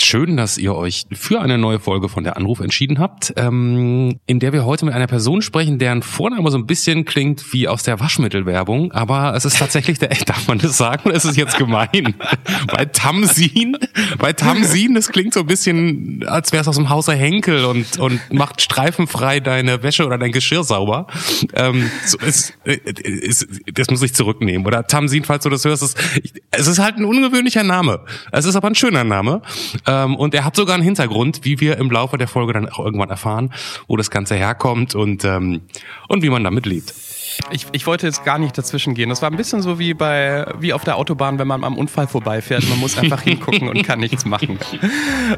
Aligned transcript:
Schön, 0.00 0.36
dass 0.36 0.58
ihr 0.58 0.74
euch 0.74 1.04
für 1.12 1.40
eine 1.40 1.58
neue 1.58 1.78
Folge 1.80 2.08
von 2.08 2.24
der 2.24 2.36
Anruf 2.36 2.60
entschieden 2.60 2.98
habt, 2.98 3.32
ähm, 3.36 4.18
in 4.26 4.40
der 4.40 4.52
wir 4.52 4.64
heute 4.64 4.84
mit 4.84 4.94
einer 4.94 5.06
Person 5.06 5.42
sprechen, 5.42 5.78
deren 5.78 6.02
Vorname 6.02 6.50
so 6.50 6.58
ein 6.58 6.66
bisschen 6.66 7.04
klingt 7.04 7.52
wie 7.52 7.68
aus 7.68 7.82
der 7.82 8.00
Waschmittelwerbung, 8.00 8.92
aber 8.92 9.34
es 9.34 9.44
ist 9.44 9.58
tatsächlich 9.58 9.98
der, 9.98 10.08
darf 10.26 10.48
man 10.48 10.58
das 10.58 10.76
sagen? 10.76 11.10
Es 11.10 11.24
ist 11.24 11.36
jetzt 11.36 11.58
gemein. 11.58 12.14
bei 12.68 12.84
Tamsin, 12.86 13.76
bei 14.18 14.32
Tamsin, 14.32 14.94
das 14.94 15.08
klingt 15.08 15.34
so 15.34 15.40
ein 15.40 15.46
bisschen, 15.46 16.24
als 16.26 16.52
wäre 16.52 16.62
es 16.62 16.68
aus 16.68 16.76
dem 16.76 16.88
Hause 16.88 17.12
Henkel 17.12 17.64
und, 17.64 17.98
und 17.98 18.20
macht 18.32 18.60
streifenfrei 18.60 19.40
deine 19.40 19.82
Wäsche 19.82 20.06
oder 20.06 20.18
dein 20.18 20.32
Geschirr 20.32 20.64
sauber. 20.64 21.06
Ähm, 21.54 21.90
so, 22.04 22.18
es, 22.24 22.52
es, 22.64 23.46
das 23.72 23.90
muss 23.90 24.02
ich 24.02 24.14
zurücknehmen. 24.14 24.66
Oder 24.66 24.86
Tamsin, 24.86 25.24
falls 25.24 25.44
du 25.44 25.50
das 25.50 25.64
hörst, 25.64 25.82
es, 25.82 25.94
es 26.50 26.66
ist 26.66 26.78
halt 26.78 26.96
ein 26.96 27.04
ungewöhnlicher 27.04 27.62
Name. 27.62 28.00
Es 28.32 28.44
ist 28.44 28.56
aber 28.56 28.68
ein 28.68 28.74
schöner 28.74 29.04
Name. 29.04 29.42
Ähm, 29.86 30.16
und 30.16 30.34
er 30.34 30.44
hat 30.44 30.56
sogar 30.56 30.74
einen 30.74 30.84
Hintergrund, 30.84 31.40
wie 31.42 31.60
wir 31.60 31.78
im 31.78 31.90
Laufe 31.90 32.18
der 32.18 32.28
Folge 32.28 32.52
dann 32.52 32.68
auch 32.68 32.78
irgendwann 32.78 33.10
erfahren, 33.10 33.52
wo 33.86 33.96
das 33.96 34.10
Ganze 34.10 34.34
herkommt 34.34 34.94
und, 34.94 35.24
ähm, 35.24 35.62
und 36.08 36.22
wie 36.22 36.30
man 36.30 36.44
damit 36.44 36.66
lebt. 36.66 36.94
Ich, 37.50 37.66
ich 37.72 37.86
wollte 37.86 38.06
jetzt 38.06 38.24
gar 38.24 38.38
nicht 38.38 38.56
dazwischen 38.56 38.94
gehen. 38.94 39.08
Das 39.08 39.22
war 39.22 39.30
ein 39.30 39.36
bisschen 39.36 39.62
so 39.62 39.78
wie 39.78 39.94
bei 39.94 40.46
wie 40.58 40.72
auf 40.72 40.84
der 40.84 40.96
Autobahn, 40.96 41.38
wenn 41.38 41.46
man 41.46 41.64
am 41.64 41.76
Unfall 41.76 42.06
vorbeifährt. 42.06 42.68
Man 42.68 42.78
muss 42.78 42.98
einfach 42.98 43.22
hingucken 43.22 43.68
und 43.68 43.82
kann 43.82 44.00
nichts 44.00 44.24
machen. 44.24 44.58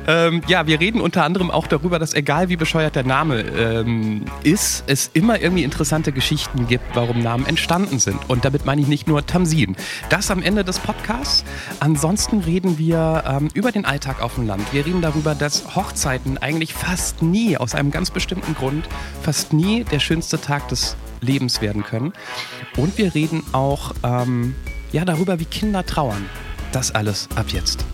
Ähm, 0.06 0.42
ja, 0.46 0.66
wir 0.66 0.80
reden 0.80 1.00
unter 1.00 1.24
anderem 1.24 1.50
auch 1.50 1.66
darüber, 1.66 1.98
dass 1.98 2.14
egal 2.14 2.48
wie 2.48 2.56
bescheuert 2.56 2.94
der 2.94 3.04
Name 3.04 3.40
ähm, 3.40 4.24
ist, 4.42 4.84
es 4.86 5.10
immer 5.12 5.40
irgendwie 5.40 5.64
interessante 5.64 6.12
Geschichten 6.12 6.66
gibt, 6.66 6.84
warum 6.94 7.20
Namen 7.20 7.46
entstanden 7.46 7.98
sind. 7.98 8.18
Und 8.28 8.44
damit 8.44 8.64
meine 8.66 8.80
ich 8.80 8.86
nicht 8.86 9.08
nur 9.08 9.24
Tamsin. 9.26 9.76
Das 10.10 10.30
am 10.30 10.42
Ende 10.42 10.64
des 10.64 10.78
Podcasts. 10.78 11.44
Ansonsten 11.80 12.40
reden 12.40 12.78
wir 12.78 13.24
ähm, 13.26 13.48
über 13.54 13.72
den 13.72 13.84
Alltag 13.84 14.22
auf 14.22 14.34
dem 14.34 14.46
Land. 14.46 14.72
Wir 14.72 14.84
reden 14.84 15.02
darüber, 15.02 15.34
dass 15.34 15.74
Hochzeiten 15.74 16.38
eigentlich 16.38 16.74
fast 16.74 17.22
nie, 17.22 17.56
aus 17.56 17.74
einem 17.74 17.90
ganz 17.90 18.10
bestimmten 18.10 18.54
Grund, 18.54 18.88
fast 19.22 19.52
nie 19.52 19.84
der 19.84 20.00
schönste 20.00 20.40
Tag 20.40 20.68
des 20.68 20.96
Lebens 21.20 21.60
werden 21.60 21.84
können. 21.84 22.12
Und 22.76 22.98
wir 22.98 23.14
reden 23.14 23.42
auch 23.52 23.92
ähm, 24.02 24.54
ja, 24.92 25.04
darüber, 25.04 25.38
wie 25.38 25.44
Kinder 25.44 25.84
trauern. 25.84 26.28
Das 26.72 26.94
alles 26.94 27.28
ab 27.34 27.46
jetzt. 27.50 27.84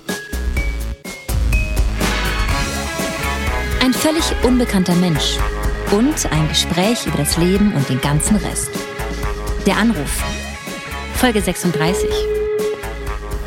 Ein 3.83 3.93
völlig 3.93 4.25
unbekannter 4.43 4.95
Mensch 4.95 5.37
und 5.91 6.33
ein 6.33 6.49
Gespräch 6.49 7.07
über 7.07 7.19
das 7.19 7.37
Leben 7.37 7.73
und 7.75 7.89
den 7.89 8.01
ganzen 8.01 8.37
Rest. 8.37 8.71
Der 9.67 9.77
Anruf. 9.77 10.23
Folge 11.15 11.41
36. 11.41 12.09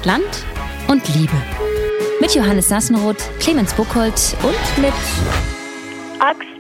Land 0.04 0.46
und 0.88 1.08
Liebe. 1.16 1.36
Mit 2.22 2.34
Johannes 2.34 2.70
Sassenroth, 2.70 3.30
Clemens 3.40 3.74
Buchholz 3.74 4.36
und 4.44 4.82
mit 4.82 4.94
Axt. 6.20 6.57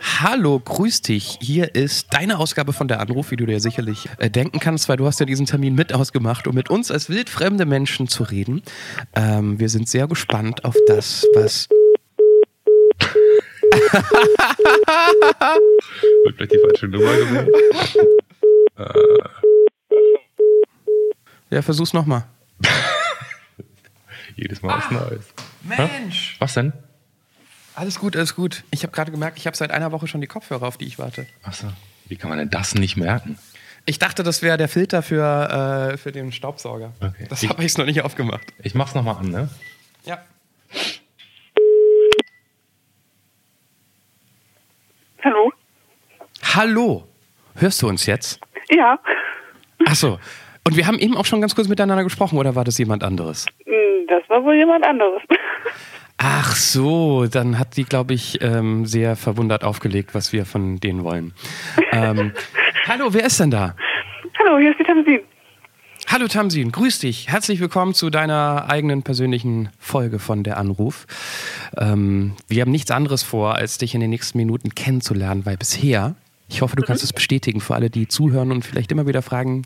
Hallo, 0.00 0.58
grüß 0.58 1.02
dich. 1.02 1.38
Hier 1.42 1.74
ist 1.74 2.14
deine 2.14 2.38
Ausgabe 2.38 2.72
von 2.72 2.88
der 2.88 3.00
Anruf, 3.00 3.30
wie 3.30 3.36
du 3.36 3.44
dir 3.44 3.60
sicherlich 3.60 4.08
äh, 4.18 4.30
denken 4.30 4.58
kannst, 4.58 4.88
weil 4.88 4.96
du 4.96 5.04
hast 5.06 5.20
ja 5.20 5.26
diesen 5.26 5.44
Termin 5.44 5.74
mit 5.74 5.92
ausgemacht, 5.92 6.46
um 6.46 6.54
mit 6.54 6.70
uns 6.70 6.90
als 6.90 7.10
wildfremde 7.10 7.66
Menschen 7.66 8.08
zu 8.08 8.22
reden. 8.22 8.62
Ähm, 9.14 9.60
wir 9.60 9.68
sind 9.68 9.88
sehr 9.88 10.08
gespannt 10.08 10.64
auf 10.64 10.74
das, 10.86 11.26
was... 11.34 11.68
Wird 16.24 16.36
gleich 16.38 16.48
die 16.48 16.58
falsche 16.58 16.88
Nummer 16.88 17.14
gewählt. 17.16 17.54
Ja, 21.50 21.62
versuch's 21.62 21.92
nochmal. 21.92 22.24
Jedes 24.36 24.62
Mal 24.62 24.78
was 24.78 24.90
Neues. 24.90 25.34
Mensch! 25.62 26.36
Was 26.38 26.54
denn? 26.54 26.72
Alles 27.80 27.98
gut, 27.98 28.14
alles 28.14 28.34
gut. 28.36 28.62
Ich 28.70 28.82
habe 28.82 28.92
gerade 28.92 29.10
gemerkt, 29.10 29.38
ich 29.38 29.46
habe 29.46 29.56
seit 29.56 29.70
einer 29.70 29.90
Woche 29.90 30.06
schon 30.06 30.20
die 30.20 30.26
Kopfhörer, 30.26 30.66
auf 30.68 30.76
die 30.76 30.84
ich 30.84 30.98
warte. 30.98 31.26
Achso. 31.42 31.66
Wie 32.08 32.16
kann 32.16 32.28
man 32.28 32.38
denn 32.38 32.50
das 32.50 32.74
nicht 32.74 32.98
merken? 32.98 33.38
Ich 33.86 33.98
dachte, 33.98 34.22
das 34.22 34.42
wäre 34.42 34.58
der 34.58 34.68
Filter 34.68 35.00
für, 35.00 35.90
äh, 35.94 35.96
für 35.96 36.12
den 36.12 36.30
Staubsauger. 36.30 36.92
Okay. 37.00 37.26
Das 37.30 37.42
habe 37.48 37.64
ich 37.64 37.78
noch 37.78 37.86
nicht 37.86 38.02
aufgemacht. 38.02 38.42
Ich 38.62 38.74
mach's 38.74 38.94
nochmal 38.94 39.16
an, 39.16 39.30
ne? 39.30 39.48
Ja. 40.04 40.18
Hallo? 45.24 45.50
Hallo. 46.54 47.08
Hörst 47.54 47.80
du 47.80 47.88
uns 47.88 48.04
jetzt? 48.04 48.40
Ja. 48.68 48.98
Achso. 49.86 50.18
Und 50.66 50.76
wir 50.76 50.86
haben 50.86 50.98
eben 50.98 51.16
auch 51.16 51.24
schon 51.24 51.40
ganz 51.40 51.54
kurz 51.54 51.66
miteinander 51.68 52.04
gesprochen, 52.04 52.36
oder 52.38 52.54
war 52.54 52.64
das 52.64 52.76
jemand 52.76 53.02
anderes? 53.04 53.46
Hm, 53.64 54.06
Das 54.06 54.28
war 54.28 54.44
wohl 54.44 54.56
jemand 54.56 54.84
anderes. 54.84 55.22
Ach 56.22 56.54
so, 56.54 57.24
dann 57.24 57.58
hat 57.58 57.78
die, 57.78 57.84
glaube 57.84 58.12
ich, 58.12 58.42
ähm, 58.42 58.84
sehr 58.84 59.16
verwundert 59.16 59.64
aufgelegt, 59.64 60.14
was 60.14 60.34
wir 60.34 60.44
von 60.44 60.78
denen 60.78 61.02
wollen. 61.02 61.32
Ähm, 61.92 62.32
hallo, 62.86 63.14
wer 63.14 63.24
ist 63.24 63.40
denn 63.40 63.50
da? 63.50 63.74
Hallo, 64.38 64.58
hier 64.58 64.72
ist 64.72 64.78
die 64.78 64.84
Tamsin. 64.84 65.20
Hallo 66.08 66.28
Tamsin, 66.28 66.72
grüß 66.72 66.98
dich. 66.98 67.28
Herzlich 67.30 67.58
willkommen 67.58 67.94
zu 67.94 68.10
deiner 68.10 68.66
eigenen 68.68 69.02
persönlichen 69.02 69.70
Folge 69.78 70.18
von 70.18 70.44
der 70.44 70.58
Anruf. 70.58 71.06
Ähm, 71.78 72.36
wir 72.48 72.60
haben 72.60 72.70
nichts 72.70 72.90
anderes 72.90 73.22
vor, 73.22 73.54
als 73.54 73.78
dich 73.78 73.94
in 73.94 74.02
den 74.02 74.10
nächsten 74.10 74.36
Minuten 74.36 74.74
kennenzulernen, 74.74 75.46
weil 75.46 75.56
bisher, 75.56 76.16
ich 76.50 76.60
hoffe, 76.60 76.76
du 76.76 76.82
kannst 76.82 77.02
es 77.02 77.14
bestätigen 77.14 77.62
für 77.62 77.74
alle, 77.74 77.88
die 77.88 78.08
zuhören 78.08 78.52
und 78.52 78.66
vielleicht 78.66 78.92
immer 78.92 79.06
wieder 79.06 79.22
fragen, 79.22 79.62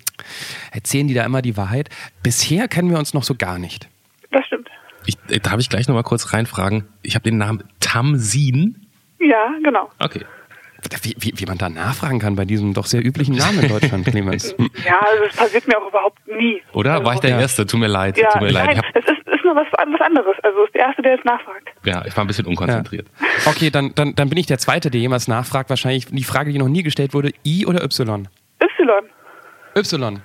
erzählen 0.70 1.09
die 1.09 1.14
da 1.14 1.25
immer 1.25 1.43
die 1.43 1.56
Wahrheit? 1.56 1.88
Bisher 2.22 2.69
kennen 2.69 2.91
wir 2.91 2.98
uns 3.00 3.12
noch 3.12 3.25
so 3.25 3.34
gar 3.34 3.59
nicht. 3.59 3.88
Das 4.31 4.47
stimmt. 4.47 4.70
Ich, 5.06 5.16
äh, 5.28 5.41
darf 5.41 5.59
ich 5.59 5.69
gleich 5.69 5.88
nochmal 5.88 6.03
kurz 6.04 6.32
reinfragen? 6.32 6.84
Ich 7.03 7.15
habe 7.15 7.22
den 7.25 7.38
Namen 7.38 7.65
Tamsin. 7.81 8.87
Ja, 9.20 9.53
genau. 9.62 9.91
Okay. 9.98 10.25
Wie, 11.03 11.15
wie, 11.19 11.32
wie 11.37 11.47
man 11.47 11.56
da 11.56 11.70
nachfragen 11.70 12.19
kann 12.19 12.37
bei 12.37 12.44
diesem 12.44 12.75
doch 12.75 12.84
sehr 12.84 13.03
üblichen 13.03 13.34
Namen 13.37 13.60
in 13.60 13.69
Deutschland, 13.69 14.04
Clemens. 14.06 14.54
Ja, 14.84 14.98
also 15.00 15.25
es 15.31 15.34
passiert 15.34 15.66
mir 15.66 15.78
auch 15.78 15.88
überhaupt 15.88 16.19
nie. 16.26 16.60
Oder? 16.75 17.03
War 17.03 17.14
ich 17.14 17.20
der 17.20 17.31
Ja. 17.31 17.41
Erste? 17.41 17.64
Tut 17.64 17.81
mir 17.81 17.87
leid. 17.87 18.19
Ja, 18.19 18.28
Tut 18.31 18.43
mir 18.43 18.50
leid. 18.50 18.66
Nein, 18.66 18.78
hab, 18.78 18.84
es 18.94 19.03
ist, 19.04 19.26
ist 19.26 19.44
nur 19.44 19.56
was, 19.56 19.66
was 19.72 20.00
anderes. 20.03 20.37
Also 20.43 20.59
es 20.60 20.66
ist 20.66 20.75
der 20.75 20.82
Erste, 20.82 21.00
der 21.00 21.12
jetzt 21.12 21.25
nachfragt. 21.25 21.69
ja, 21.87 22.04
ich 22.04 22.14
war 22.14 22.22
ein 22.25 22.26
bisschen 22.26 22.44
unkonzentriert. 22.44 23.06
Okay, 23.47 23.70
dann, 23.70 23.94
dann, 23.94 24.14
dann 24.14 24.28
bin 24.28 24.37
ich 24.37 24.44
der 24.47 24.59
Zweite, 24.59 24.91
der 24.91 25.00
jemals 25.00 25.26
nachfragt. 25.26 25.70
Wahrscheinlich 25.70 26.04
die 26.06 26.22
Frage, 26.25 26.53
die 26.53 26.59
noch 26.59 26.69
nie 26.69 26.82
gestellt 26.82 27.14
wurde, 27.14 27.31
I 27.47 27.64
oder? 27.64 27.82
Y. 27.82 28.28
Y. 29.77 30.21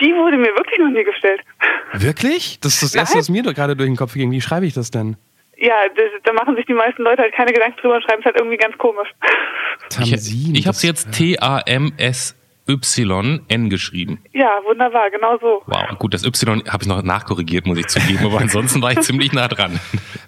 Die 0.00 0.14
wurde 0.14 0.36
mir 0.36 0.54
wirklich 0.56 0.78
noch 0.78 0.90
nie 0.90 1.04
gestellt. 1.04 1.40
Wirklich? 1.92 2.58
Das 2.60 2.74
ist 2.74 2.82
das 2.82 2.94
Erste, 2.94 3.14
Nein. 3.16 3.20
was 3.20 3.28
mir 3.28 3.42
gerade 3.42 3.76
durch 3.76 3.88
den 3.88 3.96
Kopf 3.96 4.14
ging. 4.14 4.30
Wie 4.30 4.40
schreibe 4.40 4.66
ich 4.66 4.74
das 4.74 4.90
denn? 4.90 5.16
Ja, 5.56 5.74
das, 5.94 6.06
da 6.24 6.32
machen 6.32 6.56
sich 6.56 6.64
die 6.66 6.72
meisten 6.72 7.02
Leute 7.02 7.20
halt 7.22 7.34
keine 7.34 7.52
Gedanken 7.52 7.78
drüber 7.80 7.96
und 7.96 8.02
schreiben 8.02 8.20
es 8.20 8.24
halt 8.24 8.36
irgendwie 8.36 8.56
ganz 8.56 8.78
komisch. 8.78 9.08
Tamsin. 9.90 10.54
ich 10.54 10.60
ich 10.60 10.66
habe 10.66 10.76
sie 10.76 10.86
jetzt 10.86 11.12
T-A-M-S-Y-N 11.12 12.40
geschrieben. 13.68 14.22
Ja, 14.32 14.58
wunderbar, 14.64 15.10
genau 15.10 15.36
so. 15.38 15.62
Wow, 15.66 15.98
gut, 15.98 16.14
das 16.14 16.24
Y 16.24 16.62
habe 16.66 16.82
ich 16.82 16.88
noch 16.88 17.02
nachkorrigiert, 17.02 17.66
muss 17.66 17.76
ich 17.78 17.88
zugeben, 17.88 18.24
aber 18.24 18.38
ansonsten 18.38 18.80
war 18.80 18.92
ich 18.92 19.00
ziemlich 19.00 19.34
nah 19.34 19.48
dran. 19.48 19.78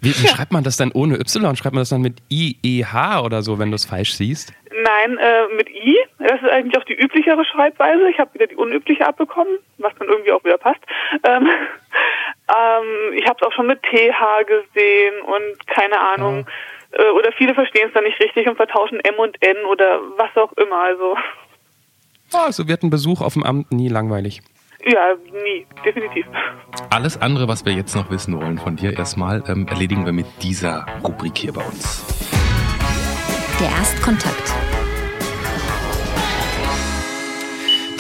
Wie, 0.03 0.11
wie 0.11 0.29
schreibt 0.29 0.53
man 0.53 0.65
das 0.65 0.77
dann 0.77 0.93
ohne 0.93 1.15
Y? 1.19 1.57
Schreibt 1.57 1.75
man 1.75 1.81
das 1.81 1.89
dann 1.89 2.03
mit 2.03 2.19
I-E-H 2.31 3.23
oder 3.23 3.41
so, 3.43 3.59
wenn 3.59 3.71
du 3.71 3.77
es 3.77 3.87
falsch 3.87 4.13
siehst? 4.15 4.53
Nein, 4.71 5.17
äh, 5.17 5.47
mit 5.57 5.71
I. 5.71 5.92
Das 6.27 6.41
ist 6.43 6.49
eigentlich 6.51 6.77
auch 6.81 6.85
die 6.85 6.95
üblichere 6.95 7.45
Schreibweise. 7.45 8.09
Ich 8.11 8.19
habe 8.19 8.33
wieder 8.35 8.47
die 8.47 8.57
unübliche 8.57 9.07
abbekommen, 9.07 9.59
was 9.79 9.93
dann 9.99 10.09
irgendwie 10.09 10.33
auch 10.33 10.45
wieder 10.45 10.59
passt. 10.59 10.81
Ähm, 11.25 11.47
ähm, 12.49 13.13
ich 13.15 13.27
habe 13.27 13.39
es 13.41 13.47
auch 13.47 13.53
schon 13.53 13.67
mit 13.67 13.83
TH 13.83 14.47
gesehen 14.47 15.21
und 15.23 15.67
keine 15.67 15.99
Ahnung. 16.01 16.47
Äh, 16.93 17.11
oder 17.11 17.33
viele 17.33 17.55
verstehen 17.55 17.89
es 17.89 17.95
dann 17.95 18.05
nicht 18.05 18.21
richtig 18.21 18.47
und 18.49 18.57
vertauschen 18.57 19.01
M 19.01 19.15
und 19.17 19.37
N 19.43 19.65
oder 19.65 20.01
was 20.17 20.37
auch 20.37 20.53
immer. 20.55 20.77
Also 20.77 21.17
Also 22.33 22.69
wird 22.69 22.83
ein 22.83 22.91
Besuch 22.91 23.21
auf 23.21 23.35
dem 23.35 23.45
Amt 23.45 23.73
nie 23.73 23.89
langweilig. 23.89 24.41
ja, 24.85 25.15
nie, 25.45 25.67
definitiv. 25.85 26.27
Alles 26.91 27.21
andere, 27.21 27.47
was 27.49 27.65
wir 27.65 27.73
jetzt 27.73 27.95
noch 27.95 28.11
wissen 28.11 28.39
wollen 28.41 28.59
von 28.59 28.77
dir 28.77 28.97
erstmal, 28.99 29.43
ähm, 29.49 29.67
erledigen 29.69 30.05
wir 30.05 30.13
mit 30.13 30.27
dieser 30.43 30.87
Rubrik 31.05 31.37
hier 31.39 31.53
bei 31.53 31.63
uns. 31.65 32.05
der 33.61 33.69
Erstkontakt. 33.69 34.53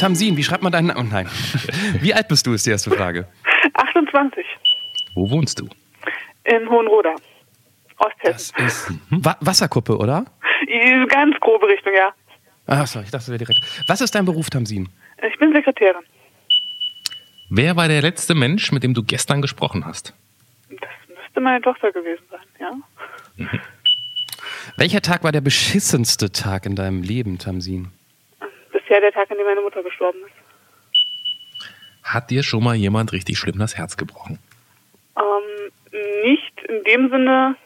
Tamsin, 0.02 0.36
wie 0.36 0.42
schreibt 0.42 0.64
man 0.64 0.72
deinen 0.72 0.88
Namen? 0.88 1.06
Oh 1.06 1.08
nein. 1.08 1.28
Wie 2.00 2.12
alt 2.12 2.26
bist 2.26 2.44
du, 2.44 2.52
ist 2.54 2.66
die 2.66 2.70
erste 2.70 2.90
Frage. 2.90 3.28
28 3.74 4.44
Wo 5.14 5.30
wohnst 5.30 5.60
du? 5.60 5.68
in 6.44 6.68
Hohenroda, 6.68 7.14
Das 7.98 8.06
Osthessen. 8.52 8.66
ist 8.66 8.92
Wa 9.10 9.36
Wasserkuppe, 9.40 9.96
oder? 9.96 10.24
Ganz 11.08 11.38
grobe 11.38 11.68
Richtung, 11.68 11.92
ja. 11.96 12.12
Achso, 12.66 12.98
ich 12.98 13.10
dachte, 13.12 13.18
das 13.18 13.28
wäre 13.28 13.38
direkt. 13.38 13.60
Was 13.86 14.00
ist 14.00 14.12
dein 14.16 14.24
Beruf, 14.24 14.50
Tamsin? 14.50 14.88
Ich 15.30 15.38
bin 15.38 15.52
Sekretärin. 15.52 16.02
Wer 17.48 17.76
war 17.76 17.86
der 17.86 18.02
letzte 18.02 18.34
Mensch, 18.34 18.72
mit 18.72 18.82
dem 18.82 18.94
du 18.94 19.04
gestern 19.04 19.40
gesprochen 19.40 19.84
hast? 19.86 20.14
Das 20.68 20.80
müsste 21.16 21.40
meine 21.40 21.60
Tochter 21.60 21.92
gewesen 21.92 22.24
sein, 22.28 22.40
ja. 23.38 23.48
Welcher 24.76 25.00
Tag 25.00 25.22
war 25.22 25.30
der 25.30 25.42
beschissenste 25.42 26.32
Tag 26.32 26.66
in 26.66 26.74
deinem 26.74 27.02
Leben, 27.04 27.38
Tamsin? 27.38 27.92
Bisher 28.92 29.10
der 29.10 29.12
Tag, 29.12 29.30
an 29.30 29.38
dem 29.38 29.46
meine 29.46 29.62
Mutter 29.62 29.82
gestorben 29.82 30.18
ist. 30.26 30.34
Hat 32.04 32.28
dir 32.28 32.42
schon 32.42 32.62
mal 32.62 32.74
jemand 32.74 33.10
richtig 33.12 33.38
schlimm 33.38 33.58
das 33.58 33.78
Herz 33.78 33.96
gebrochen? 33.96 34.38
Ähm, 35.16 35.72
nicht 36.24 36.60
in 36.68 36.84
dem 36.84 37.08
Sinne 37.08 37.56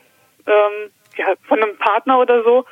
ähm, 0.47 0.91
ja, 1.17 1.35
von 1.49 1.61
einem 1.61 1.77
Partner 1.79 2.21
oder 2.21 2.45
so, 2.45 2.65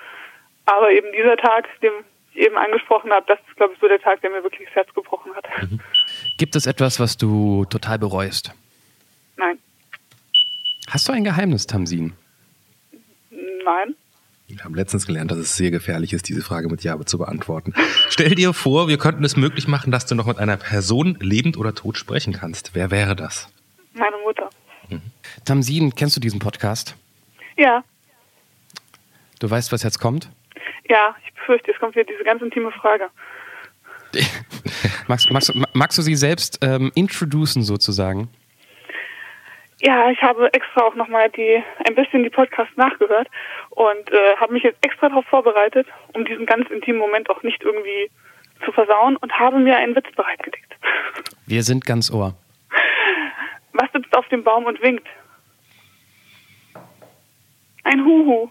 aber 0.67 0.93
eben 0.93 1.09
dieser 1.11 1.37
Tag, 1.37 1.67
den 1.81 1.91
ich 2.33 2.43
eben 2.43 2.56
angesprochen 2.56 3.11
habe, 3.11 3.27
das 3.27 3.41
ist, 3.49 3.56
glaube 3.56 3.73
ich, 3.75 3.81
so 3.81 3.89
der 3.89 3.99
Tag, 3.99 4.21
der 4.21 4.31
mir 4.31 4.45
wirklich 4.45 4.69
das 4.69 4.77
Herz 4.77 4.95
gebrochen 4.95 5.35
hat. 5.35 5.47
Mhm. 5.62 5.81
Gibt 6.39 6.55
es 6.55 6.67
etwas, 6.67 7.01
was 7.01 7.17
du 7.17 7.65
total 7.65 7.99
bereust? 7.99 8.53
Nein. 9.37 9.59
Hast 10.89 11.09
du 11.09 11.12
ein 11.12 11.25
Geheimnis, 11.25 11.67
Tamsin? 11.67 12.12
Nein. 13.65 13.97
Wir 14.55 14.65
haben 14.65 14.75
letztens 14.75 15.06
gelernt, 15.06 15.31
dass 15.31 15.39
es 15.39 15.56
sehr 15.56 15.71
gefährlich 15.71 16.12
ist, 16.12 16.29
diese 16.29 16.43
Frage 16.43 16.69
mit 16.69 16.85
Ja 16.85 16.99
zu 17.05 17.19
beantworten. 17.19 17.75
Stell 18.09 18.35
dir 18.37 18.53
vor, 18.53 18.87
wir 18.87 18.99
könnten 18.99 19.25
es 19.25 19.37
möglich 19.37 19.67
machen, 19.67 19.91
dass 19.91 20.06
du 20.06 20.15
noch 20.15 20.27
mit 20.27 20.39
einer 20.39 20.56
Person 20.56 21.17
lebend 21.21 21.56
oder 21.56 21.75
tot 21.75 21.99
sprechen 21.99 22.33
kannst. 22.33 22.75
Wer 22.75 22.91
wäre 22.91 23.17
das? 23.17 23.49
Meine 23.95 24.17
Mutter. 24.25 24.49
Mhm. 24.89 25.03
Tamsin, 25.45 25.95
kennst 25.95 26.17
du 26.17 26.21
diesen 26.21 26.39
Podcast? 26.39 26.95
Ja. 27.56 27.83
Du 29.41 29.51
weißt, 29.51 29.73
was 29.73 29.83
jetzt 29.83 29.99
kommt? 29.99 30.31
Ja, 30.89 31.17
ich 31.27 31.35
befürchte, 31.35 31.73
es 31.73 31.79
kommt 31.81 31.97
wieder 31.97 32.05
diese 32.05 32.23
ganz 32.23 32.41
intime 32.41 32.71
Frage. 32.71 33.09
magst, 35.09 35.31
magst, 35.33 35.53
magst, 35.73 35.99
du 35.99 36.03
sie 36.03 36.15
selbst 36.15 36.59
ähm, 36.62 36.93
introducen 36.95 37.65
sozusagen? 37.65 38.29
Ja, 39.81 40.11
ich 40.11 40.23
habe 40.23 40.53
extra 40.53 40.82
auch 40.82 40.94
nochmal 40.94 41.31
die 41.31 41.62
ein 41.87 41.94
bisschen 41.94 42.23
die 42.23 42.31
Podcasts 42.31 42.76
nachgehört 42.76 43.29
und 43.71 44.11
äh, 44.12 44.37
habe 44.37 44.53
mich 44.53 44.62
jetzt 44.62 44.85
extra 44.85 45.09
darauf 45.09 45.26
vorbereitet, 45.26 45.87
um 46.15 46.25
diesen 46.25 46.47
ganz 46.47 46.71
intimen 46.71 47.00
Moment 47.00 47.29
auch 47.29 47.43
nicht 47.43 47.62
irgendwie 47.62 48.11
zu 48.65 48.73
versauen 48.73 49.17
und 49.17 49.32
habe 49.38 49.59
mir 49.59 49.76
einen 49.76 49.97
Witz 49.97 50.11
bereitgelegt. 50.15 50.76
Wir 51.47 51.62
sind 51.62 51.85
ganz 51.85 52.11
ohr. 52.11 52.35
Was 53.73 53.91
sitzt 53.93 54.17
auf 54.17 54.29
dem 54.29 54.44
Baum 54.44 54.65
und 54.67 54.81
winkt? 54.81 55.06
Ein 57.82 58.05
Huhu. 58.05 58.50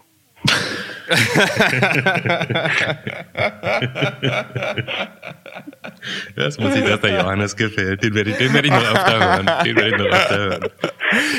das 6.36 6.58
muss 6.58 6.74
ich, 6.74 6.84
dass 6.84 7.00
der 7.00 7.20
Johannes 7.20 7.54
gefällt. 7.56 8.02
Den 8.02 8.14
werde 8.14 8.30
ich, 8.30 8.36
den 8.36 8.52
werde 8.54 8.68
ich 8.68 8.74
noch 8.74 8.94
öfter 8.94 9.20
hören. 9.20 9.50
Den 9.64 9.76
werde 9.76 9.90
ich 9.90 9.98
noch 9.98 10.06
öfter 10.06 10.38
hören. 10.38 10.70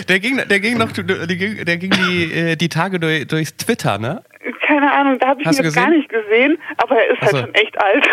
Der 0.07 0.19
ging, 0.19 0.39
der 0.47 0.59
ging 0.59 0.77
noch, 0.77 0.91
der 0.91 1.27
ging, 1.27 1.65
der 1.65 1.77
ging 1.77 1.89
die, 1.91 2.31
äh, 2.31 2.55
die 2.55 2.69
Tage 2.69 2.99
durch, 2.99 3.25
durchs 3.27 3.57
Twitter, 3.57 3.97
ne? 3.97 4.21
Keine 4.67 4.93
Ahnung, 4.93 5.17
da 5.19 5.29
habe 5.29 5.41
ich 5.41 5.47
Hast 5.47 5.57
ihn 5.59 5.65
jetzt 5.65 5.75
gar 5.75 5.89
nicht 5.89 6.09
gesehen, 6.09 6.59
aber 6.77 6.97
er 6.97 7.13
ist 7.13 7.21
halt 7.21 7.37
schon 7.37 7.55
echt 7.55 7.81
alt. 7.81 8.07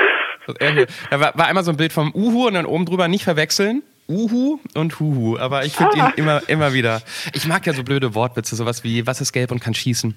Da 1.10 1.20
war, 1.20 1.36
war 1.36 1.46
einmal 1.46 1.64
so 1.64 1.70
ein 1.70 1.76
Bild 1.76 1.92
vom 1.92 2.12
Uhu 2.14 2.48
und 2.48 2.54
dann 2.54 2.66
oben 2.66 2.84
drüber 2.84 3.06
nicht 3.08 3.24
verwechseln. 3.24 3.82
Uhu 4.08 4.58
und 4.74 4.98
Huhu, 4.98 5.38
aber 5.38 5.64
ich 5.64 5.74
finde 5.74 6.00
ah. 6.00 6.08
ihn 6.08 6.12
immer, 6.16 6.42
immer 6.48 6.72
wieder. 6.72 7.02
Ich 7.34 7.46
mag 7.46 7.64
ja 7.66 7.72
so 7.72 7.84
blöde 7.84 8.14
Wortwitze, 8.14 8.56
sowas 8.56 8.82
wie, 8.84 9.06
was 9.06 9.20
ist 9.20 9.32
gelb 9.32 9.52
und 9.52 9.60
kann 9.60 9.74
schießen? 9.74 10.14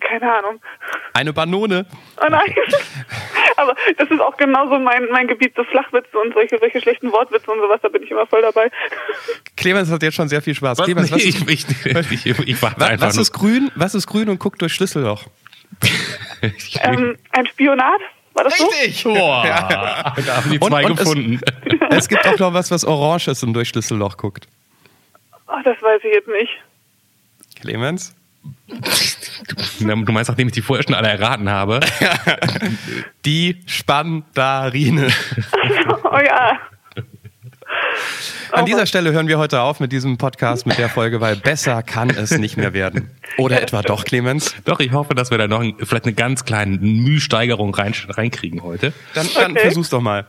Keine 0.00 0.32
Ahnung. 0.32 0.60
Eine 1.14 1.32
Banone. 1.32 1.86
Oh 2.20 2.26
nein. 2.28 2.54
Aber 3.56 3.74
das 3.96 4.10
ist 4.10 4.20
auch 4.20 4.36
genauso 4.36 4.78
mein, 4.78 5.08
mein 5.10 5.26
Gebiet, 5.26 5.54
so 5.56 5.64
Flachwitze 5.64 6.16
und 6.18 6.32
solche, 6.32 6.58
solche 6.58 6.80
schlechten 6.80 7.10
Wortwitze 7.12 7.50
und 7.50 7.58
sowas, 7.58 7.80
da 7.82 7.88
bin 7.88 8.02
ich 8.02 8.10
immer 8.10 8.26
voll 8.26 8.42
dabei. 8.42 8.70
Clemens 9.56 9.90
hat 9.90 10.02
jetzt 10.02 10.14
schon 10.14 10.28
sehr 10.28 10.42
viel 10.42 10.54
Spaß. 10.54 10.78
Was? 10.78 10.84
Clemens, 10.84 11.10
was, 11.10 11.24
ist, 11.24 11.48
ich, 11.48 11.48
ich, 11.48 12.26
ich, 12.26 12.48
ich 12.48 12.62
was, 12.62 12.74
was 12.78 13.16
ist 13.16 13.32
grün? 13.32 13.70
Was 13.74 13.94
ist 13.94 14.06
grün 14.06 14.28
und 14.28 14.38
guckt 14.38 14.62
durch 14.62 14.72
Schlüsselloch? 14.74 15.24
ähm, 16.82 17.16
ein 17.32 17.46
Spionat? 17.46 18.00
War 18.34 18.44
das 18.44 18.54
Richtig! 18.54 19.00
So? 19.02 19.12
Boah. 19.12 19.44
Ja. 19.44 20.14
Da 20.24 20.36
haben 20.36 20.50
die 20.50 20.60
zwei 20.60 20.84
und, 20.84 20.90
und 20.92 20.98
gefunden. 20.98 21.40
Es, 21.90 21.98
es, 21.98 22.08
gibt 22.08 22.26
auch 22.26 22.38
noch 22.38 22.54
was, 22.54 22.70
was 22.70 22.84
orange 22.84 23.28
ist 23.28 23.42
und 23.42 23.52
durch 23.52 23.68
Schlüsselloch 23.68 24.16
guckt. 24.16 24.46
Oh, 25.48 25.60
das 25.64 25.82
weiß 25.82 26.00
ich 26.04 26.14
jetzt 26.14 26.28
nicht. 26.28 26.52
Clemens? 27.60 28.14
Du 29.80 30.12
meinst, 30.12 30.28
nachdem 30.28 30.48
ich 30.48 30.54
die 30.54 30.62
vorher 30.62 30.82
schon 30.82 30.94
alle 30.94 31.08
erraten 31.08 31.48
habe? 31.48 31.80
die 33.24 33.60
Spandarine. 33.66 35.08
oh 36.04 36.18
ja. 36.18 36.58
An 38.52 38.66
dieser 38.66 38.86
Stelle 38.86 39.12
hören 39.12 39.28
wir 39.28 39.38
heute 39.38 39.60
auf 39.60 39.80
mit 39.80 39.92
diesem 39.92 40.18
Podcast, 40.18 40.66
mit 40.66 40.78
der 40.78 40.88
Folge, 40.88 41.20
weil 41.20 41.36
besser 41.36 41.82
kann 41.82 42.10
es 42.10 42.32
nicht 42.38 42.56
mehr 42.56 42.72
werden. 42.72 43.10
Oder 43.36 43.62
etwa 43.62 43.82
doch, 43.82 44.04
Clemens? 44.04 44.54
Doch, 44.64 44.80
ich 44.80 44.92
hoffe, 44.92 45.14
dass 45.14 45.30
wir 45.30 45.38
da 45.38 45.46
noch 45.46 45.62
vielleicht 45.78 46.04
eine 46.04 46.14
ganz 46.14 46.44
kleine 46.44 46.78
Mühsteigerung 46.78 47.74
rein, 47.74 47.94
reinkriegen 48.08 48.62
heute. 48.62 48.92
Dann, 49.14 49.26
dann 49.34 49.52
okay. 49.52 49.60
versuch's 49.60 49.90
doch 49.90 50.00
mal. 50.00 50.26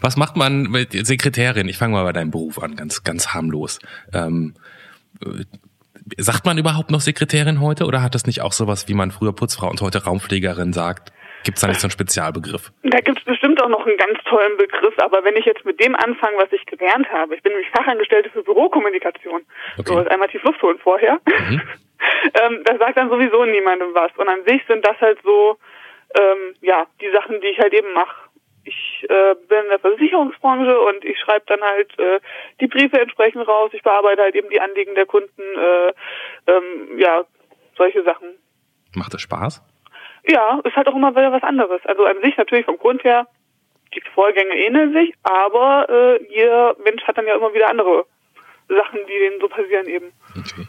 Was 0.00 0.16
macht 0.16 0.36
man 0.36 0.62
mit 0.64 0.92
Sekretärin? 1.06 1.68
Ich 1.68 1.78
fange 1.78 1.94
mal 1.94 2.04
bei 2.04 2.12
deinem 2.12 2.30
Beruf 2.30 2.62
an, 2.62 2.76
ganz, 2.76 3.02
ganz 3.02 3.28
harmlos. 3.28 3.78
Ähm, 4.12 4.54
sagt 6.16 6.44
man 6.44 6.58
überhaupt 6.58 6.90
noch 6.90 7.00
Sekretärin 7.00 7.60
heute 7.60 7.84
oder 7.84 8.02
hat 8.02 8.14
das 8.14 8.26
nicht 8.26 8.42
auch 8.42 8.52
sowas, 8.52 8.88
wie 8.88 8.94
man 8.94 9.10
früher 9.10 9.32
Putzfrau 9.32 9.68
und 9.68 9.80
heute 9.80 10.04
Raumpflegerin 10.04 10.72
sagt? 10.72 11.12
Gibt 11.44 11.56
es 11.56 11.62
da 11.62 11.68
nicht 11.68 11.80
so 11.80 11.86
einen 11.86 11.92
Spezialbegriff? 11.92 12.72
Da 12.82 13.00
gibt 13.00 13.18
es 13.18 13.24
bestimmt 13.24 13.62
auch 13.62 13.68
noch 13.68 13.86
einen 13.86 13.96
ganz 13.96 14.18
tollen 14.24 14.56
Begriff, 14.56 14.94
aber 14.98 15.24
wenn 15.24 15.36
ich 15.36 15.44
jetzt 15.44 15.64
mit 15.64 15.80
dem 15.80 15.94
anfange, 15.94 16.36
was 16.36 16.52
ich 16.52 16.66
gelernt 16.66 17.10
habe, 17.12 17.34
ich 17.34 17.42
bin 17.42 17.52
nämlich 17.52 17.70
Fachangestellte 17.70 18.30
für 18.30 18.42
Bürokommunikation, 18.42 19.42
okay. 19.78 19.92
so 19.92 19.96
einmal 19.98 20.28
tief 20.28 20.42
Luft 20.42 20.62
holen 20.62 20.78
vorher, 20.78 21.20
mhm. 21.26 21.62
ähm, 22.42 22.62
da 22.64 22.76
sagt 22.78 22.96
dann 22.96 23.08
sowieso 23.08 23.44
niemandem 23.44 23.94
was. 23.94 24.10
Und 24.16 24.28
an 24.28 24.44
sich 24.46 24.62
sind 24.66 24.84
das 24.84 25.00
halt 25.00 25.18
so, 25.22 25.58
ähm, 26.18 26.54
ja, 26.60 26.86
die 27.00 27.10
Sachen, 27.12 27.40
die 27.40 27.48
ich 27.48 27.58
halt 27.58 27.72
eben 27.72 27.92
mache 27.92 28.27
ich 28.68 29.06
äh, 29.08 29.34
bin 29.48 29.64
in 29.64 29.70
der 29.70 29.78
Versicherungsbranche 29.78 30.78
und 30.80 31.04
ich 31.04 31.18
schreibe 31.18 31.44
dann 31.46 31.60
halt 31.60 31.98
äh, 31.98 32.20
die 32.60 32.66
Briefe 32.66 33.00
entsprechend 33.00 33.46
raus. 33.48 33.70
Ich 33.72 33.82
bearbeite 33.82 34.22
halt 34.22 34.34
eben 34.34 34.50
die 34.50 34.60
Anliegen 34.60 34.94
der 34.94 35.06
Kunden, 35.06 35.42
äh, 35.42 35.92
ähm, 36.46 36.98
ja, 36.98 37.24
solche 37.76 38.02
Sachen. 38.04 38.28
Macht 38.94 39.14
das 39.14 39.22
Spaß? 39.22 39.62
Ja, 40.26 40.60
ist 40.64 40.76
halt 40.76 40.88
auch 40.88 40.94
immer 40.94 41.12
wieder 41.12 41.32
was 41.32 41.42
anderes. 41.42 41.80
Also 41.84 42.04
an 42.04 42.20
sich 42.22 42.36
natürlich 42.36 42.66
vom 42.66 42.78
Grund 42.78 43.02
her, 43.04 43.26
die 43.94 44.02
Vorgänge 44.14 44.54
ähneln 44.54 44.92
sich, 44.92 45.14
aber 45.22 45.88
äh, 45.88 46.24
jeder 46.28 46.76
Mensch 46.84 47.02
hat 47.04 47.16
dann 47.16 47.26
ja 47.26 47.36
immer 47.36 47.54
wieder 47.54 47.70
andere 47.70 48.04
Sachen, 48.68 49.00
die 49.08 49.18
denen 49.18 49.40
so 49.40 49.48
passieren 49.48 49.86
eben. 49.86 50.12
Okay. 50.36 50.66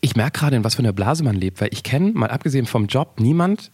Ich 0.00 0.16
merke 0.16 0.38
gerade, 0.38 0.56
in 0.56 0.64
was 0.64 0.76
für 0.76 0.82
einer 0.82 0.92
Blase 0.92 1.24
man 1.24 1.36
lebt, 1.36 1.60
weil 1.60 1.72
ich 1.72 1.82
kenne, 1.82 2.12
mal 2.12 2.30
abgesehen 2.30 2.66
vom 2.66 2.86
Job, 2.86 3.14
niemand, 3.18 3.70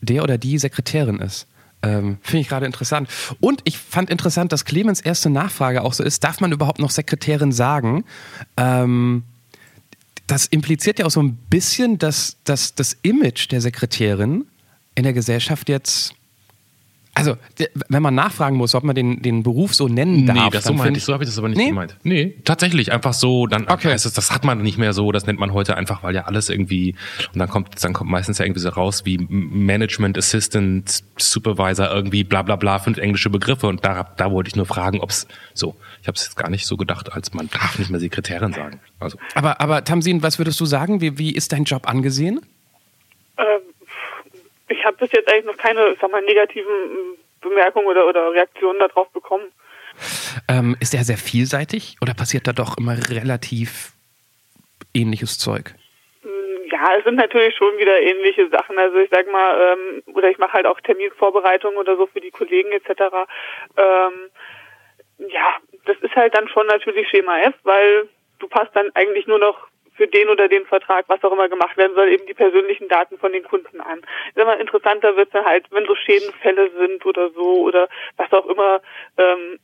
der 0.00 0.22
oder 0.22 0.38
die 0.38 0.58
Sekretärin 0.58 1.20
ist. 1.20 1.48
Ähm, 1.84 2.18
Finde 2.22 2.40
ich 2.40 2.48
gerade 2.48 2.66
interessant. 2.66 3.08
Und 3.40 3.60
ich 3.64 3.78
fand 3.78 4.10
interessant, 4.10 4.52
dass 4.52 4.64
Clemens 4.64 5.00
erste 5.00 5.30
Nachfrage 5.30 5.82
auch 5.82 5.92
so 5.92 6.02
ist, 6.02 6.24
darf 6.24 6.40
man 6.40 6.52
überhaupt 6.52 6.78
noch 6.78 6.90
Sekretärin 6.90 7.52
sagen? 7.52 8.04
Ähm, 8.56 9.24
das 10.26 10.46
impliziert 10.46 10.98
ja 10.98 11.06
auch 11.06 11.10
so 11.10 11.22
ein 11.22 11.36
bisschen, 11.50 11.98
dass, 11.98 12.36
dass 12.44 12.74
das 12.74 12.96
Image 13.02 13.50
der 13.50 13.60
Sekretärin 13.60 14.46
in 14.94 15.04
der 15.04 15.12
Gesellschaft 15.12 15.68
jetzt 15.68 16.14
also, 17.16 17.36
wenn 17.88 18.02
man 18.02 18.14
nachfragen 18.14 18.56
muss, 18.56 18.74
ob 18.74 18.82
man 18.82 18.96
den, 18.96 19.22
den 19.22 19.44
Beruf 19.44 19.72
so 19.72 19.86
nennen 19.86 20.26
darf. 20.26 20.36
Nee, 20.36 20.50
das 20.50 20.64
so 20.64 20.72
meinte 20.72 20.98
ich, 20.98 21.04
so 21.04 21.12
habe 21.12 21.22
ich 21.22 21.30
das 21.30 21.38
aber 21.38 21.48
nicht 21.48 21.58
nee? 21.58 21.68
gemeint. 21.68 21.96
Nee, 22.02 22.34
tatsächlich, 22.44 22.90
einfach 22.92 23.12
so, 23.12 23.46
dann 23.46 23.68
okay. 23.68 23.92
heißt 23.92 24.04
es, 24.04 24.14
das 24.14 24.32
hat 24.32 24.44
man 24.44 24.62
nicht 24.62 24.78
mehr 24.78 24.92
so, 24.92 25.12
das 25.12 25.24
nennt 25.26 25.38
man 25.38 25.52
heute 25.52 25.76
einfach, 25.76 26.02
weil 26.02 26.14
ja 26.14 26.22
alles 26.22 26.48
irgendwie, 26.48 26.96
und 27.32 27.38
dann 27.38 27.48
kommt, 27.48 27.82
dann 27.84 27.92
kommt 27.92 28.10
meistens 28.10 28.38
ja 28.38 28.44
irgendwie 28.44 28.60
so 28.60 28.68
raus 28.68 29.04
wie 29.04 29.18
Management 29.28 30.18
Assistant, 30.18 31.04
Supervisor, 31.16 31.88
irgendwie 31.88 32.24
bla 32.24 32.42
bla 32.42 32.56
bla, 32.56 32.80
fünf 32.80 32.98
englische 32.98 33.30
Begriffe 33.30 33.68
und 33.68 33.84
da, 33.84 34.12
da 34.16 34.32
wollte 34.32 34.48
ich 34.48 34.56
nur 34.56 34.66
fragen, 34.66 35.00
ob's 35.00 35.28
so, 35.52 35.76
ich 36.02 36.08
habe 36.08 36.16
es 36.16 36.24
jetzt 36.24 36.36
gar 36.36 36.50
nicht 36.50 36.66
so 36.66 36.76
gedacht, 36.76 37.12
als 37.12 37.32
man 37.32 37.48
darf 37.48 37.78
nicht 37.78 37.90
mehr 37.90 38.00
Sekretärin 38.00 38.52
sagen. 38.52 38.80
Also. 38.98 39.18
Aber, 39.36 39.60
aber 39.60 39.84
Tamsin, 39.84 40.24
was 40.24 40.38
würdest 40.38 40.58
du 40.58 40.66
sagen, 40.66 41.00
wie, 41.00 41.16
wie 41.16 41.30
ist 41.30 41.52
dein 41.52 41.62
Job 41.62 41.88
angesehen? 41.88 42.40
Ähm 43.38 43.63
ich 44.68 44.84
habe 44.84 44.96
bis 44.96 45.12
jetzt 45.12 45.30
eigentlich 45.30 45.46
noch 45.46 45.56
keine, 45.56 45.96
sag 46.00 46.10
mal, 46.10 46.22
negativen 46.22 47.18
Bemerkungen 47.40 47.86
oder, 47.86 48.06
oder 48.06 48.32
Reaktionen 48.32 48.78
darauf 48.78 49.08
bekommen. 49.10 49.52
Ähm, 50.48 50.76
ist 50.80 50.94
er 50.94 51.04
sehr 51.04 51.16
vielseitig 51.16 51.96
oder 52.00 52.14
passiert 52.14 52.46
da 52.46 52.52
doch 52.52 52.76
immer 52.78 52.96
relativ 53.10 53.92
ähnliches 54.94 55.38
Zeug? 55.38 55.74
Hm, 56.22 56.30
ja, 56.70 56.96
es 56.98 57.04
sind 57.04 57.16
natürlich 57.16 57.54
schon 57.56 57.76
wieder 57.78 58.00
ähnliche 58.00 58.48
Sachen. 58.48 58.78
Also 58.78 58.98
ich 58.98 59.10
sag 59.10 59.30
mal, 59.30 59.76
ähm, 59.76 60.14
oder 60.14 60.30
ich 60.30 60.38
mache 60.38 60.54
halt 60.54 60.66
auch 60.66 60.80
Terminvorbereitungen 60.80 61.78
oder 61.78 61.96
so 61.96 62.06
für 62.06 62.20
die 62.20 62.30
Kollegen 62.30 62.72
etc. 62.72 62.90
Ähm, 63.76 64.30
ja, 65.28 65.56
das 65.84 65.96
ist 65.98 66.16
halt 66.16 66.34
dann 66.34 66.48
schon 66.48 66.66
natürlich 66.66 67.08
Schema 67.08 67.38
F, 67.40 67.54
weil 67.62 68.08
du 68.38 68.48
passt 68.48 68.74
dann 68.74 68.90
eigentlich 68.94 69.26
nur 69.26 69.38
noch 69.38 69.68
für 69.94 70.06
den 70.06 70.28
oder 70.28 70.48
den 70.48 70.66
Vertrag, 70.66 71.04
was 71.08 71.22
auch 71.22 71.32
immer 71.32 71.48
gemacht 71.48 71.76
werden 71.76 71.94
soll, 71.94 72.08
eben 72.08 72.26
die 72.26 72.34
persönlichen 72.34 72.88
Daten 72.88 73.18
von 73.18 73.32
den 73.32 73.44
Kunden 73.44 73.80
an. 73.80 74.00
Ist 74.28 74.38
immer 74.38 74.58
interessanter 74.58 75.16
wird 75.16 75.34
es 75.34 75.44
halt, 75.44 75.66
wenn 75.70 75.86
so 75.86 75.94
Schädenfälle 75.94 76.70
sind 76.78 77.04
oder 77.06 77.30
so 77.30 77.62
oder 77.62 77.88
was 78.16 78.32
auch 78.32 78.46
immer, 78.46 78.80
ähm, 79.18 79.58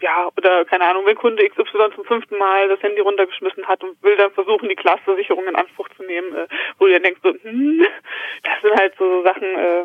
ja, 0.00 0.28
oder 0.36 0.64
keine 0.64 0.84
Ahnung, 0.84 1.06
wenn 1.06 1.16
Kunde 1.16 1.48
XY 1.48 1.90
zum 1.94 2.04
fünften 2.04 2.38
Mal 2.38 2.68
das 2.68 2.82
Handy 2.82 3.00
runtergeschmissen 3.00 3.66
hat 3.66 3.82
und 3.82 4.00
will 4.02 4.16
dann 4.16 4.30
versuchen, 4.32 4.68
die 4.68 4.76
Glasversicherung 4.76 5.46
in 5.46 5.56
Anspruch 5.56 5.88
zu 5.96 6.04
nehmen, 6.04 6.34
äh, 6.34 6.46
wo 6.78 6.86
du 6.86 6.92
dann 6.92 7.02
denkst 7.02 7.20
so, 7.22 7.30
hm, 7.30 7.86
das 8.44 8.62
sind 8.62 8.78
halt 8.78 8.94
so 8.98 9.22
Sachen, 9.24 9.54
äh, 9.56 9.84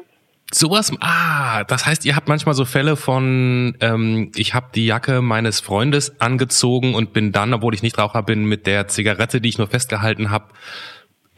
Sowas, 0.54 0.96
ah, 1.02 1.64
das 1.64 1.88
heißt, 1.88 2.06
ihr 2.06 2.16
habt 2.16 2.28
manchmal 2.28 2.54
so 2.54 2.64
Fälle 2.64 2.96
von, 2.96 3.76
ähm, 3.82 4.32
ich 4.36 4.54
habe 4.54 4.68
die 4.76 4.86
Jacke 4.86 5.22
meines 5.22 5.60
Freundes 5.60 6.22
angezogen 6.22 6.94
und 6.94 7.12
bin 7.12 7.32
dann, 7.32 7.54
obwohl 7.56 7.74
ich 7.74 7.82
nicht 7.82 7.98
Raucher 7.98 8.22
bin, 8.22 8.46
mit 8.46 8.68
der 8.68 8.88
Zigarette, 8.88 9.42
die 9.42 9.50
ich 9.50 9.58
nur 9.58 9.68
festgehalten 9.68 10.30
habe, 10.30 10.50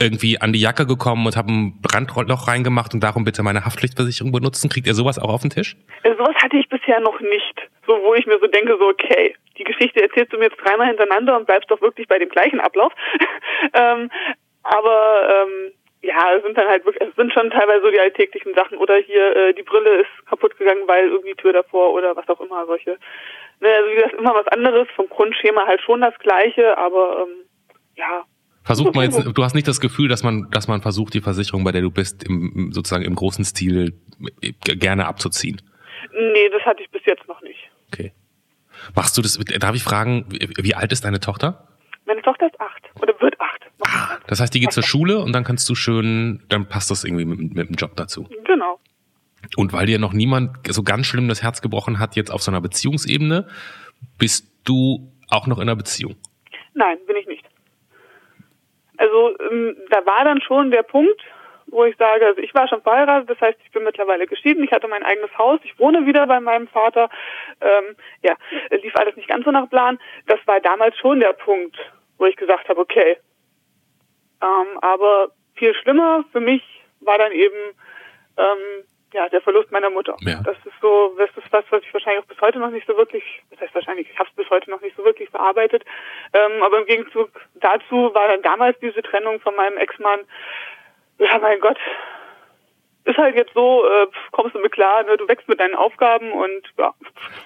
irgendwie 0.01 0.41
an 0.41 0.51
die 0.51 0.59
Jacke 0.59 0.85
gekommen 0.85 1.25
und 1.25 1.37
habe 1.37 1.49
ein 1.49 1.81
Brandloch 1.81 2.49
reingemacht 2.49 2.93
und 2.93 3.01
darum 3.01 3.23
bitte 3.23 3.41
meine 3.43 3.63
Haftpflichtversicherung 3.63 4.33
benutzen. 4.33 4.69
Kriegt 4.69 4.87
ihr 4.87 4.93
sowas 4.93 5.17
auch 5.17 5.29
auf 5.29 5.41
den 5.41 5.49
Tisch? 5.51 5.77
Also 6.03 6.17
sowas 6.17 6.35
hatte 6.43 6.57
ich 6.57 6.67
bisher 6.67 6.99
noch 6.99 7.19
nicht. 7.21 7.69
So, 7.87 7.93
wo 8.03 8.13
ich 8.15 8.25
mir 8.25 8.37
so 8.39 8.47
denke, 8.47 8.75
so, 8.77 8.89
okay, 8.89 9.35
die 9.57 9.63
Geschichte 9.63 10.01
erzählst 10.01 10.33
du 10.33 10.37
mir 10.37 10.45
jetzt 10.45 10.59
dreimal 10.61 10.87
hintereinander 10.87 11.37
und 11.37 11.45
bleibst 11.45 11.71
doch 11.71 11.79
wirklich 11.79 12.09
bei 12.09 12.19
dem 12.19 12.29
gleichen 12.29 12.59
Ablauf. 12.59 12.91
ähm, 13.73 14.11
aber 14.63 15.29
ähm, 15.29 15.71
ja, 16.05 16.35
es 16.35 16.43
sind 16.43 16.57
dann 16.57 16.67
halt 16.67 16.85
wirklich, 16.85 17.07
es 17.07 17.15
sind 17.15 17.33
schon 17.33 17.49
teilweise 17.49 17.81
so 17.81 17.91
die 17.91 17.99
alltäglichen 17.99 18.53
Sachen 18.53 18.77
oder 18.77 18.95
hier 18.97 19.35
äh, 19.35 19.53
die 19.53 19.63
Brille 19.63 20.01
ist 20.01 20.27
kaputt 20.27 20.57
gegangen, 20.57 20.87
weil 20.87 21.07
irgendwie 21.07 21.35
Tür 21.35 21.53
davor 21.53 21.93
oder 21.93 22.15
was 22.15 22.27
auch 22.29 22.39
immer 22.41 22.65
solche. 22.65 22.97
Ne, 23.59 23.69
also 23.69 23.89
wie 23.89 23.95
gesagt, 23.95 24.13
immer 24.13 24.35
was 24.35 24.47
anderes, 24.47 24.87
vom 24.95 25.09
Grundschema 25.09 25.65
halt 25.65 25.81
schon 25.81 26.01
das 26.01 26.17
gleiche, 26.19 26.77
aber 26.77 27.25
ähm, 27.25 27.45
ja, 27.95 28.25
Versucht 28.65 28.95
man 28.95 29.05
jetzt, 29.05 29.23
du 29.23 29.43
hast 29.43 29.53
nicht 29.53 29.67
das 29.67 29.79
Gefühl, 29.79 30.09
dass 30.09 30.23
man, 30.23 30.49
dass 30.49 30.67
man 30.67 30.81
versucht, 30.81 31.13
die 31.13 31.21
Versicherung, 31.21 31.63
bei 31.63 31.71
der 31.71 31.81
du 31.81 31.91
bist, 31.91 32.23
im, 32.27 32.71
sozusagen 32.71 33.05
im 33.05 33.13
großen 33.13 33.45
Stil 33.45 33.93
gerne 34.63 35.05
abzuziehen? 35.05 35.61
Nee, 36.11 36.49
das 36.49 36.63
hatte 36.63 36.81
ich 36.81 36.89
bis 36.89 37.03
jetzt 37.05 37.27
noch 37.27 37.43
nicht. 37.43 37.59
Okay. 37.93 38.11
Machst 38.95 39.15
du 39.19 39.21
das, 39.21 39.37
darf 39.37 39.75
ich 39.75 39.83
fragen, 39.83 40.25
wie 40.29 40.73
alt 40.73 40.91
ist 40.91 41.05
deine 41.05 41.19
Tochter? 41.19 41.67
Meine 42.05 42.23
Tochter 42.23 42.47
ist 42.47 42.59
acht. 42.59 42.84
Ah, 43.95 44.17
das 44.27 44.41
heißt, 44.41 44.53
die 44.53 44.59
geht 44.59 44.73
zur 44.73 44.83
Schule 44.83 45.19
und 45.19 45.33
dann 45.33 45.43
kannst 45.43 45.69
du 45.69 45.75
schön, 45.75 46.43
dann 46.49 46.67
passt 46.67 46.91
das 46.91 47.05
irgendwie 47.05 47.25
mit, 47.25 47.55
mit 47.55 47.69
dem 47.69 47.75
Job 47.75 47.95
dazu. 47.95 48.27
Genau. 48.43 48.79
Und 49.55 49.71
weil 49.73 49.85
dir 49.85 49.99
noch 49.99 50.11
niemand 50.11 50.57
so 50.67 50.83
ganz 50.83 51.05
schlimm 51.05 51.29
das 51.29 51.41
Herz 51.43 51.61
gebrochen 51.61 51.99
hat, 51.99 52.15
jetzt 52.15 52.31
auf 52.31 52.41
so 52.41 52.51
einer 52.51 52.61
Beziehungsebene, 52.61 53.47
bist 54.17 54.51
du 54.65 55.11
auch 55.29 55.47
noch 55.47 55.57
in 55.57 55.63
einer 55.63 55.75
Beziehung? 55.75 56.15
Nein, 56.73 56.97
bin 57.07 57.15
ich 57.15 57.27
nicht. 57.27 57.45
Also 58.97 59.37
ähm, 59.51 59.77
da 59.89 60.05
war 60.05 60.25
dann 60.25 60.41
schon 60.41 60.71
der 60.71 60.83
Punkt, 60.83 61.21
wo 61.67 61.85
ich 61.85 61.95
sage, 61.97 62.25
also 62.25 62.41
ich 62.41 62.53
war 62.53 62.67
schon 62.67 62.81
verheiratet, 62.81 63.29
das 63.29 63.39
heißt, 63.41 63.57
ich 63.63 63.71
bin 63.71 63.83
mittlerweile 63.83 64.27
geschieden, 64.27 64.63
ich 64.63 64.71
hatte 64.71 64.87
mein 64.87 65.03
eigenes 65.03 65.35
Haus, 65.37 65.59
ich 65.63 65.77
wohne 65.79 66.05
wieder 66.05 66.27
bei 66.27 66.39
meinem 66.39 66.67
Vater. 66.67 67.09
Ähm, 67.61 67.95
ja, 68.23 68.35
lief 68.71 68.95
alles 68.95 69.15
nicht 69.15 69.27
ganz 69.27 69.45
so 69.45 69.51
nach 69.51 69.69
Plan. 69.69 69.99
Das 70.27 70.39
war 70.45 70.59
damals 70.59 70.97
schon 70.97 71.19
der 71.19 71.33
Punkt, 71.33 71.77
wo 72.17 72.25
ich 72.25 72.35
gesagt 72.35 72.69
habe, 72.69 72.79
okay. 72.79 73.17
Ähm, 74.41 74.79
aber 74.81 75.29
viel 75.55 75.73
schlimmer 75.75 76.25
für 76.31 76.39
mich 76.39 76.63
war 77.01 77.17
dann 77.17 77.31
eben 77.31 77.55
ähm, 78.37 78.83
ja, 79.13 79.29
der 79.29 79.41
Verlust 79.41 79.71
meiner 79.71 79.89
Mutter. 79.89 80.15
Ja. 80.19 80.41
Das 80.43 80.57
ist 80.65 80.75
so, 80.81 81.15
das 81.17 81.29
ist 81.37 81.51
was, 81.51 81.63
was 81.69 81.81
ich 81.83 81.93
wahrscheinlich 81.93 82.23
auch 82.23 82.27
bis 82.27 82.41
heute 82.41 82.59
noch 82.59 82.69
nicht 82.69 82.85
so 82.85 82.97
wirklich, 82.97 83.23
das 83.49 83.61
heißt 83.61 83.73
wahrscheinlich, 83.73 84.09
ich 84.09 84.19
habe 84.19 84.29
es 84.29 84.35
bis 84.35 84.49
heute 84.49 84.69
noch 84.69 84.81
nicht 84.81 84.95
so 84.97 85.05
wirklich 85.05 85.29
verarbeitet. 85.29 85.85
Ähm, 86.33 86.61
aber 86.61 86.79
im 86.79 86.85
Gegenzug 86.85 87.29
dazu 87.55 88.13
war 88.13 88.27
dann 88.27 88.41
damals 88.41 88.77
diese 88.79 89.01
Trennung 89.01 89.39
von 89.39 89.55
meinem 89.55 89.77
Ex-Mann, 89.77 90.21
ja 91.19 91.39
mein 91.39 91.61
Gott, 91.61 91.77
ist 93.05 93.17
halt 93.17 93.35
jetzt 93.35 93.53
so, 93.53 93.85
äh, 93.85 94.07
kommst 94.31 94.55
du 94.55 94.59
mit 94.59 94.71
klar, 94.71 95.03
ne? 95.03 95.15
du 95.17 95.27
wächst 95.27 95.47
mit 95.47 95.59
deinen 95.59 95.75
Aufgaben 95.75 96.31
und 96.31 96.61
ja. 96.77 96.93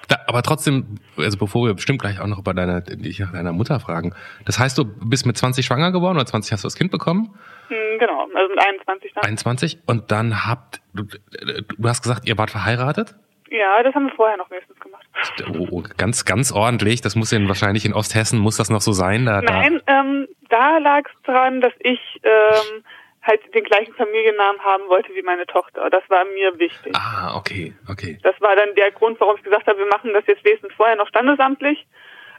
Da, 0.08 0.18
aber 0.28 0.42
trotzdem, 0.42 0.96
also 1.18 1.38
bevor 1.38 1.68
wir 1.68 1.74
bestimmt 1.74 2.02
gleich 2.02 2.20
auch 2.20 2.28
noch 2.28 2.40
über 2.40 2.54
deine, 2.54 2.82
dich 2.82 3.20
nach 3.20 3.32
deiner 3.32 3.52
Mutter 3.52 3.80
fragen. 3.80 4.16
Das 4.46 4.60
heißt, 4.60 4.78
du 4.78 4.86
bist 4.86 5.26
mit 5.26 5.38
20 5.38 5.66
schwanger 5.66 5.92
geworden 5.92 6.16
oder 6.16 6.26
20 6.26 6.52
hast 6.54 6.64
du 6.64 6.68
das 6.68 6.76
Kind 6.76 6.92
bekommen? 6.92 7.36
Hm, 7.68 8.00
genau, 8.00 8.28
also 8.34 8.50
mit 8.50 8.60
21 8.60 9.14
dann. 9.14 9.24
21 9.26 9.80
und 9.86 10.12
dann 10.12 10.46
habt, 10.46 10.82
du, 10.94 11.04
du 11.04 11.90
hast 11.90 12.02
gesagt, 12.02 12.28
ihr 12.28 12.38
wart 12.38 12.52
verheiratet? 12.52 13.16
Ja, 13.52 13.82
das 13.82 13.96
haben 13.96 14.06
wir 14.06 14.16
vorher 14.16 14.38
noch 14.38 14.50
meistens 14.50 14.80
gemacht. 14.80 15.06
Oh, 15.48 15.68
oh, 15.72 15.84
ganz, 15.98 16.24
ganz 16.26 16.52
ordentlich. 16.52 17.02
Das 17.02 17.16
muss 17.16 17.32
ja 17.32 17.40
wahrscheinlich 17.48 17.86
in 17.86 17.94
Osthessen, 17.94 18.40
muss 18.40 18.58
das 18.58 18.70
noch 18.70 18.82
so 18.82 18.92
sein? 18.92 19.26
Da, 19.26 19.42
Nein, 19.42 19.82
da, 19.86 20.00
ähm, 20.02 20.28
da 20.50 20.78
lag 20.78 21.06
es 21.06 21.22
daran, 21.24 21.60
dass 21.60 21.74
ich 21.80 22.00
ähm, 22.24 22.84
halt 23.22 23.42
den 23.54 23.64
gleichen 23.64 23.94
Familiennamen 23.94 24.62
haben 24.62 24.88
wollte 24.88 25.14
wie 25.14 25.22
meine 25.22 25.46
Tochter. 25.46 25.90
Das 25.90 26.04
war 26.10 26.26
mir 26.26 26.58
wichtig. 26.58 26.96
Ah, 26.96 27.36
okay, 27.38 27.74
okay. 27.90 28.18
Das 28.24 28.40
war 28.42 28.56
dann 28.56 28.74
der 28.76 28.92
Grund, 28.92 29.20
warum 29.20 29.36
ich 29.36 29.44
gesagt 29.44 29.68
habe, 29.68 29.80
wir 29.80 29.88
machen 29.88 30.14
das 30.14 30.26
jetzt 30.28 30.44
wesentlich 30.46 30.74
vorher 30.76 30.96
noch 30.96 31.08
standesamtlich. 31.08 31.86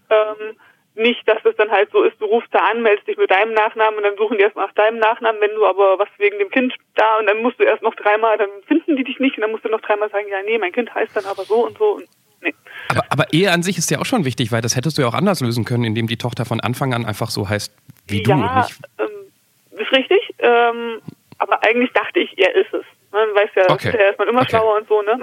Ähm, 0.08 0.56
nicht, 0.94 1.26
dass 1.26 1.44
es 1.44 1.56
dann 1.56 1.70
halt 1.70 1.90
so 1.92 2.02
ist, 2.02 2.20
du 2.20 2.26
rufst 2.26 2.52
da 2.52 2.58
an, 2.70 2.82
meldest 2.82 3.06
dich 3.06 3.16
mit 3.16 3.30
deinem 3.30 3.54
Nachnamen 3.54 3.98
und 3.98 4.04
dann 4.04 4.16
suchen 4.16 4.38
die 4.38 4.42
erstmal 4.42 4.66
nach 4.66 4.74
deinem 4.74 4.98
Nachnamen, 4.98 5.40
wenn 5.40 5.54
du 5.54 5.64
aber 5.64 5.98
was 5.98 6.08
wegen 6.18 6.38
dem 6.38 6.50
Kind 6.50 6.74
da 6.94 7.18
und 7.18 7.26
dann 7.26 7.42
musst 7.42 7.60
du 7.60 7.64
erst 7.64 7.82
noch 7.82 7.94
dreimal, 7.94 8.36
dann 8.38 8.50
finden 8.66 8.96
die 8.96 9.04
dich 9.04 9.18
nicht 9.20 9.36
und 9.36 9.42
dann 9.42 9.52
musst 9.52 9.64
du 9.64 9.68
noch 9.68 9.80
dreimal 9.80 10.10
sagen, 10.10 10.26
ja, 10.28 10.38
nee, 10.44 10.58
mein 10.58 10.72
Kind 10.72 10.92
heißt 10.94 11.14
dann 11.14 11.24
aber 11.26 11.44
so 11.44 11.66
und 11.66 11.78
so 11.78 11.96
und 11.96 12.08
nee. 12.42 12.54
Aber, 12.88 13.04
aber 13.08 13.32
Ehe 13.32 13.52
an 13.52 13.62
sich 13.62 13.78
ist 13.78 13.90
ja 13.90 14.00
auch 14.00 14.04
schon 14.04 14.24
wichtig, 14.24 14.50
weil 14.50 14.62
das 14.62 14.74
hättest 14.74 14.98
du 14.98 15.02
ja 15.02 15.08
auch 15.08 15.14
anders 15.14 15.40
lösen 15.40 15.64
können, 15.64 15.84
indem 15.84 16.08
die 16.08 16.18
Tochter 16.18 16.44
von 16.44 16.60
Anfang 16.60 16.92
an 16.92 17.06
einfach 17.06 17.30
so 17.30 17.48
heißt 17.48 17.72
wie 18.08 18.22
ja, 18.22 18.34
du. 18.34 18.58
Nicht? 18.58 18.80
Ähm, 18.98 19.80
ist 19.80 19.92
richtig, 19.92 20.19
ähm, 20.42 21.00
aber 21.38 21.62
eigentlich 21.64 21.90
dachte 21.92 22.20
ich, 22.20 22.36
er 22.38 22.54
ist 22.54 22.72
es. 22.72 22.84
Man 23.12 23.28
weiß 23.34 23.50
ja, 23.56 23.70
okay. 23.70 23.90
der 23.90 24.10
ist 24.10 24.18
man 24.20 24.28
immer 24.28 24.42
okay. 24.42 24.50
schlauer 24.50 24.76
und 24.76 24.86
so, 24.86 25.02
ne? 25.02 25.18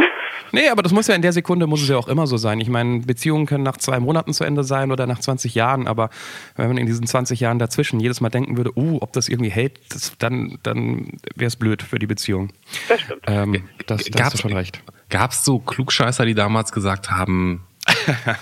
Nee, 0.52 0.68
aber 0.68 0.82
das 0.82 0.92
muss 0.92 1.08
ja 1.08 1.16
in 1.16 1.22
der 1.22 1.32
Sekunde, 1.32 1.68
muss 1.68 1.82
es 1.82 1.88
ja 1.88 1.96
auch 1.96 2.10
immer 2.10 2.28
so 2.28 2.36
sein. 2.36 2.60
Ich 2.60 2.68
meine, 2.68 3.00
Beziehungen 3.00 3.46
können 3.46 3.64
nach 3.64 3.78
zwei 3.78 4.00
Monaten 4.00 4.34
zu 4.34 4.44
Ende 4.44 4.66
sein 4.66 4.92
oder 4.92 5.08
nach 5.08 5.20
20 5.20 5.56
Jahren, 5.56 5.88
aber 5.88 6.10
wenn 6.58 6.68
man 6.68 6.78
in 6.78 6.86
diesen 6.86 7.08
20 7.08 7.40
Jahren 7.40 7.60
dazwischen 7.60 8.02
jedes 8.02 8.20
Mal 8.20 8.28
denken 8.28 8.58
würde, 8.58 8.72
uh, 8.76 8.98
ob 9.00 9.14
das 9.14 9.30
irgendwie 9.30 9.52
hält, 9.52 9.80
das, 9.94 10.18
dann, 10.18 10.60
dann 10.64 11.18
wäre 11.36 11.48
es 11.48 11.56
blöd 11.56 11.82
für 11.82 11.98
die 11.98 12.08
Beziehung. 12.08 12.52
Das 12.90 13.00
stimmt. 13.00 13.24
Ähm, 13.28 13.70
das, 13.86 14.04
da 14.06 14.26
hast 14.26 14.34
du 14.34 14.38
schon 14.38 14.54
recht. 14.54 14.82
Gab 15.10 15.32
es 15.32 15.46
so 15.46 15.60
Klugscheißer, 15.60 16.26
die 16.26 16.36
damals 16.36 16.74
gesagt 16.74 17.10
haben, 17.10 17.66
ja. 18.26 18.36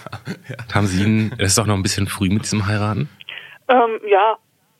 haben 0.73 0.87
sie 0.87 1.03
ihn, 1.03 1.31
es 1.37 1.49
ist 1.49 1.57
doch 1.59 1.67
noch 1.67 1.75
ein 1.75 1.83
bisschen 1.83 2.07
früh 2.07 2.29
mit 2.29 2.43
diesem 2.43 2.65
Heiraten? 2.65 3.09
Ähm, 3.67 3.99
ja, 4.07 4.37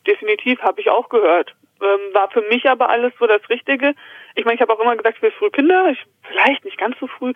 definitiv, 0.08 0.58
habe 0.60 0.80
ich 0.80 0.90
auch 0.90 1.08
gehört. 1.08 1.54
Ähm, 1.80 2.14
war 2.14 2.30
für 2.30 2.42
mich 2.42 2.68
aber 2.68 2.88
alles 2.88 3.12
so 3.18 3.26
das 3.26 3.48
Richtige. 3.50 3.94
Ich 4.34 4.44
meine, 4.44 4.54
ich 4.54 4.60
habe 4.60 4.72
auch 4.72 4.80
immer 4.80 4.96
gesagt, 4.96 5.16
ich 5.16 5.22
will 5.22 5.32
früh 5.32 5.50
Kinder. 5.50 5.88
Ich, 5.90 6.02
vielleicht 6.22 6.64
nicht 6.64 6.78
ganz 6.78 6.98
so 6.98 7.06
früh. 7.06 7.32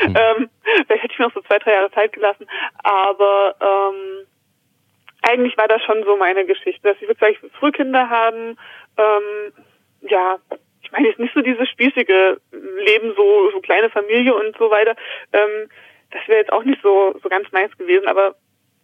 Hm. 0.00 0.14
ähm, 0.16 0.50
vielleicht 0.86 1.02
hätte 1.02 1.12
ich 1.12 1.18
mir 1.18 1.26
noch 1.26 1.34
so 1.34 1.42
zwei, 1.42 1.58
drei 1.58 1.72
Jahre 1.72 1.90
Zeit 1.90 2.12
gelassen. 2.12 2.46
Aber 2.82 3.56
ähm, 3.60 4.26
eigentlich 5.22 5.56
war 5.56 5.68
das 5.68 5.82
schon 5.82 6.02
so 6.04 6.16
meine 6.16 6.44
Geschichte, 6.44 6.82
dass 6.82 7.00
ich 7.00 7.08
wirklich 7.08 7.38
früh 7.58 7.72
Kinder 7.72 8.08
haben. 8.10 8.56
Ähm, 8.98 9.52
ja, 10.02 10.38
ich 10.82 10.92
meine 10.92 11.08
jetzt 11.08 11.20
nicht 11.20 11.34
so 11.34 11.40
dieses 11.40 11.68
spießige 11.68 12.40
Leben, 12.50 13.14
so 13.16 13.50
so 13.52 13.60
kleine 13.60 13.90
Familie 13.90 14.34
und 14.34 14.56
so 14.58 14.70
weiter. 14.70 14.96
Ähm, 15.32 15.68
das 16.10 16.26
wäre 16.26 16.40
jetzt 16.40 16.52
auch 16.52 16.64
nicht 16.64 16.82
so 16.82 17.14
so 17.22 17.28
ganz 17.28 17.50
meins 17.52 17.76
gewesen. 17.78 18.08
Aber 18.08 18.34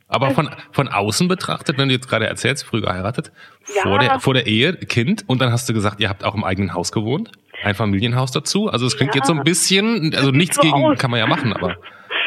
aber 0.09 0.31
von, 0.31 0.51
von 0.73 0.89
außen 0.89 1.29
betrachtet, 1.29 1.79
wenn 1.79 1.89
du 1.89 1.95
jetzt 1.95 2.09
gerade 2.09 2.27
erzählst, 2.27 2.65
früh 2.65 2.81
geheiratet, 2.81 3.31
ja. 3.75 3.83
vor, 3.83 3.99
der, 3.99 4.21
vor 4.21 4.35
der 4.35 4.47
Ehe, 4.47 4.75
Kind, 4.75 5.25
und 5.27 5.41
dann 5.41 5.53
hast 5.53 5.69
du 5.69 5.75
gesagt, 5.75 6.01
ihr 6.01 6.09
habt 6.09 6.25
auch 6.25 6.35
im 6.35 6.45
eigenen 6.45 6.75
Haus 6.75 6.93
gewohnt, 6.93 7.31
ein 7.63 7.75
Familienhaus 7.75 8.33
dazu. 8.33 8.69
Also 8.69 8.87
es 8.87 8.97
klingt 8.97 9.15
ja. 9.15 9.21
jetzt 9.21 9.27
so 9.27 9.35
ein 9.35 9.45
bisschen, 9.45 10.15
also 10.17 10.31
nichts 10.31 10.57
so 10.57 10.63
gegen 10.63 10.85
aus. 10.85 10.99
kann 10.99 11.11
man 11.11 11.21
ja 11.21 11.27
machen, 11.27 11.53
aber. 11.53 11.77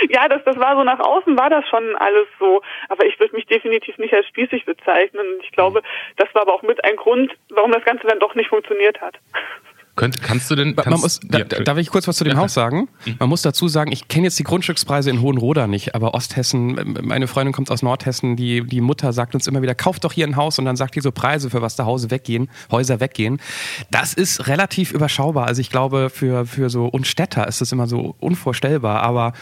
Ja, 0.10 0.28
das, 0.28 0.44
das 0.46 0.58
war 0.58 0.76
so 0.76 0.84
nach 0.84 1.00
außen, 1.00 1.38
war 1.38 1.50
das 1.52 1.64
schon 1.70 1.96
alles 1.98 2.28
so. 2.40 2.62
Aber 2.90 3.06
ich 3.06 3.20
würde 3.20 3.36
mich 3.36 3.46
definitiv 3.46 3.98
nicht 4.00 4.14
als 4.14 4.28
spießig 4.28 4.66
bezeichnen. 4.66 5.26
Ich 5.44 5.52
glaube, 5.52 5.84
das 6.18 6.28
war 6.34 6.42
aber 6.42 6.56
auch 6.56 6.64
mit 6.64 6.84
ein 6.84 6.96
Grund, 6.96 7.32
warum 7.52 7.72
das 7.72 7.86
Ganze 7.86 8.08
dann 8.08 8.20
doch 8.20 8.34
nicht 8.34 8.50
funktioniert 8.50 9.00
hat. 9.00 9.16
Könnt, 9.96 10.22
kannst 10.22 10.50
du 10.50 10.56
denn. 10.56 10.76
Kannst, 10.76 11.04
muss, 11.04 11.20
da, 11.24 11.40
darf 11.40 11.78
ich 11.78 11.90
kurz 11.90 12.08
was 12.08 12.16
zu 12.16 12.24
dem 12.24 12.34
ja. 12.34 12.40
Haus 12.40 12.54
sagen? 12.54 12.88
Mhm. 13.06 13.16
Man 13.20 13.30
muss 13.30 13.42
dazu 13.42 13.68
sagen, 13.68 13.92
ich 13.92 14.08
kenne 14.08 14.26
jetzt 14.26 14.40
die 14.40 14.44
Grundstückspreise 14.44 15.10
in 15.10 15.22
Hohenroda 15.22 15.68
nicht, 15.68 15.96
aber 15.96 16.14
Osthessen, 16.14 16.98
meine 17.02 17.28
Freundin 17.28 17.54
kommt 17.54 17.70
aus 17.70 17.82
Nordhessen, 17.82 18.38
die, 18.38 18.66
die 18.66 18.80
Mutter 18.80 19.12
sagt 19.12 19.36
uns 19.36 19.48
immer 19.48 19.62
wieder, 19.62 19.76
kauft 19.76 20.06
doch 20.06 20.14
hier 20.14 20.26
ein 20.26 20.38
Haus 20.38 20.60
und 20.60 20.66
dann 20.66 20.78
sagt 20.78 20.96
die 20.96 21.02
so 21.02 21.12
Preise, 21.12 21.50
für 21.50 21.62
was 21.62 21.76
da 21.76 21.86
Hause 21.86 22.10
weggehen, 22.10 22.50
Häuser 22.72 23.02
weggehen. 23.02 23.42
Das 23.92 24.14
ist 24.14 24.48
relativ 24.48 24.94
überschaubar. 24.94 25.48
Also 25.48 25.60
ich 25.60 25.70
glaube, 25.70 26.10
für, 26.10 26.46
für 26.46 26.70
so 26.70 26.86
Unstädter 26.86 27.48
ist 27.48 27.60
das 27.60 27.72
immer 27.74 27.88
so 27.88 28.16
unvorstellbar, 28.20 29.04
aber 29.04 29.34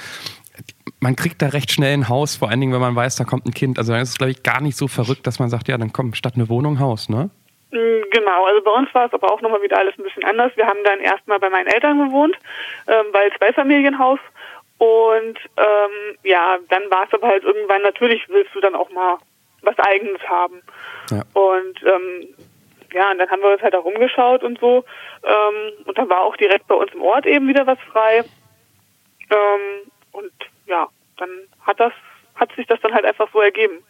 man 0.99 1.15
kriegt 1.15 1.41
da 1.41 1.47
recht 1.47 1.71
schnell 1.71 1.93
ein 1.93 2.09
Haus, 2.09 2.35
vor 2.35 2.49
allen 2.49 2.59
Dingen, 2.59 2.73
wenn 2.73 2.81
man 2.81 2.95
weiß, 2.95 3.15
da 3.15 3.23
kommt 3.23 3.45
ein 3.45 3.53
Kind. 3.53 3.77
Also 3.77 3.93
dann 3.93 4.01
ist 4.01 4.09
es, 4.09 4.17
glaube 4.17 4.31
ich, 4.31 4.43
gar 4.43 4.61
nicht 4.61 4.77
so 4.77 4.87
verrückt, 4.87 5.27
dass 5.27 5.39
man 5.39 5.49
sagt, 5.49 5.67
ja, 5.67 5.77
dann 5.77 5.93
komm, 5.93 6.13
statt 6.13 6.35
eine 6.35 6.49
Wohnung 6.49 6.79
Haus, 6.79 7.09
ne? 7.09 7.29
Mm, 7.71 8.01
genau, 8.11 8.45
also 8.45 8.61
bei 8.61 8.71
uns 8.71 8.93
war 8.93 9.05
es 9.05 9.13
aber 9.13 9.31
auch 9.31 9.41
nochmal 9.41 9.61
wieder 9.61 9.77
alles 9.77 9.97
ein 9.97 10.03
bisschen 10.03 10.25
anders. 10.25 10.51
Wir 10.55 10.67
haben 10.67 10.83
dann 10.83 10.99
erstmal 10.99 11.39
bei 11.39 11.49
meinen 11.49 11.67
Eltern 11.67 12.03
gewohnt, 12.05 12.35
ähm, 12.87 13.05
weil 13.11 13.31
Zweifamilienhaus. 13.37 14.19
Und 14.79 15.37
ähm, 15.57 16.17
ja, 16.23 16.57
dann 16.69 16.89
war 16.89 17.05
es 17.05 17.13
aber 17.13 17.27
halt 17.27 17.43
irgendwann, 17.43 17.81
natürlich 17.81 18.27
willst 18.29 18.55
du 18.55 18.61
dann 18.61 18.75
auch 18.75 18.89
mal 18.91 19.17
was 19.61 19.77
Eigenes 19.77 20.21
haben. 20.27 20.61
Ja. 21.11 21.23
Und 21.33 21.83
ähm, 21.83 22.27
ja, 22.93 23.11
und 23.11 23.19
dann 23.19 23.29
haben 23.29 23.41
wir 23.41 23.51
uns 23.51 23.61
halt 23.61 23.75
auch 23.75 23.85
umgeschaut 23.85 24.43
und 24.43 24.59
so. 24.59 24.83
Ähm, 25.23 25.85
und 25.85 25.97
dann 25.97 26.09
war 26.09 26.21
auch 26.21 26.35
direkt 26.37 26.67
bei 26.67 26.75
uns 26.75 26.91
im 26.93 27.01
Ort 27.01 27.25
eben 27.25 27.47
wieder 27.47 27.67
was 27.67 27.79
frei. 27.91 28.23
Ähm, 29.29 29.91
und 30.11 30.31
ja, 30.65 30.87
dann 31.17 31.29
hat 31.65 31.79
das, 31.79 31.93
hat 32.35 32.51
sich 32.55 32.65
das 32.67 32.79
dann 32.81 32.93
halt 32.93 33.05
einfach 33.05 33.29
so 33.31 33.41
ergeben. 33.41 33.83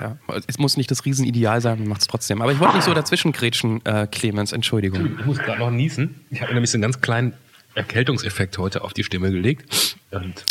Ja. 0.00 0.16
Es 0.46 0.58
muss 0.58 0.76
nicht 0.76 0.90
das 0.90 1.04
Riesenideal 1.04 1.60
sein, 1.60 1.80
man 1.80 1.88
macht 1.88 2.02
es 2.02 2.06
trotzdem. 2.06 2.42
Aber 2.42 2.52
ich 2.52 2.58
wollte 2.58 2.76
nicht 2.76 2.84
so 2.84 2.94
dazwischen 2.94 3.32
grätschen, 3.32 3.84
äh, 3.84 4.06
Clemens, 4.06 4.52
Entschuldigung. 4.52 5.18
Ich 5.18 5.26
muss 5.26 5.38
gerade 5.38 5.58
noch 5.60 5.70
niesen. 5.70 6.24
Ich 6.30 6.42
habe 6.42 6.52
nämlich 6.52 6.70
so 6.70 6.76
einen 6.76 6.82
ganz 6.82 7.00
kleinen 7.00 7.34
Erkältungseffekt 7.74 8.58
heute 8.58 8.82
auf 8.82 8.92
die 8.92 9.04
Stimme 9.04 9.30
gelegt. 9.30 9.96
Und 10.10 10.44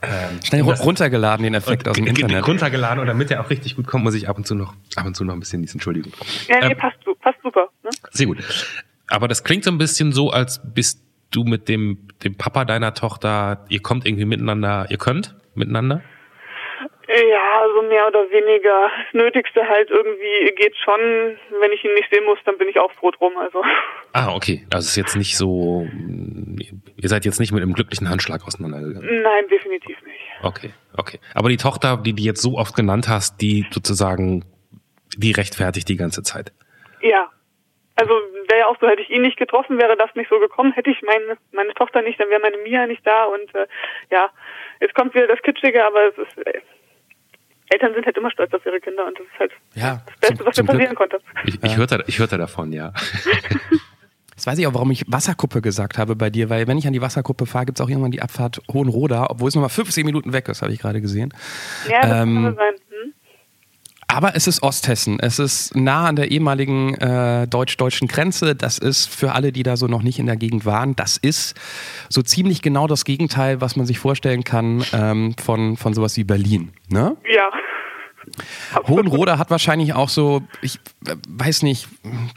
ähm, 0.00 0.42
Schnell 0.44 0.62
runtergeladen, 0.62 1.42
den 1.42 1.54
Effekt 1.54 1.88
aus 1.88 1.96
dem 1.96 2.06
Internet. 2.06 2.46
Runtergeladen 2.46 3.00
und 3.00 3.06
damit 3.06 3.30
der 3.30 3.40
auch 3.40 3.50
richtig 3.50 3.76
gut 3.76 3.86
kommt, 3.86 4.04
muss 4.04 4.14
ich 4.14 4.28
ab 4.28 4.36
und 4.36 4.46
zu 4.46 4.54
noch, 4.54 4.74
ab 4.94 5.06
und 5.06 5.16
zu 5.16 5.24
noch 5.24 5.34
ein 5.34 5.40
bisschen 5.40 5.60
niesen. 5.60 5.76
Entschuldigung. 5.76 6.12
Ja, 6.48 6.60
nee, 6.60 6.72
ähm, 6.72 6.78
passt, 6.78 6.98
passt 7.20 7.38
super. 7.42 7.68
Ne? 7.82 7.90
Sehr 8.12 8.26
gut. 8.26 8.38
Aber 9.08 9.26
das 9.26 9.42
klingt 9.42 9.64
so 9.64 9.70
ein 9.70 9.78
bisschen 9.78 10.12
so, 10.12 10.30
als 10.30 10.60
bist 10.62 11.00
du 11.30 11.44
mit 11.44 11.68
dem, 11.68 12.08
dem 12.22 12.36
Papa 12.36 12.64
deiner 12.64 12.94
Tochter, 12.94 13.64
ihr 13.68 13.80
kommt 13.80 14.06
irgendwie 14.06 14.24
miteinander, 14.24 14.86
ihr 14.90 14.98
könnt 14.98 15.34
miteinander? 15.54 16.02
Ja, 17.08 17.62
also 17.62 17.80
mehr 17.82 18.06
oder 18.06 18.30
weniger. 18.30 18.90
Das 19.06 19.14
Nötigste 19.14 19.66
halt 19.66 19.88
irgendwie 19.88 20.52
geht 20.56 20.76
schon. 20.76 21.38
Wenn 21.58 21.72
ich 21.72 21.82
ihn 21.82 21.94
nicht 21.94 22.10
sehen 22.12 22.24
muss, 22.26 22.38
dann 22.44 22.58
bin 22.58 22.68
ich 22.68 22.78
auch 22.78 22.92
froh 22.92 23.10
drum. 23.10 23.34
Also. 23.38 23.62
Ah, 24.12 24.34
okay. 24.34 24.66
Also 24.70 24.84
es 24.84 24.90
ist 24.90 24.96
jetzt 24.96 25.16
nicht 25.16 25.38
so. 25.38 25.86
Ihr 26.96 27.08
seid 27.08 27.24
jetzt 27.24 27.40
nicht 27.40 27.52
mit 27.52 27.62
einem 27.62 27.72
glücklichen 27.72 28.10
Handschlag 28.10 28.46
auseinandergegangen. 28.46 29.22
Nein, 29.22 29.48
definitiv 29.48 29.96
nicht. 30.02 30.20
Okay, 30.42 30.70
okay. 30.98 31.18
Aber 31.34 31.48
die 31.48 31.56
Tochter, 31.56 31.96
die 31.96 32.12
du 32.12 32.22
jetzt 32.22 32.42
so 32.42 32.58
oft 32.58 32.76
genannt 32.76 33.08
hast, 33.08 33.40
die 33.40 33.64
sozusagen, 33.70 34.44
die 35.16 35.32
rechtfertigt 35.32 35.88
die 35.88 35.96
ganze 35.96 36.22
Zeit. 36.22 36.52
Ja. 37.00 37.30
Also 37.96 38.12
wäre 38.48 38.60
ja 38.60 38.66
auch 38.66 38.76
so, 38.80 38.86
hätte 38.86 39.02
ich 39.02 39.10
ihn 39.10 39.22
nicht 39.22 39.38
getroffen, 39.38 39.78
wäre 39.78 39.96
das 39.96 40.14
nicht 40.14 40.28
so 40.28 40.38
gekommen. 40.38 40.72
Hätte 40.72 40.90
ich 40.90 41.00
meine 41.02 41.38
meine 41.52 41.72
Tochter 41.72 42.02
nicht, 42.02 42.20
dann 42.20 42.28
wäre 42.28 42.40
meine 42.40 42.58
Mia 42.58 42.86
nicht 42.86 43.04
da. 43.06 43.24
Und 43.24 43.54
äh, 43.54 43.66
ja, 44.10 44.28
jetzt 44.80 44.94
kommt 44.94 45.14
wieder 45.14 45.26
das 45.26 45.40
Kitschige, 45.40 45.84
aber 45.86 46.08
es 46.08 46.18
ist. 46.18 46.36
Eltern 47.70 47.94
sind 47.94 48.06
halt 48.06 48.16
immer 48.16 48.30
stolz 48.30 48.52
auf 48.54 48.64
ihre 48.64 48.80
Kinder 48.80 49.06
und 49.06 49.18
das 49.18 49.26
ist 49.26 49.38
halt 49.38 49.52
ja, 49.74 50.02
das 50.06 50.16
Beste, 50.20 50.36
zum, 50.36 50.46
was 50.46 50.56
mir 50.56 50.64
passieren 50.64 50.96
Glück. 50.96 50.98
konnte. 50.98 51.20
Ich, 51.44 51.62
ich, 51.62 51.76
hörte, 51.76 52.04
ich 52.06 52.18
hörte 52.18 52.38
davon, 52.38 52.72
ja. 52.72 52.92
Jetzt 54.38 54.46
weiß 54.46 54.58
ich 54.60 54.68
auch, 54.68 54.74
warum 54.74 54.92
ich 54.92 55.02
Wasserkuppe 55.08 55.60
gesagt 55.60 55.98
habe 55.98 56.14
bei 56.14 56.30
dir, 56.30 56.48
weil 56.48 56.68
wenn 56.68 56.78
ich 56.78 56.86
an 56.86 56.92
die 56.92 57.02
Wasserkuppe 57.02 57.44
fahre, 57.44 57.66
gibt 57.66 57.80
es 57.80 57.84
auch 57.84 57.88
irgendwann 57.88 58.12
die 58.12 58.22
Abfahrt 58.22 58.62
Hohenroda, 58.72 59.26
obwohl 59.30 59.48
es 59.48 59.56
nochmal 59.56 59.68
15 59.68 60.06
Minuten 60.06 60.32
weg 60.32 60.48
ist, 60.48 60.62
habe 60.62 60.72
ich 60.72 60.78
gerade 60.78 61.00
gesehen. 61.00 61.34
Ja, 61.88 62.02
das 62.02 62.22
ähm, 62.22 62.44
kann 62.44 62.54
sein. 62.54 62.74
Aber 64.10 64.34
es 64.34 64.46
ist 64.46 64.62
Osthessen. 64.62 65.18
Es 65.20 65.38
ist 65.38 65.76
nah 65.76 66.06
an 66.06 66.16
der 66.16 66.30
ehemaligen 66.30 66.94
äh, 66.94 67.46
deutsch-deutschen 67.46 68.08
Grenze. 68.08 68.56
Das 68.56 68.78
ist 68.78 69.06
für 69.06 69.32
alle, 69.32 69.52
die 69.52 69.62
da 69.62 69.76
so 69.76 69.86
noch 69.86 70.02
nicht 70.02 70.18
in 70.18 70.24
der 70.24 70.36
Gegend 70.36 70.64
waren, 70.64 70.96
das 70.96 71.18
ist 71.18 71.54
so 72.08 72.22
ziemlich 72.22 72.62
genau 72.62 72.86
das 72.86 73.04
Gegenteil, 73.04 73.60
was 73.60 73.76
man 73.76 73.84
sich 73.84 73.98
vorstellen 73.98 74.44
kann 74.44 74.82
ähm, 74.94 75.34
von, 75.42 75.76
von 75.76 75.92
sowas 75.92 76.16
wie 76.16 76.24
Berlin. 76.24 76.72
Ne? 76.88 77.16
Ja. 77.30 77.50
Hohenroda 78.86 79.38
hat 79.38 79.50
wahrscheinlich 79.50 79.94
auch 79.94 80.08
so, 80.08 80.42
ich 80.62 80.78
weiß 81.28 81.62
nicht, 81.62 81.86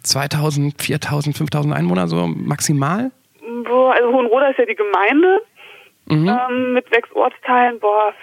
2000, 0.04 0.82
4000, 0.82 1.38
5000 1.38 1.74
Einwohner 1.74 2.08
so 2.08 2.28
maximal? 2.28 3.12
Boah, 3.64 3.94
also 3.94 4.12
Hohenroda 4.12 4.50
ist 4.50 4.60
ja 4.60 4.66
die 4.66 4.76
Gemeinde 4.76 5.42
mhm. 6.08 6.28
ähm, 6.28 6.74
mit 6.74 6.86
sechs 6.90 7.10
Ortsteilen. 7.14 7.80
Boah, 7.80 8.14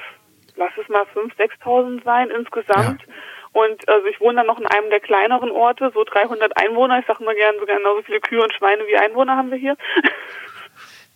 lass 0.57 0.71
es 0.81 0.88
mal 0.88 1.05
5.000, 1.14 1.50
6.000 1.64 2.05
sein 2.05 2.28
insgesamt. 2.31 3.00
Ja. 3.00 3.14
Und 3.52 3.88
also 3.88 4.07
ich 4.07 4.21
wohne 4.21 4.37
dann 4.37 4.47
noch 4.47 4.61
in 4.61 4.67
einem 4.67 4.90
der 4.90 5.00
kleineren 5.00 5.50
Orte, 5.50 5.90
so 5.95 6.05
300 6.05 6.57
Einwohner. 6.57 6.99
Ich 7.00 7.07
sage 7.07 7.25
mal 7.25 7.35
gerne 7.35 7.59
sogar 7.59 7.76
genauso 7.76 8.02
viele 8.02 8.21
Kühe 8.21 8.43
und 8.43 8.52
Schweine 8.52 8.87
wie 8.87 8.97
Einwohner 8.97 9.37
haben 9.37 9.50
wir 9.50 9.59
hier. 9.59 9.76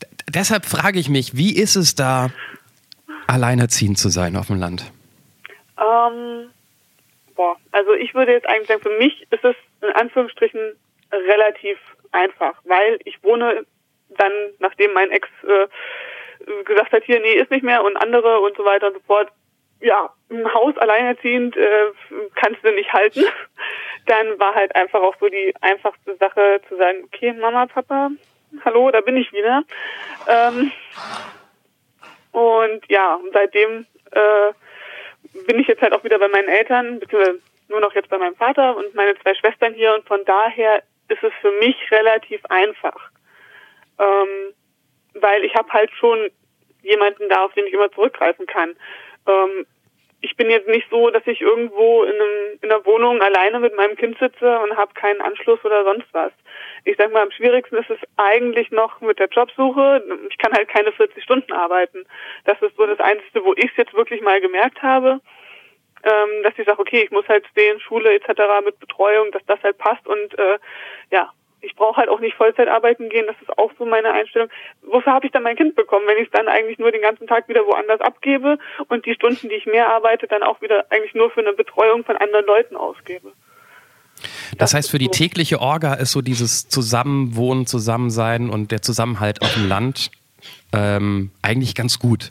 D 0.02 0.06
deshalb 0.28 0.64
frage 0.64 0.98
ich 0.98 1.08
mich, 1.08 1.36
wie 1.36 1.54
ist 1.56 1.76
es 1.76 1.94
da, 1.94 2.30
alleinerziehend 3.26 3.98
zu 3.98 4.08
sein 4.08 4.36
auf 4.36 4.48
dem 4.48 4.58
Land? 4.58 4.90
Ähm, 5.78 6.50
boah, 7.34 7.56
also 7.70 7.92
ich 7.94 8.14
würde 8.14 8.32
jetzt 8.32 8.48
eigentlich 8.48 8.68
sagen, 8.68 8.82
für 8.82 8.98
mich 8.98 9.26
ist 9.30 9.44
es 9.44 9.56
in 9.80 9.92
Anführungsstrichen 9.92 10.60
relativ 11.12 11.78
einfach, 12.12 12.54
weil 12.64 12.98
ich 13.04 13.22
wohne 13.22 13.64
dann, 14.10 14.32
nachdem 14.58 14.92
mein 14.92 15.10
Ex 15.10 15.28
äh, 15.44 16.64
gesagt 16.64 16.92
hat, 16.92 17.04
hier, 17.04 17.20
nee, 17.20 17.34
ist 17.34 17.50
nicht 17.50 17.64
mehr 17.64 17.84
und 17.84 17.96
andere 17.96 18.40
und 18.40 18.56
so 18.56 18.64
weiter 18.64 18.88
und 18.88 18.94
so 18.94 19.00
fort, 19.06 19.30
ja, 19.82 20.10
im 20.28 20.52
Haus 20.54 20.76
alleinerziehend 20.78 21.56
äh, 21.56 21.86
kannst 22.36 22.64
du 22.64 22.72
nicht 22.72 22.92
halten. 22.92 23.24
Dann 24.06 24.38
war 24.38 24.54
halt 24.54 24.74
einfach 24.74 25.00
auch 25.00 25.14
so 25.20 25.28
die 25.28 25.54
einfachste 25.60 26.16
Sache 26.16 26.60
zu 26.68 26.76
sagen, 26.76 27.04
okay, 27.04 27.32
Mama, 27.32 27.66
Papa, 27.66 28.10
hallo, 28.64 28.90
da 28.90 29.00
bin 29.00 29.16
ich 29.16 29.32
wieder. 29.32 29.62
Ähm, 30.28 30.72
und 32.32 32.82
ja, 32.88 33.20
seitdem 33.32 33.86
äh, 34.10 34.52
bin 35.46 35.60
ich 35.60 35.68
jetzt 35.68 35.82
halt 35.82 35.92
auch 35.92 36.04
wieder 36.04 36.18
bei 36.18 36.28
meinen 36.28 36.48
Eltern, 36.48 36.98
beziehungsweise 36.98 37.40
nur 37.68 37.80
noch 37.80 37.94
jetzt 37.94 38.08
bei 38.08 38.18
meinem 38.18 38.36
Vater 38.36 38.76
und 38.76 38.94
meine 38.94 39.14
zwei 39.20 39.34
Schwestern 39.34 39.74
hier 39.74 39.94
und 39.94 40.06
von 40.06 40.24
daher 40.24 40.82
ist 41.08 41.22
es 41.22 41.32
für 41.40 41.52
mich 41.52 41.76
relativ 41.90 42.44
einfach. 42.46 43.10
Ähm, 43.98 44.54
weil 45.14 45.44
ich 45.44 45.54
habe 45.54 45.72
halt 45.72 45.90
schon 45.92 46.30
jemanden 46.82 47.28
da, 47.28 47.44
auf 47.44 47.52
den 47.54 47.66
ich 47.66 47.72
immer 47.72 47.90
zurückgreifen 47.92 48.46
kann. 48.46 48.74
Ähm, 49.26 49.66
ich 50.22 50.36
bin 50.36 50.48
jetzt 50.50 50.68
nicht 50.68 50.88
so, 50.88 51.10
dass 51.10 51.26
ich 51.26 51.40
irgendwo 51.40 52.04
in, 52.04 52.14
einem, 52.14 52.58
in 52.62 52.70
einer 52.70 52.86
Wohnung 52.86 53.20
alleine 53.20 53.58
mit 53.58 53.76
meinem 53.76 53.96
Kind 53.96 54.16
sitze 54.18 54.58
und 54.60 54.76
habe 54.76 54.94
keinen 54.94 55.20
Anschluss 55.20 55.62
oder 55.64 55.82
sonst 55.84 56.06
was. 56.12 56.32
Ich 56.84 56.96
sag 56.96 57.12
mal, 57.12 57.22
am 57.22 57.32
schwierigsten 57.32 57.76
ist 57.76 57.90
es 57.90 57.98
eigentlich 58.16 58.70
noch 58.70 59.00
mit 59.00 59.18
der 59.18 59.28
Jobsuche. 59.28 60.02
Ich 60.30 60.38
kann 60.38 60.52
halt 60.52 60.68
keine 60.68 60.92
40 60.92 61.22
Stunden 61.24 61.52
arbeiten. 61.52 62.06
Das 62.44 62.60
ist 62.62 62.76
so 62.76 62.86
das 62.86 63.00
Einzige, 63.00 63.44
wo 63.44 63.52
ich 63.54 63.70
es 63.72 63.76
jetzt 63.76 63.94
wirklich 63.94 64.22
mal 64.22 64.40
gemerkt 64.40 64.80
habe, 64.80 65.20
ähm, 66.04 66.42
dass 66.44 66.56
ich 66.56 66.66
sage, 66.66 66.80
okay, 66.80 67.02
ich 67.02 67.10
muss 67.10 67.28
halt 67.28 67.44
stehen, 67.48 67.80
Schule 67.80 68.14
etc. 68.14 68.42
mit 68.64 68.78
Betreuung, 68.78 69.32
dass 69.32 69.44
das 69.46 69.60
halt 69.64 69.78
passt 69.78 70.06
und 70.06 70.38
äh, 70.38 70.58
ja, 71.10 71.32
ich 71.62 71.74
brauche 71.76 71.96
halt 71.96 72.08
auch 72.08 72.20
nicht 72.20 72.36
Vollzeit 72.36 72.68
arbeiten 72.68 73.08
gehen, 73.08 73.26
das 73.26 73.36
ist 73.40 73.56
auch 73.56 73.70
so 73.78 73.86
meine 73.86 74.12
Einstellung. 74.12 74.48
Wofür 74.82 75.12
habe 75.12 75.26
ich 75.26 75.32
dann 75.32 75.44
mein 75.44 75.56
Kind 75.56 75.74
bekommen, 75.76 76.06
wenn 76.06 76.18
ich 76.18 76.26
es 76.26 76.30
dann 76.32 76.48
eigentlich 76.48 76.78
nur 76.78 76.90
den 76.90 77.02
ganzen 77.02 77.26
Tag 77.26 77.48
wieder 77.48 77.64
woanders 77.66 78.00
abgebe 78.00 78.58
und 78.88 79.06
die 79.06 79.14
Stunden, 79.14 79.48
die 79.48 79.54
ich 79.54 79.66
mehr 79.66 79.88
arbeite, 79.88 80.26
dann 80.26 80.42
auch 80.42 80.60
wieder 80.60 80.86
eigentlich 80.90 81.14
nur 81.14 81.30
für 81.30 81.40
eine 81.40 81.52
Betreuung 81.52 82.04
von 82.04 82.16
anderen 82.16 82.46
Leuten 82.46 82.76
ausgebe? 82.76 83.32
Das 84.58 84.74
heißt, 84.74 84.90
für 84.90 84.98
die 84.98 85.08
tägliche 85.08 85.60
Orga 85.60 85.94
ist 85.94 86.12
so 86.12 86.20
dieses 86.20 86.68
Zusammenwohnen, 86.68 87.66
Zusammensein 87.66 88.50
und 88.50 88.70
der 88.70 88.82
Zusammenhalt 88.82 89.40
auf 89.42 89.54
dem 89.54 89.68
Land 89.68 90.10
ähm, 90.72 91.30
eigentlich 91.42 91.74
ganz 91.74 91.98
gut. 91.98 92.30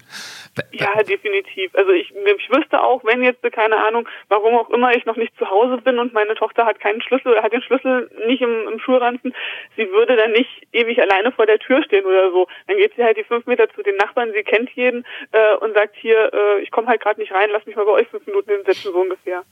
Ja, 0.71 1.01
definitiv. 1.03 1.73
Also 1.75 1.91
ich, 1.91 2.11
ich 2.11 2.49
wüsste 2.49 2.81
auch, 2.83 3.03
wenn 3.05 3.23
jetzt, 3.23 3.41
keine 3.53 3.77
Ahnung, 3.85 4.07
warum 4.27 4.55
auch 4.55 4.69
immer 4.69 4.93
ich 4.95 5.05
noch 5.05 5.15
nicht 5.15 5.37
zu 5.37 5.49
Hause 5.49 5.77
bin 5.77 5.97
und 5.97 6.13
meine 6.13 6.35
Tochter 6.35 6.65
hat 6.65 6.79
keinen 6.79 7.01
Schlüssel, 7.01 7.41
hat 7.41 7.53
den 7.53 7.61
Schlüssel 7.61 8.09
nicht 8.27 8.41
im, 8.41 8.67
im 8.67 8.79
Schulranzen, 8.79 9.33
sie 9.77 9.89
würde 9.91 10.17
dann 10.17 10.31
nicht 10.31 10.49
ewig 10.73 11.01
alleine 11.01 11.31
vor 11.31 11.45
der 11.45 11.59
Tür 11.59 11.83
stehen 11.83 12.05
oder 12.05 12.31
so. 12.31 12.47
Dann 12.67 12.77
geht 12.77 12.93
sie 12.95 13.03
halt 13.03 13.17
die 13.17 13.23
fünf 13.23 13.45
Meter 13.45 13.69
zu 13.73 13.81
den 13.81 13.95
Nachbarn, 13.95 14.31
sie 14.33 14.43
kennt 14.43 14.69
jeden 14.71 15.05
äh, 15.31 15.55
und 15.61 15.73
sagt 15.73 15.95
hier, 15.95 16.31
äh, 16.33 16.61
ich 16.61 16.71
komme 16.71 16.87
halt 16.87 17.01
gerade 17.01 17.19
nicht 17.19 17.31
rein, 17.31 17.49
lass 17.53 17.65
mich 17.65 17.75
mal 17.75 17.85
bei 17.85 17.91
euch 17.91 18.07
fünf 18.09 18.25
Minuten 18.27 18.51
hinsetzen, 18.51 18.91
so 18.91 18.99
ungefähr. 18.99 19.43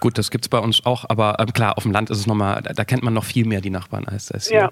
Gut, 0.00 0.18
das 0.18 0.30
gibt's 0.30 0.48
bei 0.48 0.58
uns 0.58 0.84
auch, 0.84 1.04
aber 1.08 1.36
ähm, 1.38 1.52
klar, 1.52 1.76
auf 1.76 1.82
dem 1.82 1.92
Land 1.92 2.10
ist 2.10 2.18
es 2.18 2.26
nochmal, 2.26 2.62
da, 2.62 2.72
da 2.72 2.84
kennt 2.84 3.02
man 3.02 3.14
noch 3.14 3.24
viel 3.24 3.46
mehr 3.46 3.60
die 3.60 3.70
Nachbarn 3.70 4.06
als 4.06 4.26
das 4.26 4.48
hier. 4.48 4.58
Ja. 4.58 4.70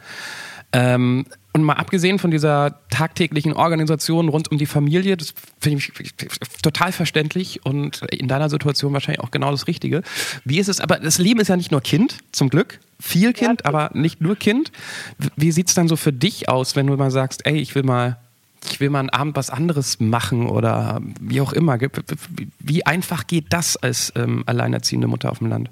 Ähm, 0.72 1.26
und 1.54 1.62
mal 1.62 1.74
abgesehen 1.74 2.18
von 2.18 2.32
dieser 2.32 2.80
tagtäglichen 2.90 3.52
Organisation 3.52 4.28
rund 4.28 4.50
um 4.50 4.58
die 4.58 4.66
Familie, 4.66 5.16
das 5.16 5.34
finde 5.60 5.78
ich 5.78 6.12
total 6.62 6.90
verständlich 6.90 7.64
und 7.64 8.02
in 8.10 8.26
deiner 8.26 8.50
Situation 8.50 8.92
wahrscheinlich 8.92 9.20
auch 9.20 9.30
genau 9.30 9.52
das 9.52 9.68
Richtige. 9.68 10.02
Wie 10.44 10.58
ist 10.58 10.68
es, 10.68 10.80
aber 10.80 10.98
das 10.98 11.18
Leben 11.18 11.38
ist 11.38 11.46
ja 11.46 11.56
nicht 11.56 11.70
nur 11.70 11.80
Kind, 11.80 12.18
zum 12.32 12.50
Glück. 12.50 12.80
Viel 12.98 13.32
Kind, 13.32 13.60
ja. 13.62 13.68
aber 13.68 13.90
nicht 13.94 14.20
nur 14.20 14.34
Kind. 14.34 14.72
Wie 15.36 15.52
sieht 15.52 15.68
es 15.68 15.74
dann 15.74 15.86
so 15.86 15.94
für 15.94 16.12
dich 16.12 16.48
aus, 16.48 16.74
wenn 16.74 16.88
du 16.88 16.96
mal 16.96 17.12
sagst, 17.12 17.46
ey, 17.46 17.56
ich 17.58 17.76
will 17.76 17.84
mal, 17.84 18.18
ich 18.68 18.80
will 18.80 18.90
mal 18.90 18.98
einen 18.98 19.10
Abend 19.10 19.36
was 19.36 19.50
anderes 19.50 20.00
machen 20.00 20.48
oder 20.48 21.00
wie 21.20 21.40
auch 21.40 21.52
immer. 21.52 21.78
Wie 22.58 22.84
einfach 22.84 23.28
geht 23.28 23.46
das 23.50 23.76
als 23.76 24.12
ähm, 24.16 24.42
alleinerziehende 24.46 25.06
Mutter 25.06 25.30
auf 25.30 25.38
dem 25.38 25.46
Land? 25.46 25.70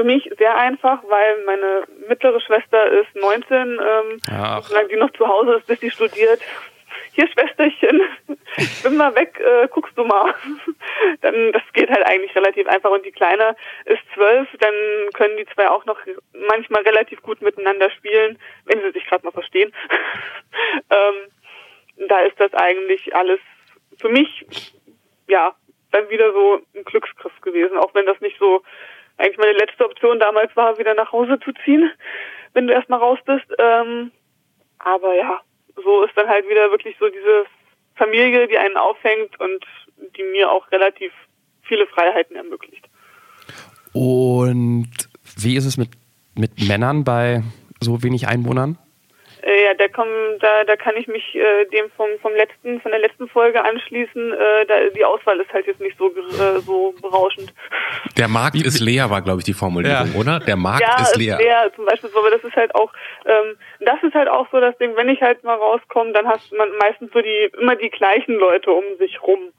Für 0.00 0.04
mich 0.06 0.30
sehr 0.38 0.56
einfach, 0.56 1.02
weil 1.06 1.44
meine 1.44 1.82
mittlere 2.08 2.40
Schwester 2.40 2.90
ist 2.90 3.14
19, 3.14 3.78
ähm, 3.78 4.18
solange 4.62 4.88
die 4.88 4.96
noch 4.96 5.12
zu 5.12 5.28
Hause 5.28 5.56
ist, 5.56 5.66
bis 5.66 5.80
sie 5.80 5.90
studiert. 5.90 6.40
Hier, 7.12 7.28
Schwesterchen, 7.28 8.00
ich 8.56 8.82
bin 8.82 8.96
mal 8.96 9.14
weg, 9.14 9.38
äh, 9.38 9.68
guckst 9.68 9.98
du 9.98 10.04
mal. 10.04 10.34
dann, 11.20 11.52
das 11.52 11.62
geht 11.74 11.90
halt 11.90 12.06
eigentlich 12.06 12.34
relativ 12.34 12.66
einfach. 12.66 12.90
Und 12.90 13.04
die 13.04 13.12
Kleine 13.12 13.54
ist 13.84 14.00
zwölf, 14.14 14.48
dann 14.58 14.74
können 15.12 15.36
die 15.36 15.46
zwei 15.54 15.68
auch 15.68 15.84
noch 15.84 15.98
manchmal 16.48 16.82
relativ 16.82 17.20
gut 17.20 17.42
miteinander 17.42 17.90
spielen, 17.90 18.38
wenn 18.64 18.80
sie 18.80 18.92
sich 18.92 19.04
gerade 19.04 19.26
mal 19.26 19.32
verstehen. 19.32 19.70
ähm, 20.90 22.08
da 22.08 22.20
ist 22.20 22.40
das 22.40 22.54
eigentlich 22.54 23.14
alles 23.14 23.40
für 23.98 24.08
mich, 24.08 24.46
ja, 25.28 25.54
dann 25.92 26.08
wieder 26.08 26.32
so 26.32 26.60
ein 26.74 26.84
Glücksgriff 26.84 27.38
gewesen, 27.42 27.76
auch 27.76 27.94
wenn 27.94 28.06
das 28.06 28.20
nicht 28.20 28.38
so 28.38 28.62
eigentlich 29.20 29.38
meine 29.38 29.58
letzte 29.58 29.84
Option 29.84 30.18
damals 30.18 30.54
war, 30.56 30.78
wieder 30.78 30.94
nach 30.94 31.12
Hause 31.12 31.38
zu 31.40 31.52
ziehen, 31.64 31.90
wenn 32.54 32.66
du 32.66 32.72
erstmal 32.72 32.98
raus 32.98 33.18
bist. 33.24 33.46
Ähm, 33.58 34.10
aber 34.78 35.14
ja, 35.14 35.40
so 35.76 36.02
ist 36.04 36.16
dann 36.16 36.28
halt 36.28 36.48
wieder 36.48 36.70
wirklich 36.70 36.96
so 36.98 37.08
diese 37.08 37.44
Familie, 37.96 38.48
die 38.48 38.58
einen 38.58 38.76
aufhängt 38.76 39.38
und 39.40 39.64
die 40.16 40.22
mir 40.22 40.50
auch 40.50 40.70
relativ 40.72 41.12
viele 41.62 41.86
Freiheiten 41.86 42.34
ermöglicht. 42.34 42.88
Und 43.92 44.90
wie 45.36 45.56
ist 45.56 45.66
es 45.66 45.76
mit, 45.76 45.90
mit 46.34 46.66
Männern 46.66 47.04
bei 47.04 47.42
so 47.80 48.02
wenig 48.02 48.26
Einwohnern? 48.26 48.78
Äh, 49.42 49.64
ja, 49.64 49.74
da 49.74 49.88
kommen, 49.88 50.38
da, 50.40 50.64
da 50.64 50.76
kann 50.76 50.96
ich 50.96 51.06
mich 51.06 51.34
äh, 51.34 51.64
dem 51.66 51.90
vom, 51.96 52.08
vom 52.20 52.32
letzten, 52.34 52.80
von 52.80 52.90
der 52.90 53.00
letzten 53.00 53.28
Folge 53.28 53.64
anschließen. 53.64 54.32
Äh, 54.32 54.66
da, 54.66 54.74
die 54.94 55.04
Auswahl 55.04 55.40
ist 55.40 55.52
halt 55.52 55.66
jetzt 55.66 55.80
nicht 55.80 55.96
so, 55.98 56.08
äh, 56.08 56.60
so 56.60 56.94
berauschend. 57.00 57.52
Der 58.16 58.28
Markt 58.28 58.56
ist 58.56 58.80
leer, 58.80 59.10
war, 59.10 59.22
glaube 59.22 59.40
ich, 59.40 59.44
die 59.44 59.54
Formulierung, 59.54 60.12
ja. 60.12 60.20
oder? 60.20 60.40
Der 60.40 60.56
Markt 60.56 60.82
ja, 60.82 61.02
ist 61.02 61.16
leer. 61.16 61.38
Ist 61.38 61.44
leer, 61.44 61.72
zum 61.74 61.86
Beispiel 61.86 62.10
so, 62.10 62.18
aber 62.18 62.30
das 62.30 62.44
ist 62.44 62.56
halt 62.56 62.74
auch, 62.74 62.92
ähm, 63.24 63.56
das 63.80 64.02
ist 64.02 64.14
halt 64.14 64.28
auch 64.28 64.46
so 64.50 64.60
das 64.60 64.76
Ding, 64.78 64.96
wenn 64.96 65.08
ich 65.08 65.20
halt 65.20 65.42
mal 65.44 65.56
rauskomme, 65.56 66.12
dann 66.12 66.26
hast 66.26 66.52
man 66.52 66.68
meistens 66.78 67.10
so 67.12 67.20
die, 67.20 67.50
immer 67.60 67.76
die 67.76 67.90
gleichen 67.90 68.34
Leute 68.34 68.70
um 68.72 68.84
sich 68.98 69.22
rum. 69.22 69.52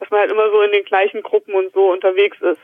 Dass 0.00 0.10
man 0.10 0.20
halt 0.20 0.32
immer 0.32 0.50
so 0.50 0.62
in 0.62 0.72
den 0.72 0.84
gleichen 0.84 1.22
Gruppen 1.22 1.54
und 1.54 1.72
so 1.72 1.92
unterwegs 1.92 2.36
ist. 2.40 2.58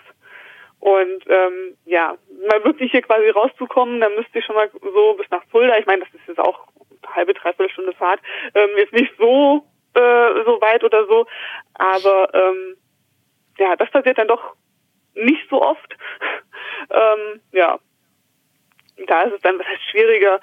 Und 0.80 1.24
ähm, 1.28 1.76
ja, 1.86 2.16
mal 2.48 2.64
wirklich 2.64 2.92
hier 2.92 3.02
quasi 3.02 3.28
rauszukommen, 3.30 4.00
dann 4.00 4.14
müsste 4.14 4.38
ich 4.38 4.44
schon 4.44 4.54
mal 4.54 4.70
so 4.80 5.14
bis 5.14 5.28
nach 5.30 5.44
Fulda. 5.50 5.76
Ich 5.78 5.86
meine, 5.86 6.04
das 6.04 6.14
ist 6.14 6.28
jetzt 6.28 6.38
auch 6.38 6.68
eine 7.02 7.14
halbe, 7.16 7.34
dreiviertel 7.34 7.70
Stunde 7.70 7.92
Fahrt. 7.92 8.20
Ähm, 8.54 8.70
jetzt 8.76 8.92
nicht 8.92 9.12
so 9.18 9.64
äh, 9.94 10.44
so 10.44 10.60
weit 10.60 10.84
oder 10.84 11.06
so, 11.06 11.26
aber 11.74 12.32
ähm, 12.34 12.76
ja, 13.58 13.74
das 13.76 13.90
passiert 13.90 14.18
dann 14.18 14.28
doch 14.28 14.54
nicht 15.14 15.48
so 15.50 15.60
oft. 15.60 15.96
ähm, 16.90 17.40
ja, 17.52 17.78
da 19.06 19.22
ist 19.22 19.34
es 19.34 19.40
dann 19.40 19.58
was 19.58 19.66
heißt 19.66 19.90
schwieriger. 19.90 20.40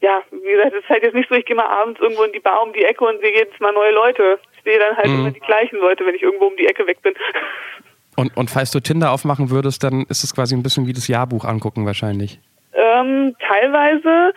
Ja, 0.00 0.22
wie 0.30 0.50
gesagt, 0.50 0.74
es 0.74 0.82
ist 0.82 0.88
halt 0.88 1.02
jetzt 1.02 1.14
nicht 1.14 1.28
so, 1.28 1.34
ich 1.34 1.44
gehe 1.44 1.56
mal 1.56 1.66
abends 1.66 2.00
irgendwo 2.00 2.22
in 2.24 2.32
die 2.32 2.40
Bar 2.40 2.62
um 2.62 2.72
die 2.72 2.84
Ecke 2.84 3.04
und 3.04 3.20
sehe 3.20 3.34
jedes 3.34 3.58
Mal 3.60 3.72
neue 3.72 3.92
Leute. 3.92 4.40
Ich 4.56 4.62
sehe 4.64 4.78
dann 4.78 4.96
halt 4.96 5.08
mhm. 5.08 5.20
immer 5.20 5.30
die 5.30 5.40
gleichen 5.40 5.78
Leute, 5.78 6.06
wenn 6.06 6.14
ich 6.14 6.22
irgendwo 6.22 6.46
um 6.46 6.56
die 6.56 6.66
Ecke 6.66 6.86
weg 6.86 7.02
bin. 7.02 7.14
Und, 8.18 8.36
und 8.36 8.50
falls 8.50 8.72
du 8.72 8.80
Tinder 8.80 9.12
aufmachen 9.12 9.48
würdest, 9.48 9.84
dann 9.84 10.04
ist 10.08 10.24
es 10.24 10.34
quasi 10.34 10.52
ein 10.56 10.64
bisschen 10.64 10.88
wie 10.88 10.92
das 10.92 11.06
Jahrbuch 11.06 11.44
angucken 11.44 11.86
wahrscheinlich. 11.86 12.40
Ähm, 12.72 13.36
teilweise. 13.38 14.32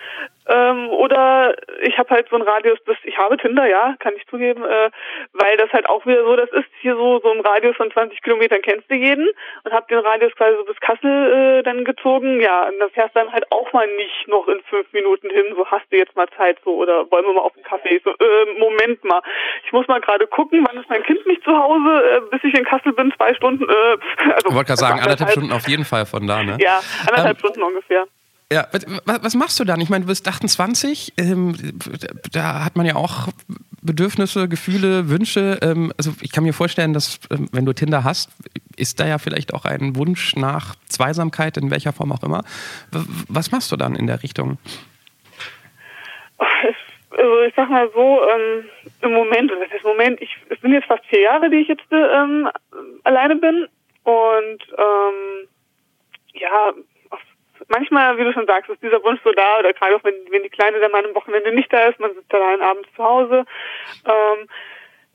Ähm, 0.47 0.89
oder 0.89 1.55
ich 1.81 1.97
habe 1.99 2.09
halt 2.09 2.27
so 2.29 2.35
einen 2.35 2.47
Radius 2.47 2.79
bis, 2.83 2.97
ich 3.03 3.17
habe 3.17 3.37
Tinder, 3.37 3.67
ja, 3.67 3.95
kann 3.99 4.13
ich 4.17 4.25
zugeben, 4.27 4.63
äh, 4.63 4.89
weil 5.33 5.57
das 5.57 5.71
halt 5.71 5.87
auch 5.87 6.05
wieder 6.05 6.23
so, 6.23 6.35
das 6.35 6.49
ist 6.51 6.67
hier 6.81 6.95
so, 6.95 7.19
so 7.19 7.31
im 7.31 7.41
Radius 7.41 7.75
von 7.75 7.91
20 7.91 8.21
Kilometern 8.23 8.61
kennst 8.61 8.89
du 8.89 8.95
jeden 8.95 9.29
und 9.63 9.71
habe 9.71 9.85
den 9.89 9.99
Radius 9.99 10.33
quasi 10.35 10.57
so 10.57 10.65
bis 10.65 10.79
Kassel 10.79 11.59
äh, 11.59 11.63
dann 11.63 11.85
gezogen, 11.85 12.41
ja, 12.41 12.67
und 12.67 12.79
das 12.79 12.91
fährst 12.91 13.15
dann 13.15 13.31
halt 13.31 13.51
auch 13.51 13.71
mal 13.71 13.87
nicht 13.97 14.27
noch 14.27 14.47
in 14.47 14.59
fünf 14.63 14.91
Minuten 14.93 15.29
hin, 15.29 15.45
so 15.55 15.65
hast 15.67 15.85
du 15.91 15.97
jetzt 15.97 16.15
mal 16.15 16.27
Zeit 16.35 16.57
so 16.65 16.75
oder 16.75 17.09
wollen 17.11 17.25
wir 17.25 17.33
mal 17.33 17.41
auf 17.41 17.53
den 17.53 17.63
Kaffee, 17.63 18.01
so, 18.03 18.09
äh, 18.09 18.59
Moment 18.59 19.03
mal, 19.03 19.21
ich 19.63 19.71
muss 19.71 19.87
mal 19.87 20.01
gerade 20.01 20.25
gucken, 20.25 20.65
wann 20.67 20.81
ist 20.81 20.89
mein 20.89 21.03
Kind 21.03 21.25
nicht 21.27 21.43
zu 21.43 21.55
Hause, 21.55 22.03
äh, 22.17 22.21
bis 22.31 22.43
ich 22.43 22.57
in 22.57 22.65
Kassel 22.65 22.93
bin, 22.93 23.13
zwei 23.15 23.33
Stunden, 23.35 23.69
äh, 23.69 23.73
also. 24.33 24.49
Ich 24.49 24.55
wollte 24.55 24.67
gerade 24.67 24.79
sagen, 24.79 24.99
anderthalb 24.99 25.31
Stunden 25.31 25.51
auf 25.51 25.67
jeden 25.67 25.85
Fall 25.85 26.07
von 26.07 26.25
da, 26.25 26.41
ne? 26.41 26.57
Ja, 26.59 26.81
anderthalb 27.01 27.37
ähm, 27.37 27.39
Stunden 27.39 27.61
ungefähr. 27.61 28.05
Ja, 28.51 28.67
was, 28.73 28.85
was, 29.05 29.35
machst 29.35 29.61
du 29.61 29.63
dann? 29.63 29.79
Ich 29.79 29.89
meine, 29.89 30.03
du 30.03 30.09
bist 30.09 30.27
28, 30.27 31.13
ähm, 31.17 31.55
da 32.33 32.65
hat 32.65 32.75
man 32.75 32.85
ja 32.85 32.95
auch 32.95 33.29
Bedürfnisse, 33.81 34.49
Gefühle, 34.49 35.09
Wünsche. 35.09 35.57
Ähm, 35.61 35.93
also 35.97 36.11
ich 36.21 36.33
kann 36.33 36.43
mir 36.43 36.51
vorstellen, 36.51 36.91
dass 36.91 37.21
ähm, 37.31 37.47
wenn 37.53 37.65
du 37.65 37.71
Tinder 37.71 38.03
hast, 38.03 38.29
ist 38.75 38.99
da 38.99 39.07
ja 39.07 39.19
vielleicht 39.19 39.53
auch 39.53 39.63
ein 39.63 39.95
Wunsch 39.95 40.35
nach 40.35 40.75
Zweisamkeit, 40.89 41.55
in 41.55 41.71
welcher 41.71 41.93
Form 41.93 42.11
auch 42.11 42.23
immer. 42.23 42.43
Was 43.29 43.51
machst 43.51 43.71
du 43.71 43.77
dann 43.77 43.95
in 43.95 44.07
der 44.07 44.21
Richtung? 44.21 44.57
Also 47.11 47.41
ich 47.47 47.53
sag 47.55 47.69
mal 47.69 47.89
so, 47.93 48.21
ähm, 48.23 48.65
im 49.01 49.13
Moment, 49.13 49.49
das 49.51 49.59
ist 49.75 49.83
Moment, 49.83 50.21
ich, 50.21 50.35
es 50.49 50.59
sind 50.59 50.73
jetzt 50.73 50.87
fast 50.87 51.05
vier 51.05 51.21
Jahre, 51.21 51.49
die 51.49 51.57
ich 51.57 51.67
jetzt 51.67 51.83
ähm, 51.91 52.49
alleine 53.03 53.35
bin 53.35 53.67
und 54.03 54.59
ähm, 54.77 55.47
ja, 56.33 56.73
manchmal, 57.67 58.17
wie 58.17 58.23
du 58.23 58.33
schon 58.33 58.47
sagst, 58.47 58.69
ist 58.69 58.81
dieser 58.81 59.03
Wunsch 59.03 59.21
so 59.23 59.31
da, 59.31 59.59
oder 59.59 59.73
gerade 59.73 59.95
auch 59.95 60.03
wenn, 60.03 60.15
wenn 60.29 60.43
die 60.43 60.49
Kleine 60.49 60.79
dann 60.79 60.91
mal 60.91 61.05
am 61.05 61.15
Wochenende 61.15 61.53
nicht 61.53 61.71
da 61.71 61.85
ist, 61.85 61.99
man 61.99 62.13
sitzt 62.13 62.33
allein 62.33 62.61
abends 62.61 62.89
zu 62.95 63.03
Hause. 63.03 63.45
Ähm, 64.05 64.47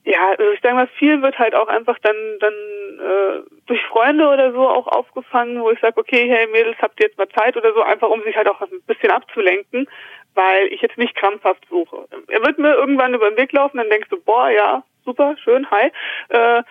ja, 0.05 0.31
also 0.31 0.53
ich 0.53 0.61
sage 0.61 0.77
mal, 0.77 0.87
viel 0.99 1.21
wird 1.21 1.37
halt 1.39 1.57
auch 1.57 1.67
einfach 1.67 1.99
dann 1.99 2.17
dann 2.39 2.55
äh, 2.55 3.43
durch 3.67 3.85
Freunde 3.87 4.29
oder 4.29 4.53
so 4.53 4.69
auch 4.69 4.87
aufgefangen, 4.87 5.61
wo 5.61 5.71
ich 5.71 5.81
sage, 5.81 5.99
okay, 5.99 6.29
hey 6.29 6.47
Mädels, 6.47 6.77
habt 6.81 7.01
ihr 7.01 7.09
jetzt 7.09 7.19
mal 7.19 7.29
Zeit 7.31 7.57
oder 7.57 7.75
so, 7.75 7.83
einfach 7.83 8.09
um 8.09 8.23
sich 8.23 8.37
halt 8.37 8.49
auch 8.49 8.61
ein 8.61 8.83
bisschen 8.87 9.11
abzulenken, 9.11 9.89
weil 10.35 10.69
ich 10.69 10.81
jetzt 10.81 10.97
nicht 10.97 11.17
krampfhaft 11.17 11.67
suche. 11.69 12.07
Er 12.29 12.47
wird 12.47 12.59
mir 12.59 12.75
irgendwann 12.75 13.15
über 13.15 13.29
den 13.29 13.37
Weg 13.37 13.53
laufen, 13.53 13.79
dann 13.79 13.91
denkst 13.91 14.09
du, 14.09 14.21
boah, 14.23 14.49
ja, 14.49 14.85
super, 15.05 15.35
schön, 15.43 15.69
hi. 15.73 15.91
Äh, 16.29 16.63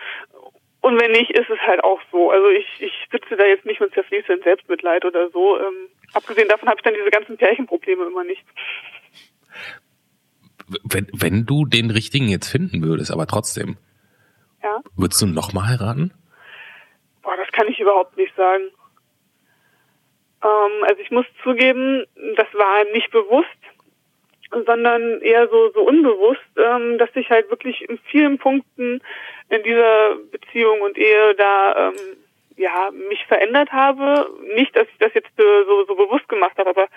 und 0.86 1.00
wenn 1.00 1.10
nicht, 1.10 1.32
ist 1.32 1.50
es 1.50 1.58
halt 1.66 1.82
auch 1.82 2.00
so. 2.12 2.30
Also 2.30 2.46
ich, 2.48 2.64
ich 2.78 2.92
sitze 3.10 3.36
da 3.36 3.44
jetzt 3.44 3.66
nicht 3.66 3.80
und 3.80 3.92
zerfließe 3.92 4.32
in 4.32 4.42
Selbstmitleid 4.42 5.04
oder 5.04 5.28
so. 5.30 5.58
Ähm, 5.58 5.88
abgesehen 6.12 6.48
davon 6.48 6.68
habe 6.68 6.78
ich 6.78 6.84
dann 6.84 6.94
diese 6.94 7.10
ganzen 7.10 7.36
Pärchenprobleme 7.36 8.04
immer 8.04 8.22
nicht. 8.22 8.44
Wenn, 10.84 11.08
wenn 11.12 11.44
du 11.44 11.64
den 11.64 11.90
richtigen 11.90 12.28
jetzt 12.28 12.48
finden 12.48 12.84
würdest, 12.84 13.10
aber 13.10 13.26
trotzdem, 13.26 13.78
ja? 14.62 14.80
würdest 14.96 15.20
du 15.20 15.26
nochmal 15.26 15.66
heiraten? 15.70 16.12
Boah, 17.22 17.36
das 17.36 17.50
kann 17.50 17.66
ich 17.66 17.80
überhaupt 17.80 18.16
nicht 18.16 18.34
sagen. 18.36 18.70
Ähm, 20.44 20.84
also 20.84 21.02
ich 21.02 21.10
muss 21.10 21.26
zugeben, 21.42 22.04
das 22.36 22.46
war 22.54 22.84
nicht 22.92 23.10
bewusst, 23.10 23.58
sondern 24.64 25.20
eher 25.20 25.48
so, 25.48 25.70
so 25.72 25.82
unbewusst, 25.82 26.40
ähm, 26.56 26.98
dass 26.98 27.10
ich 27.14 27.28
halt 27.30 27.50
wirklich 27.50 27.88
in 27.88 27.98
vielen 28.10 28.38
Punkten 28.38 29.02
in 29.48 29.62
dieser 29.62 30.16
Beziehung 30.30 30.80
und 30.80 30.96
Ehe 30.96 31.34
da 31.34 31.88
ähm, 31.88 31.94
ja 32.56 32.90
mich 32.90 33.24
verändert 33.26 33.72
habe. 33.72 34.30
Nicht, 34.54 34.74
dass 34.76 34.88
ich 34.88 34.98
das 34.98 35.14
jetzt 35.14 35.38
äh, 35.38 35.64
so, 35.66 35.84
so 35.84 35.94
bewusst 35.94 36.28
gemacht 36.28 36.56
habe, 36.58 36.70
aber 36.70 36.88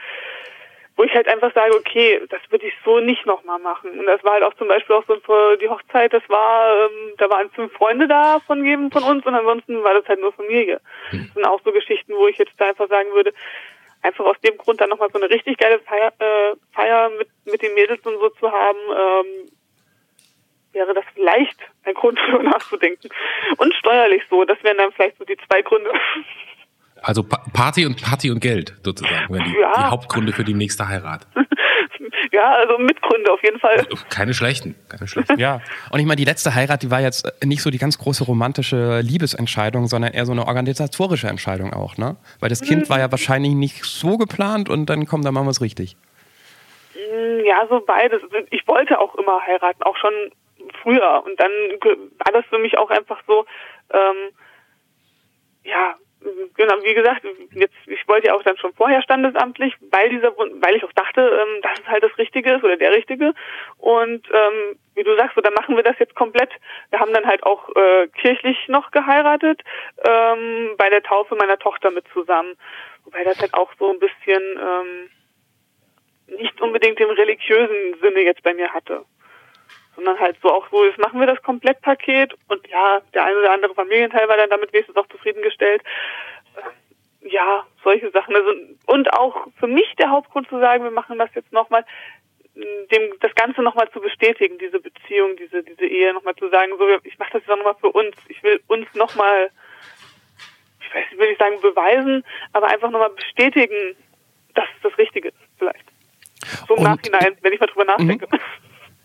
wo 1.00 1.06
ich 1.06 1.14
halt 1.14 1.30
einfach 1.30 1.54
sage, 1.54 1.74
okay, 1.76 2.22
das 2.28 2.42
würde 2.50 2.68
ich 2.68 2.74
so 2.84 3.00
nicht 3.00 3.26
nochmal 3.26 3.58
machen. 3.60 3.98
Und 3.98 4.06
das 4.06 4.22
war 4.26 4.34
halt 4.34 4.44
auch 4.44 4.54
zum 4.56 4.68
Beispiel 4.68 4.98
auch 4.98 5.06
so 5.08 5.16
die 5.56 5.70
Hochzeit, 5.70 6.12
das 6.12 6.24
war, 6.28 6.90
ähm, 6.90 7.14
da 7.18 7.30
waren 7.30 7.50
fünf 7.52 7.72
Freunde 7.72 8.06
da 8.10 8.42
von 8.46 8.66
jedem 8.66 8.92
von 8.92 9.04
uns 9.04 9.26
und 9.26 9.34
ansonsten 9.34 9.82
war 9.82 9.94
das 9.94 10.06
halt 10.10 10.20
nur 10.20 10.34
Familie. 10.34 10.82
Hm. 11.12 11.24
Das 11.24 11.34
sind 11.36 11.48
auch 11.48 11.62
so 11.64 11.72
Geschichten, 11.72 12.14
wo 12.16 12.28
ich 12.28 12.38
jetzt 12.38 12.52
da 12.58 12.68
einfach 12.68 12.90
sagen 12.90 13.14
würde, 13.14 13.32
einfach 14.02 14.26
aus 14.26 14.40
dem 14.42 14.58
Grund 14.58 14.82
dann 14.82 14.90
nochmal 14.90 15.10
so 15.12 15.20
eine 15.20 15.30
richtig 15.30 15.58
geile 15.58 15.80
Feier, 15.80 16.14
äh, 16.20 16.56
Feier 16.74 17.10
mit, 17.18 17.28
mit 17.46 17.62
den 17.62 17.74
Mädels 17.74 18.06
und 18.06 18.20
so 18.20 18.30
zu 18.30 18.52
haben, 18.52 18.78
ähm, 18.78 19.50
wäre 20.72 20.94
das 20.94 21.06
vielleicht 21.14 21.60
ein 21.84 21.94
Grund, 21.94 22.18
darüber 22.28 22.44
nachzudenken. 22.44 23.10
Und 23.58 23.74
steuerlich 23.76 24.24
so, 24.30 24.44
das 24.46 24.62
wären 24.64 24.78
dann 24.78 24.92
vielleicht 24.92 25.18
so 25.18 25.26
die 25.26 25.38
zwei 25.48 25.62
Gründe. 25.62 25.92
Also 27.02 27.24
Party 27.24 27.86
und 27.86 28.02
Party 28.02 28.30
und 28.30 28.42
Geld 28.42 28.76
sozusagen, 28.84 29.34
wenn 29.34 29.44
die, 29.46 29.58
ja. 29.58 29.74
die 29.74 29.92
Hauptgründe 29.92 30.34
für 30.34 30.44
die 30.44 30.54
nächste 30.54 30.88
Heirat. 30.88 31.28
ja, 32.32 32.56
also 32.56 32.78
Mitgründe 32.78 33.32
auf 33.32 33.44
jeden 33.44 33.60
Fall. 33.60 33.86
Keine 34.10 34.34
schlechten, 34.34 34.76
keine 34.90 35.08
schlechten. 35.08 35.40
Ja, 35.40 35.62
und 35.92 36.00
ich 36.00 36.06
meine, 36.06 36.18
die 36.18 36.26
letzte 36.26 36.56
Heirat, 36.56 36.84
die 36.84 36.92
war 36.92 37.02
jetzt 37.02 37.32
nicht 37.44 37.62
so 37.62 37.70
die 37.70 37.78
ganz 37.78 37.98
große 37.98 38.24
romantische 38.24 39.02
Liebesentscheidung, 39.02 39.88
sondern 39.88 40.14
eher 40.14 40.26
so 40.26 40.32
eine 40.32 40.48
organisatorische 40.48 41.28
Entscheidung 41.28 41.74
auch, 41.74 41.98
ne? 41.98 42.18
Weil 42.40 42.50
das 42.50 42.62
Kind 42.62 42.84
mhm. 42.84 42.90
war 42.90 43.00
ja 43.00 43.12
wahrscheinlich 43.12 43.54
nicht 43.54 43.84
so 43.84 44.18
geplant 44.18 44.70
und 44.70 44.88
dann 44.88 45.06
kommt, 45.06 45.26
dann 45.26 45.34
machen 45.34 45.48
wir 45.48 45.52
es 45.52 45.62
richtig. 45.62 45.96
Mm, 46.96 47.46
ja, 47.46 47.66
so 47.70 47.82
beides. 47.86 48.22
Ich 48.50 48.68
wollte 48.68 49.00
auch 49.00 49.16
immer 49.16 49.42
heiraten, 49.46 49.84
auch 49.84 49.98
schon 49.98 50.14
früher. 50.82 51.24
Und 51.26 51.40
dann 51.40 51.52
war 51.52 52.32
das 52.34 52.46
für 52.50 52.60
mich 52.60 52.78
auch 52.78 52.90
einfach 52.90 53.22
so, 53.28 53.46
ähm, 53.92 54.32
ja, 55.64 55.96
genau, 56.56 56.76
wie 56.84 56.94
gesagt, 56.94 57.24
jetzt, 57.54 57.76
ich 57.86 58.08
wollte 58.08 58.28
ja 58.28 58.36
auch 58.36 58.44
dann 58.44 58.58
schon 58.58 58.74
vorher 58.74 59.02
standesamtlich, 59.02 59.74
weil 59.92 60.10
dieser, 60.10 60.36
weil 60.38 60.76
ich 60.76 60.84
auch 60.84 60.94
dachte, 60.94 61.22
ähm, 61.22 61.62
dass 61.62 61.80
es 61.80 61.88
halt 61.88 62.04
das 62.04 62.18
Richtige 62.18 62.54
ist 62.54 62.64
oder 62.64 62.78
der 62.78 62.92
Richtige. 62.92 63.34
Und 63.78 64.28
ähm, 64.32 64.80
wie 64.96 65.04
du 65.04 65.16
sagst, 65.16 65.36
so, 65.36 65.42
dann 65.42 65.54
machen 65.54 65.76
wir 65.76 65.84
das 65.84 65.98
jetzt 66.00 66.16
komplett. 66.16 66.52
Wir 66.90 67.00
haben 67.00 67.14
dann 67.14 67.26
halt 67.26 67.44
auch 67.44 67.70
äh, 67.76 68.08
kirchlich 68.08 68.58
noch 68.68 68.92
geheiratet, 68.92 69.62
ähm, 70.06 70.76
bei 70.78 70.90
der 70.90 71.04
Taufe 71.04 71.36
meiner 71.36 71.58
Tochter 71.58 71.92
mit 71.92 72.06
zusammen. 72.14 72.56
Wobei 73.06 73.24
das 73.24 73.40
halt 73.40 73.54
auch 73.54 73.72
so 73.80 73.92
ein 73.92 74.00
bisschen 74.00 74.44
ähm, 74.60 76.38
nicht 76.38 76.60
unbedingt 76.62 77.00
den 77.00 77.10
religiösen 77.10 77.96
Sinne 78.02 78.22
jetzt 78.22 78.44
bei 78.44 78.54
mir 78.54 78.74
hatte 78.74 79.06
sondern 80.00 80.20
halt 80.20 80.38
so 80.42 80.50
auch 80.50 80.66
so, 80.72 80.86
jetzt 80.86 80.98
machen 80.98 81.20
wir 81.20 81.28
das 81.28 81.42
Komplettpaket 81.44 82.34
und 82.48 82.66
ja, 82.70 83.02
der 83.14 83.26
eine 83.26 83.38
oder 83.38 83.52
andere 83.52 83.76
Familienteil 83.76 84.30
war 84.30 84.38
dann 84.38 84.50
damit 84.50 84.72
wenigstens 84.72 84.96
auch 84.96 85.08
zufriedengestellt. 85.08 85.82
Ja, 87.22 87.66
solche 87.84 88.10
Sachen. 88.12 88.34
Also, 88.34 88.54
und 88.86 89.14
auch 89.14 89.48
für 89.60 89.68
mich 89.68 89.94
der 89.98 90.10
Hauptgrund 90.10 90.48
zu 90.48 90.58
sagen, 90.60 90.86
wir 90.86 90.92
machen 90.92 91.20
das 91.20 91.30
jetzt 91.36 91.52
nochmal, 91.52 91.86
dem 92.56 93.20
das 93.20 93.36
Ganze 93.36 93.62
nochmal 93.62 93.92
zu 93.92 94.00
bestätigen, 94.00 94.58
diese 94.58 94.80
Beziehung, 94.80 95.36
diese, 95.36 95.64
diese 95.64 95.86
Ehe 95.86 96.14
nochmal 96.14 96.36
zu 96.36 96.50
sagen, 96.50 96.72
so, 96.78 96.88
ich 97.04 97.20
mache 97.20 97.32
das 97.34 97.42
jetzt 97.42 97.52
auch 97.52 97.58
nochmal 97.58 97.76
für 97.82 97.92
uns. 97.92 98.16
Ich 98.30 98.42
will 98.42 98.62
uns 98.68 98.88
nochmal, 98.94 99.52
ich 100.80 100.96
weiß 100.96 101.12
nicht, 101.12 101.20
will 101.20 101.32
ich 101.32 101.38
sagen 101.38 101.60
beweisen, 101.60 102.24
aber 102.54 102.68
einfach 102.68 102.90
nochmal 102.90 103.12
bestätigen, 103.12 103.98
dass 104.56 104.66
es 104.78 104.82
das 104.82 104.98
Richtige 104.98 105.28
ist, 105.28 105.38
vielleicht. 105.58 105.86
So 106.70 106.76
im 106.76 106.80
und, 106.80 106.86
Nachhinein, 106.86 107.38
wenn 107.42 107.52
ich 107.52 107.60
mal 107.60 107.68
drüber 107.68 107.86
nachdenke. 107.86 108.28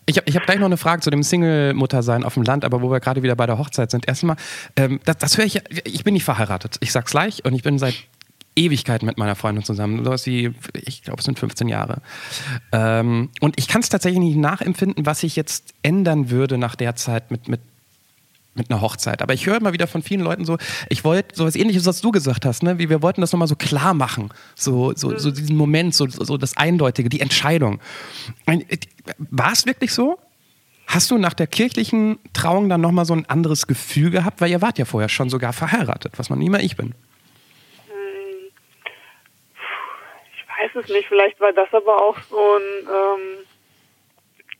Ich 0.05 0.17
habe 0.17 0.29
ich 0.29 0.35
hab 0.35 0.45
gleich 0.45 0.59
noch 0.59 0.65
eine 0.65 0.77
Frage 0.77 1.01
zu 1.01 1.09
dem 1.09 1.23
Single-Mutter-Sein 1.23 2.23
auf 2.23 2.35
dem 2.35 2.43
Land, 2.43 2.63
aber 2.63 2.81
wo 2.81 2.91
wir 2.91 2.99
gerade 2.99 3.23
wieder 3.23 3.35
bei 3.35 3.47
der 3.47 3.57
Hochzeit 3.57 3.89
sind. 3.89 4.07
Erstmal, 4.07 4.35
ähm, 4.75 4.99
das, 5.05 5.17
das 5.17 5.37
höre 5.37 5.45
ich, 5.45 5.61
ich 5.85 6.03
bin 6.03 6.13
nicht 6.13 6.23
verheiratet, 6.23 6.77
ich 6.79 6.91
sag's 6.91 7.11
gleich 7.11 7.43
und 7.43 7.53
ich 7.53 7.63
bin 7.63 7.79
seit 7.79 7.95
Ewigkeiten 8.55 9.05
mit 9.05 9.17
meiner 9.17 9.35
Freundin 9.35 9.63
zusammen. 9.63 10.03
So 10.05 10.11
was 10.11 10.25
wie, 10.25 10.53
ich 10.73 11.03
glaube, 11.03 11.19
es 11.19 11.25
sind 11.25 11.39
15 11.39 11.67
Jahre. 11.67 12.01
Ähm, 12.71 13.29
und 13.41 13.55
ich 13.57 13.67
kann 13.67 13.81
es 13.81 13.89
tatsächlich 13.89 14.19
nicht 14.19 14.37
nachempfinden, 14.37 15.05
was 15.05 15.21
sich 15.21 15.35
jetzt 15.35 15.73
ändern 15.81 16.29
würde 16.29 16.57
nach 16.57 16.75
der 16.75 16.95
Zeit 16.95 17.31
mit, 17.31 17.47
mit 17.47 17.61
mit 18.55 18.71
einer 18.71 18.81
Hochzeit. 18.81 19.21
Aber 19.21 19.33
ich 19.33 19.45
höre 19.45 19.57
immer 19.57 19.73
wieder 19.73 19.87
von 19.87 20.01
vielen 20.01 20.21
Leuten 20.21 20.45
so, 20.45 20.57
ich 20.89 21.03
wollte 21.03 21.35
sowas 21.35 21.55
ähnliches, 21.55 21.85
was 21.85 22.01
du 22.01 22.11
gesagt 22.11 22.45
hast, 22.45 22.63
ne? 22.63 22.79
Wie 22.79 22.89
wir 22.89 23.01
wollten 23.01 23.21
das 23.21 23.31
nochmal 23.31 23.47
so 23.47 23.55
klar 23.55 23.93
machen. 23.93 24.29
So, 24.55 24.93
so, 24.95 25.17
so 25.17 25.29
diesen 25.31 25.57
Moment, 25.57 25.93
so, 25.93 26.07
so 26.07 26.37
das 26.37 26.57
Eindeutige, 26.57 27.09
die 27.09 27.19
Entscheidung. 27.19 27.79
War 29.17 29.51
es 29.51 29.65
wirklich 29.65 29.93
so? 29.93 30.17
Hast 30.87 31.11
du 31.11 31.17
nach 31.17 31.33
der 31.33 31.47
kirchlichen 31.47 32.19
Trauung 32.33 32.69
dann 32.69 32.81
nochmal 32.81 33.05
so 33.05 33.13
ein 33.13 33.25
anderes 33.27 33.67
Gefühl 33.67 34.11
gehabt? 34.11 34.39
Weil 34.39 34.51
ihr 34.51 34.61
wart 34.61 34.77
ja 34.77 34.85
vorher 34.85 35.09
schon 35.09 35.29
sogar 35.29 35.51
verheiratet, 35.51 36.13
was 36.17 36.29
man 36.29 36.39
nie 36.39 36.49
mehr 36.49 36.63
ich 36.63 36.77
bin. 36.77 36.93
Hm. 37.87 38.51
Ich 40.33 40.75
weiß 40.75 40.83
es 40.83 40.89
nicht, 40.89 41.07
vielleicht 41.07 41.39
war 41.41 41.53
das 41.53 41.73
aber 41.73 42.01
auch 42.01 42.17
so 42.29 42.37
ein, 42.37 42.87
ähm, 42.87 43.45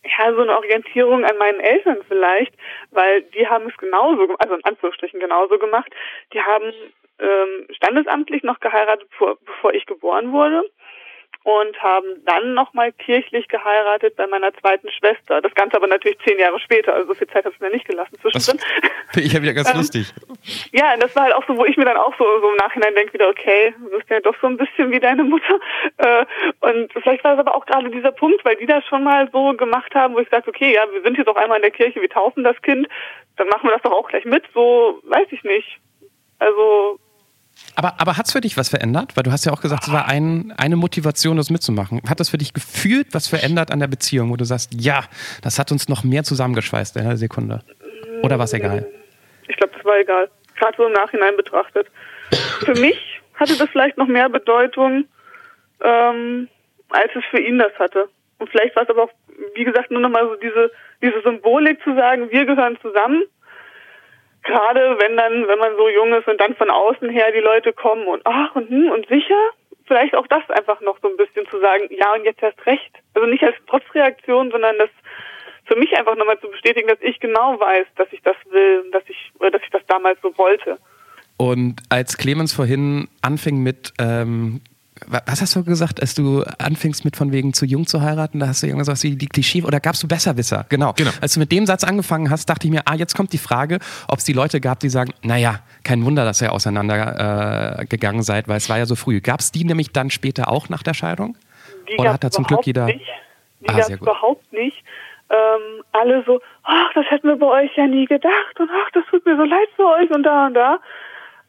ja, 0.05 0.33
so 0.33 0.41
eine 0.41 0.55
Orientierung 0.55 1.23
an 1.23 1.37
meinen 1.37 1.59
Eltern 1.59 1.97
vielleicht, 2.07 2.53
weil 2.91 3.21
die 3.21 3.47
haben 3.47 3.67
es 3.67 3.77
genauso, 3.77 4.35
also 4.39 4.55
in 4.55 4.63
Anführungsstrichen 4.63 5.19
genauso 5.19 5.57
gemacht. 5.57 5.91
Die 6.33 6.41
haben 6.41 6.73
ähm, 7.19 7.67
standesamtlich 7.71 8.43
noch 8.43 8.59
geheiratet, 8.59 9.09
bevor, 9.09 9.37
bevor 9.45 9.73
ich 9.73 9.85
geboren 9.85 10.31
wurde 10.31 10.63
und 11.45 11.79
haben 11.79 12.07
dann 12.25 12.55
nochmal 12.55 12.91
kirchlich 12.91 13.47
geheiratet 13.47 14.15
bei 14.15 14.25
meiner 14.25 14.51
zweiten 14.55 14.89
Schwester. 14.89 15.41
Das 15.41 15.53
Ganze 15.53 15.77
aber 15.77 15.85
natürlich 15.85 16.17
zehn 16.25 16.39
Jahre 16.39 16.59
später, 16.59 16.91
also 16.91 17.09
so 17.09 17.13
viel 17.13 17.27
Zeit 17.27 17.45
habe 17.45 17.53
ich 17.53 17.61
mir 17.61 17.69
nicht 17.69 17.85
gelassen 17.85 18.17
zwischendrin. 18.19 18.59
Ich 19.15 19.31
ja 19.31 19.41
wieder 19.41 19.53
ganz 19.53 19.69
ähm, 19.69 19.77
lustig. 19.77 20.11
Ja, 20.73 20.97
das 20.97 21.15
war 21.15 21.23
halt 21.23 21.35
auch 21.35 21.45
so, 21.47 21.55
wo 21.55 21.63
ich 21.63 21.77
mir 21.77 21.85
dann 21.85 21.97
auch 21.97 22.13
so, 22.17 22.25
so 22.41 22.49
im 22.49 22.57
Nachhinein 22.57 22.95
denke 22.95 23.13
wieder, 23.13 23.29
okay, 23.29 23.73
du 23.79 23.97
bist 23.97 24.09
ja 24.09 24.19
doch 24.19 24.35
so 24.41 24.47
ein 24.47 24.57
bisschen 24.57 24.91
wie 24.91 24.99
deine 24.99 25.23
Mutter. 25.23 25.59
Äh, 25.97 26.25
und 26.59 26.91
vielleicht 26.91 27.23
war 27.23 27.33
es 27.33 27.39
aber 27.39 27.55
auch 27.55 27.65
gerade 27.65 27.89
dieser 27.89 28.11
Punkt, 28.11 28.43
weil 28.43 28.57
die 28.57 28.65
das 28.65 28.85
schon 28.85 29.03
mal 29.03 29.29
so 29.31 29.53
gemacht 29.53 29.95
haben, 29.95 30.13
wo 30.13 30.19
ich 30.19 30.27
sage, 30.29 30.49
okay, 30.49 30.73
ja, 30.73 30.81
wir 30.91 31.01
sind 31.03 31.17
jetzt 31.17 31.29
auch 31.29 31.37
einmal 31.37 31.57
in 31.57 31.61
der 31.61 31.71
Kirche, 31.71 32.01
wir 32.01 32.09
taufen 32.09 32.43
das 32.43 32.61
Kind, 32.61 32.87
dann 33.37 33.47
machen 33.47 33.69
wir 33.69 33.71
das 33.71 33.81
doch 33.81 33.93
auch 33.93 34.09
gleich 34.09 34.25
mit, 34.25 34.43
so 34.53 34.99
weiß 35.03 35.27
ich 35.31 35.43
nicht. 35.43 35.79
Also 36.39 36.99
aber, 37.75 37.99
aber 37.99 38.17
hat 38.17 38.27
es 38.27 38.31
für 38.31 38.41
dich 38.41 38.57
was 38.57 38.69
verändert? 38.69 39.15
Weil 39.15 39.23
du 39.23 39.31
hast 39.31 39.45
ja 39.45 39.51
auch 39.51 39.61
gesagt, 39.61 39.83
es 39.83 39.91
war 39.91 40.07
ein, 40.07 40.53
eine 40.57 40.75
Motivation, 40.75 41.37
das 41.37 41.49
mitzumachen. 41.49 42.01
Hat 42.07 42.19
das 42.19 42.29
für 42.29 42.37
dich 42.37 42.53
gefühlt 42.53 43.07
was 43.11 43.27
verändert 43.27 43.71
an 43.71 43.79
der 43.79 43.87
Beziehung, 43.87 44.29
wo 44.29 44.35
du 44.35 44.45
sagst, 44.45 44.73
ja, 44.73 45.03
das 45.41 45.59
hat 45.59 45.71
uns 45.71 45.89
noch 45.89 46.03
mehr 46.03 46.23
zusammengeschweißt 46.23 46.95
in 46.95 47.03
einer 47.03 47.17
Sekunde? 47.17 47.63
Oder 48.23 48.37
war 48.37 48.45
es 48.45 48.53
egal? 48.53 48.87
Ich 49.47 49.57
glaube, 49.57 49.73
das 49.75 49.85
war 49.85 49.97
egal. 49.99 50.29
Gerade 50.57 50.77
so 50.77 50.85
im 50.85 50.93
Nachhinein 50.93 51.35
betrachtet. 51.35 51.87
Für 52.63 52.79
mich 52.79 52.97
hatte 53.33 53.57
das 53.57 53.69
vielleicht 53.69 53.97
noch 53.97 54.07
mehr 54.07 54.29
Bedeutung, 54.29 55.05
ähm, 55.81 56.47
als 56.89 57.11
es 57.15 57.23
für 57.29 57.39
ihn 57.39 57.59
das 57.59 57.73
hatte. 57.77 58.07
Und 58.37 58.49
vielleicht 58.49 58.75
war 58.75 58.83
es 58.83 58.89
aber 58.89 59.03
auch, 59.03 59.11
wie 59.55 59.63
gesagt, 59.63 59.91
nur 59.91 59.99
nochmal 59.99 60.27
so 60.27 60.35
diese, 60.35 60.71
diese 61.01 61.21
Symbolik 61.23 61.81
zu 61.83 61.93
sagen, 61.95 62.31
wir 62.31 62.45
gehören 62.45 62.77
zusammen 62.81 63.23
gerade 64.45 64.97
wenn 64.99 65.17
dann, 65.17 65.47
wenn 65.47 65.59
man 65.59 65.75
so 65.75 65.89
jung 65.89 66.13
ist 66.13 66.27
und 66.27 66.39
dann 66.39 66.55
von 66.55 66.69
außen 66.69 67.09
her 67.09 67.31
die 67.33 67.41
Leute 67.41 67.73
kommen 67.73 68.07
und 68.07 68.21
ach 68.23 68.55
und 68.55 68.69
hm 68.69 68.91
und 68.91 69.07
sicher, 69.07 69.39
vielleicht 69.85 70.15
auch 70.15 70.27
das 70.27 70.49
einfach 70.49 70.79
noch 70.81 70.97
so 71.01 71.09
ein 71.09 71.17
bisschen 71.17 71.47
zu 71.49 71.59
sagen, 71.59 71.87
ja 71.89 72.13
und 72.13 72.23
jetzt 72.23 72.41
erst 72.41 72.65
recht. 72.65 72.91
Also 73.13 73.27
nicht 73.27 73.43
als 73.43 73.55
Trotzreaktion, 73.67 74.51
sondern 74.51 74.77
das 74.77 74.89
für 75.65 75.75
mich 75.75 75.97
einfach 75.97 76.15
nochmal 76.15 76.39
zu 76.39 76.47
bestätigen, 76.49 76.87
dass 76.87 77.01
ich 77.01 77.19
genau 77.19 77.59
weiß, 77.59 77.87
dass 77.95 78.07
ich 78.11 78.21
das 78.21 78.35
will, 78.51 78.89
dass 78.91 79.03
ich, 79.07 79.31
oder 79.39 79.51
dass 79.51 79.63
ich 79.63 79.71
das 79.71 79.85
damals 79.87 80.19
so 80.21 80.35
wollte. 80.37 80.77
Und 81.37 81.81
als 81.89 82.17
Clemens 82.17 82.53
vorhin 82.53 83.09
anfing 83.21 83.57
mit 83.61 83.93
ähm, 83.99 84.61
was 85.07 85.41
hast 85.41 85.55
du 85.55 85.63
gesagt, 85.63 86.01
als 86.01 86.15
du 86.15 86.43
anfingst 86.57 87.05
mit 87.05 87.15
von 87.15 87.31
wegen 87.31 87.53
zu 87.53 87.65
jung 87.65 87.85
zu 87.87 88.01
heiraten, 88.01 88.39
da 88.39 88.47
hast 88.47 88.63
du 88.63 88.67
irgendwas 88.67 89.03
wie 89.03 89.15
die 89.15 89.27
Klischee 89.27 89.63
oder 89.63 89.79
gabst 89.79 90.03
du 90.03 90.07
Besserwisser? 90.07 90.65
Genau. 90.69 90.93
genau. 90.93 91.11
Als 91.21 91.33
du 91.33 91.39
mit 91.39 91.51
dem 91.51 91.65
Satz 91.65 91.83
angefangen 91.83 92.29
hast, 92.29 92.49
dachte 92.49 92.67
ich 92.67 92.71
mir, 92.71 92.81
ah, 92.85 92.95
jetzt 92.95 93.15
kommt 93.15 93.33
die 93.33 93.37
Frage, 93.37 93.79
ob 94.07 94.19
es 94.19 94.25
die 94.25 94.33
Leute 94.33 94.59
gab, 94.61 94.79
die 94.79 94.89
sagen, 94.89 95.13
naja, 95.23 95.59
kein 95.83 96.03
Wunder, 96.05 96.25
dass 96.25 96.41
ihr 96.41 96.51
auseinandergegangen 96.51 97.79
äh, 97.79 97.85
gegangen 97.85 98.23
seid, 98.23 98.47
weil 98.47 98.57
es 98.57 98.69
war 98.69 98.77
ja 98.77 98.85
so 98.85 98.95
früh. 98.95 99.21
Gab 99.21 99.39
es 99.39 99.51
die 99.51 99.63
nämlich 99.63 99.91
dann 99.91 100.09
später 100.09 100.49
auch 100.49 100.69
nach 100.69 100.83
der 100.83 100.93
Scheidung? 100.93 101.37
Die 101.89 101.97
oder 101.97 102.13
hat 102.13 102.23
da 102.23 102.31
zum 102.31 102.45
Glück 102.45 102.65
jeder. 102.65 102.85
Nicht. 102.85 103.01
Die 103.61 103.69
ah, 103.69 103.73
gab 103.73 103.81
es 103.81 103.89
überhaupt 103.89 104.53
nicht. 104.53 104.83
Ähm, 105.29 105.83
alle 105.91 106.23
so, 106.25 106.39
ach, 106.63 106.93
das 106.93 107.05
hätten 107.09 107.27
wir 107.27 107.37
bei 107.37 107.63
euch 107.63 107.75
ja 107.75 107.87
nie 107.87 108.05
gedacht 108.05 108.59
und 108.59 108.69
ach, 108.71 108.91
das 108.91 109.03
tut 109.09 109.25
mir 109.25 109.35
so 109.35 109.43
leid 109.43 109.69
für 109.75 109.85
euch 109.85 110.09
und 110.11 110.23
da 110.23 110.47
und 110.47 110.53
da. 110.53 110.79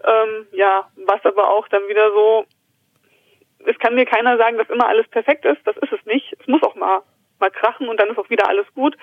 Ähm, 0.05 0.47
ja, 0.53 0.87
was 1.07 1.25
aber 1.25 1.51
auch 1.51 1.69
dann 1.69 1.83
wieder 1.88 2.11
so, 2.11 2.47
es 3.67 3.79
kann 3.79 3.95
mir 3.95 4.07
keiner 4.07 4.37
sagen, 4.39 4.59
dass 4.59 4.71
immer 4.71 4.89
alles 4.89 5.09
perfekt 5.09 5.45
ist. 5.45 5.61
Das 5.65 5.77
ist 5.77 5.93
es 5.93 6.05
nicht. 6.07 6.35
Es 6.39 6.47
muss 6.47 6.63
auch 6.63 6.75
mal, 6.75 7.03
mal 7.39 7.51
krachen 7.51 7.89
und 7.89 8.01
dann 8.01 8.09
ist 8.09 8.19
auch 8.19 8.31
wieder 8.31 8.49
alles 8.49 8.67
gut. 8.75 8.97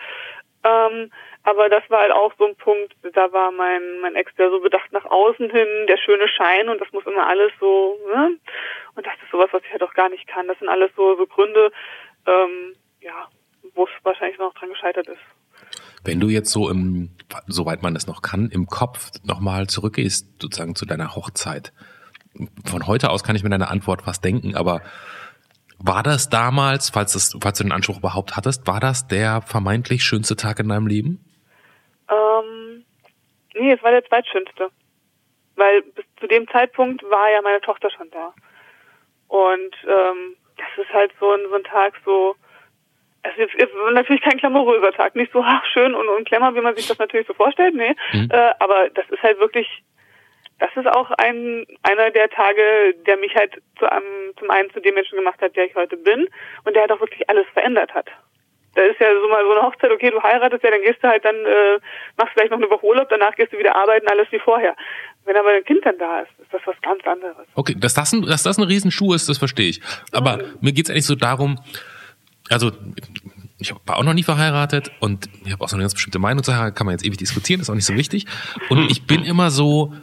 Ähm, 0.63 1.12
aber 1.43 1.67
das 1.67 1.84
war 1.89 1.99
halt 1.99 2.13
auch 2.13 2.34
so 2.38 2.45
ein 2.45 2.56
Punkt, 2.56 2.95
da 3.13 3.34
war 3.34 3.52
mein, 3.52 3.99
mein 4.02 4.15
Ex, 4.15 4.34
der 4.36 4.49
so 4.49 4.62
bedacht 4.62 4.93
nach 4.93 5.04
außen 5.04 5.49
hin, 5.49 5.67
der 5.89 5.97
schöne 5.97 6.28
Schein 6.30 6.69
und 6.69 6.80
das 6.80 6.91
muss 6.93 7.06
immer 7.06 7.28
alles 7.28 7.52
so, 7.60 7.99
ne? 8.13 8.38
Und 8.95 9.06
das 9.06 9.13
ist 9.21 9.32
sowas, 9.32 9.49
was 9.52 9.62
ich 9.65 9.71
halt 9.71 9.84
auch 9.84 9.93
gar 9.93 10.08
nicht 10.08 10.26
kann. 10.26 10.47
Das 10.47 10.58
sind 10.60 10.69
alles 10.69 10.91
so, 10.95 11.17
so 11.17 11.28
Gründe, 11.28 11.71
ähm, 12.26 12.76
ja, 13.02 13.28
wo 13.76 13.84
es 13.84 13.89
wahrscheinlich 14.04 14.39
noch 14.39 14.54
dran 14.54 14.69
gescheitert 14.69 15.08
ist. 15.08 15.19
Wenn 16.06 16.21
du 16.21 16.30
jetzt 16.30 16.52
so 16.52 16.69
im, 16.69 17.10
soweit 17.47 17.82
man 17.82 17.95
es 17.95 18.08
noch 18.08 18.21
kann, 18.21 18.49
im 18.49 18.67
Kopf 18.67 19.12
nochmal 19.26 19.67
zurückgehst, 19.67 20.41
sozusagen 20.41 20.76
zu 20.76 20.86
deiner 20.86 21.15
Hochzeit, 21.15 21.73
von 22.65 22.87
heute 22.87 23.09
aus 23.09 23.23
kann 23.23 23.35
ich 23.35 23.43
mir 23.43 23.49
deine 23.49 23.69
Antwort 23.69 24.05
was 24.05 24.21
denken, 24.21 24.55
aber 24.55 24.81
war 25.79 26.01
das 26.01 26.29
damals, 26.29 26.89
falls, 26.89 27.13
das, 27.13 27.37
falls 27.41 27.57
du 27.57 27.63
den 27.63 27.73
Anspruch 27.73 27.97
überhaupt 27.97 28.37
hattest, 28.37 28.65
war 28.67 28.79
das 28.79 29.07
der 29.07 29.41
vermeintlich 29.41 30.03
schönste 30.03 30.35
Tag 30.35 30.59
in 30.59 30.69
deinem 30.69 30.87
Leben? 30.87 31.19
Ähm, 32.09 32.85
nee, 33.53 33.73
es 33.73 33.83
war 33.83 33.91
der 33.91 34.05
zweitschönste. 34.05 34.69
Weil 35.55 35.81
bis 35.81 36.05
zu 36.19 36.27
dem 36.27 36.47
Zeitpunkt 36.47 37.03
war 37.03 37.29
ja 37.31 37.41
meine 37.41 37.61
Tochter 37.61 37.89
schon 37.91 38.09
da. 38.11 38.33
Und 39.27 39.75
ähm, 39.83 40.35
das 40.57 40.85
ist 40.85 40.93
halt 40.93 41.11
so 41.19 41.31
ein, 41.31 41.41
so 41.49 41.55
ein 41.55 41.63
Tag 41.63 41.93
so, 42.05 42.35
es 43.23 43.37
ist, 43.37 43.53
ist 43.55 43.71
natürlich 43.93 44.21
kein 44.21 44.37
glamouröser 44.37 44.91
Tag, 44.93 45.15
nicht 45.15 45.31
so 45.31 45.43
ach, 45.43 45.65
schön 45.73 45.93
und, 45.95 46.07
und 46.07 46.27
klemmer, 46.27 46.55
wie 46.55 46.61
man 46.61 46.75
sich 46.75 46.87
das 46.87 46.99
natürlich 46.99 47.27
so 47.27 47.33
vorstellt, 47.33 47.75
nee. 47.75 47.95
Mhm. 48.13 48.29
Äh, 48.31 48.53
aber 48.59 48.89
das 48.93 49.09
ist 49.09 49.21
halt 49.21 49.39
wirklich 49.39 49.67
das 50.63 50.71
ist 50.78 50.89
auch 50.89 51.12
ein 51.17 51.65
einer 51.84 52.10
der 52.12 52.30
Tage, 52.30 52.95
der 53.06 53.17
mich 53.17 53.36
halt 53.36 53.62
zu 53.78 53.91
einem, 53.91 54.32
zum 54.39 54.49
einen 54.49 54.71
zu 54.71 54.80
dem 54.80 54.95
Menschen 54.95 55.17
gemacht 55.17 55.41
hat, 55.41 55.58
der 55.58 55.65
ich 55.65 55.76
heute 55.76 55.97
bin 55.97 56.30
und 56.63 56.73
der 56.73 56.84
halt 56.84 56.91
auch 56.93 57.02
wirklich 57.02 57.30
alles 57.30 57.45
verändert 57.52 57.93
hat. 57.93 58.08
Da 58.76 58.82
ist 58.82 58.99
ja 58.99 59.08
so 59.21 59.28
mal 59.28 59.43
so 59.43 59.52
eine 59.52 59.62
Hochzeit, 59.62 59.91
okay, 59.91 60.10
du 60.10 60.23
heiratest 60.23 60.63
ja, 60.63 60.71
dann 60.71 60.82
gehst 60.82 61.04
du 61.04 61.08
halt 61.08 61.23
dann, 61.26 61.36
äh, 61.36 61.80
machst 62.17 62.34
vielleicht 62.34 62.52
noch 62.52 62.58
eine 62.58 62.69
Woche 62.69 62.86
Urlaub, 62.86 63.10
danach 63.10 63.36
gehst 63.36 63.52
du 63.52 63.60
wieder 63.60 63.76
arbeiten, 63.76 64.08
alles 64.08 64.32
wie 64.32 64.39
vorher. 64.39 64.73
Wenn 65.26 65.36
aber 65.36 65.49
ein 65.49 65.65
Kind 65.65 65.86
dann 65.86 65.97
da 65.99 66.21
ist, 66.21 66.32
ist 66.41 66.54
das 66.54 66.62
was 66.65 66.76
ganz 66.82 67.06
anderes. 67.06 67.45
Okay, 67.56 67.76
dass 67.78 67.93
das 67.93 68.13
ein, 68.13 68.21
dass 68.21 68.43
das 68.43 68.58
ein 68.58 68.63
Riesenschuh 68.63 69.13
ist, 69.13 69.28
das 69.28 69.38
verstehe 69.38 69.69
ich. 69.69 69.82
Aber 70.13 70.38
mhm. 70.38 70.58
mir 70.62 70.71
geht's 70.71 70.89
eigentlich 70.89 71.06
so 71.06 71.15
darum, 71.15 71.60
also 72.49 72.71
ich 73.60 73.73
war 73.86 73.97
auch 73.97 74.04
noch 74.04 74.13
nie 74.13 74.23
verheiratet 74.23 74.91
und 75.02 75.30
ich 75.45 75.52
habe 75.52 75.63
auch 75.63 75.69
so 75.69 75.76
eine 75.76 75.84
ganz 75.84 75.93
bestimmte 75.93 76.19
Meinung 76.19 76.41
zu 76.43 76.52
kann 76.52 76.86
man 76.86 76.91
jetzt 76.91 77.06
ewig 77.06 77.17
diskutieren, 77.17 77.60
ist 77.60 77.69
auch 77.69 77.76
nicht 77.76 77.86
so 77.86 77.95
wichtig. 77.95 78.28
Und 78.69 78.89
ich 78.89 79.06
bin 79.06 79.23
immer 79.23 79.52
so, 79.52 79.93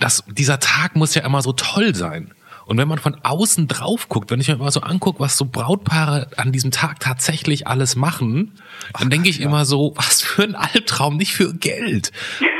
das, 0.00 0.24
dieser 0.26 0.60
Tag 0.60 0.96
muss 0.96 1.14
ja 1.14 1.24
immer 1.24 1.42
so 1.42 1.52
toll 1.52 1.94
sein. 1.94 2.32
Und 2.66 2.76
wenn 2.76 2.86
man 2.86 2.98
von 2.98 3.16
außen 3.22 3.66
drauf 3.66 4.10
guckt, 4.10 4.30
wenn 4.30 4.42
ich 4.42 4.48
mir 4.48 4.54
immer 4.54 4.70
so 4.70 4.82
angucke, 4.82 5.20
was 5.20 5.38
so 5.38 5.46
Brautpaare 5.46 6.28
an 6.36 6.52
diesem 6.52 6.70
Tag 6.70 7.00
tatsächlich 7.00 7.66
alles 7.66 7.96
machen, 7.96 8.52
dann 8.98 9.08
denke 9.08 9.30
ich 9.30 9.38
ja. 9.38 9.46
immer 9.46 9.64
so, 9.64 9.94
was 9.96 10.20
für 10.20 10.42
ein 10.42 10.54
Albtraum, 10.54 11.16
nicht 11.16 11.32
für 11.32 11.54
Geld. 11.54 12.12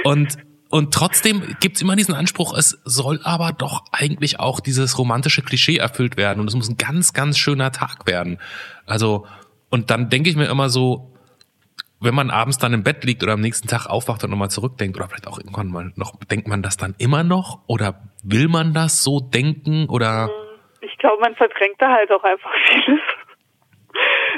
Und 0.04 0.38
und 0.70 0.92
trotzdem 0.92 1.56
gibt's 1.60 1.80
immer 1.80 1.96
diesen 1.96 2.14
Anspruch, 2.14 2.54
es 2.54 2.78
soll 2.84 3.20
aber 3.24 3.52
doch 3.52 3.84
eigentlich 3.90 4.38
auch 4.38 4.60
dieses 4.60 4.98
romantische 4.98 5.40
Klischee 5.40 5.78
erfüllt 5.78 6.18
werden 6.18 6.40
und 6.40 6.48
es 6.48 6.54
muss 6.54 6.68
ein 6.68 6.76
ganz, 6.76 7.14
ganz 7.14 7.38
schöner 7.38 7.72
Tag 7.72 8.06
werden. 8.06 8.38
Also, 8.84 9.26
und 9.70 9.90
dann 9.90 10.10
denke 10.10 10.28
ich 10.28 10.36
mir 10.36 10.46
immer 10.46 10.68
so, 10.68 11.10
wenn 12.00 12.14
man 12.14 12.30
abends 12.30 12.58
dann 12.58 12.72
im 12.72 12.82
Bett 12.82 13.04
liegt 13.04 13.22
oder 13.22 13.32
am 13.32 13.40
nächsten 13.40 13.68
Tag 13.68 13.86
aufwacht 13.86 14.22
und 14.24 14.30
nochmal 14.30 14.50
zurückdenkt 14.50 14.96
oder 14.96 15.08
vielleicht 15.08 15.26
auch 15.26 15.38
irgendwann 15.38 15.68
mal 15.68 15.92
noch, 15.96 16.14
denkt 16.30 16.48
man 16.48 16.62
das 16.62 16.76
dann 16.76 16.94
immer 16.98 17.24
noch 17.24 17.60
oder 17.66 18.00
will 18.22 18.48
man 18.48 18.72
das 18.72 19.02
so 19.02 19.20
denken 19.20 19.88
oder? 19.88 20.30
Ich 20.80 20.96
glaube, 20.98 21.20
man 21.20 21.34
verdrängt 21.34 21.80
da 21.80 21.90
halt 21.90 22.10
auch 22.12 22.24
einfach 22.24 22.50
vieles. 22.68 23.00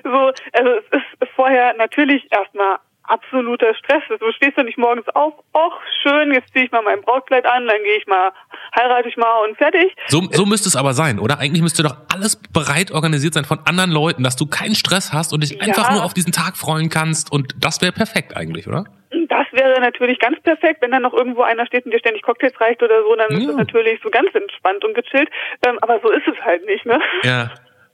So, 0.03 0.11
also 0.11 0.71
es 0.93 1.03
ist 1.21 1.33
vorher 1.35 1.75
natürlich 1.75 2.27
erstmal 2.31 2.79
absoluter 3.11 3.75
Stress 3.75 4.03
Du 4.19 4.33
stehst 4.33 4.57
ja 4.57 4.63
nicht 4.63 4.79
morgens 4.79 5.09
auf, 5.15 5.35
ach 5.53 5.81
schön, 6.03 6.33
jetzt 6.33 6.53
ziehe 6.53 6.65
ich 6.65 6.73
mal 6.73 6.83
mein 6.83 7.01
Brautkleid 7.03 7.47
an, 7.47 7.67
dann 7.67 7.83
gehe 7.83 7.97
ich 7.97 8.07
mal, 8.07 8.31
heirate 8.77 9.09
ich 9.09 9.17
mal 9.17 9.45
und 9.45 9.57
fertig. 9.57 9.95
So, 10.09 10.23
so 10.31 10.47
müsste 10.47 10.69
es 10.69 10.77
aber 10.77 10.95
sein, 10.95 11.19
oder? 11.19 11.39
Eigentlich 11.39 11.63
müsste 11.63 11.83
doch 11.83 11.97
alles 12.13 12.41
bereit 12.53 12.91
organisiert 12.91 13.35
sein 13.35 13.45
von 13.45 13.59
anderen 13.67 13.91
Leuten, 13.91 14.23
dass 14.23 14.37
du 14.37 14.47
keinen 14.47 14.75
Stress 14.75 15.13
hast 15.13 15.33
und 15.33 15.43
dich 15.43 15.53
ja. 15.53 15.61
einfach 15.61 15.93
nur 15.93 16.05
auf 16.05 16.15
diesen 16.15 16.33
Tag 16.33 16.57
freuen 16.57 16.89
kannst 16.89 17.33
und 17.33 17.55
das 17.59 17.83
wäre 17.83 17.93
perfekt 17.93 18.37
eigentlich, 18.37 18.69
oder? 18.69 18.85
Das 19.29 19.47
wäre 19.53 19.81
natürlich 19.81 20.19
ganz 20.21 20.41
perfekt, 20.41 20.83
wenn 20.83 20.93
dann 20.93 21.03
noch 21.03 21.13
irgendwo 21.13 21.43
einer 21.43 21.67
steht 21.67 21.85
und 21.85 21.93
dir 21.93 21.99
ständig 21.99 22.23
Cocktails 22.23 22.59
reicht 22.61 22.83
oder 22.83 23.03
so, 23.03 23.15
dann 23.17 23.33
ja. 23.33 23.39
ist 23.39 23.49
es 23.49 23.57
natürlich 23.57 24.01
so 24.03 24.11
ganz 24.11 24.33
entspannt 24.35 24.85
und 24.85 24.95
gechillt. 24.95 25.29
Ähm, 25.67 25.79
aber 25.81 26.01
so 26.01 26.11
ist 26.11 26.27
es 26.29 26.41
halt 26.45 26.65
nicht, 26.67 26.87
ne? 26.87 27.01
Ja. 27.25 27.51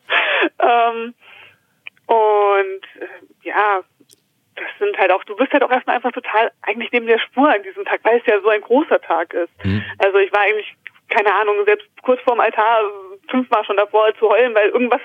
ähm, 0.60 1.14
und 2.06 2.82
äh, 3.00 3.08
ja, 3.42 3.80
das 4.56 4.68
sind 4.78 4.96
halt 4.98 5.12
auch, 5.12 5.22
du 5.24 5.36
bist 5.36 5.52
halt 5.52 5.62
auch 5.62 5.70
erstmal 5.70 5.96
einfach 5.96 6.12
total 6.12 6.50
eigentlich 6.62 6.90
neben 6.92 7.06
der 7.06 7.18
Spur 7.18 7.48
an 7.48 7.62
diesem 7.62 7.84
Tag, 7.84 8.00
weil 8.02 8.18
es 8.18 8.26
ja 8.26 8.40
so 8.40 8.48
ein 8.48 8.60
großer 8.60 9.00
Tag 9.00 9.32
ist. 9.34 9.52
Mhm. 9.64 9.84
Also 9.98 10.18
ich 10.18 10.32
war 10.32 10.42
eigentlich, 10.42 10.74
keine 11.08 11.34
Ahnung, 11.34 11.56
selbst 11.64 11.86
kurz 12.02 12.20
vorm 12.22 12.40
Altar 12.40 12.80
fünfmal 13.30 13.64
schon 13.64 13.76
davor 13.76 14.14
zu 14.18 14.28
heulen, 14.28 14.54
weil 14.54 14.70
irgendwas, 14.70 15.00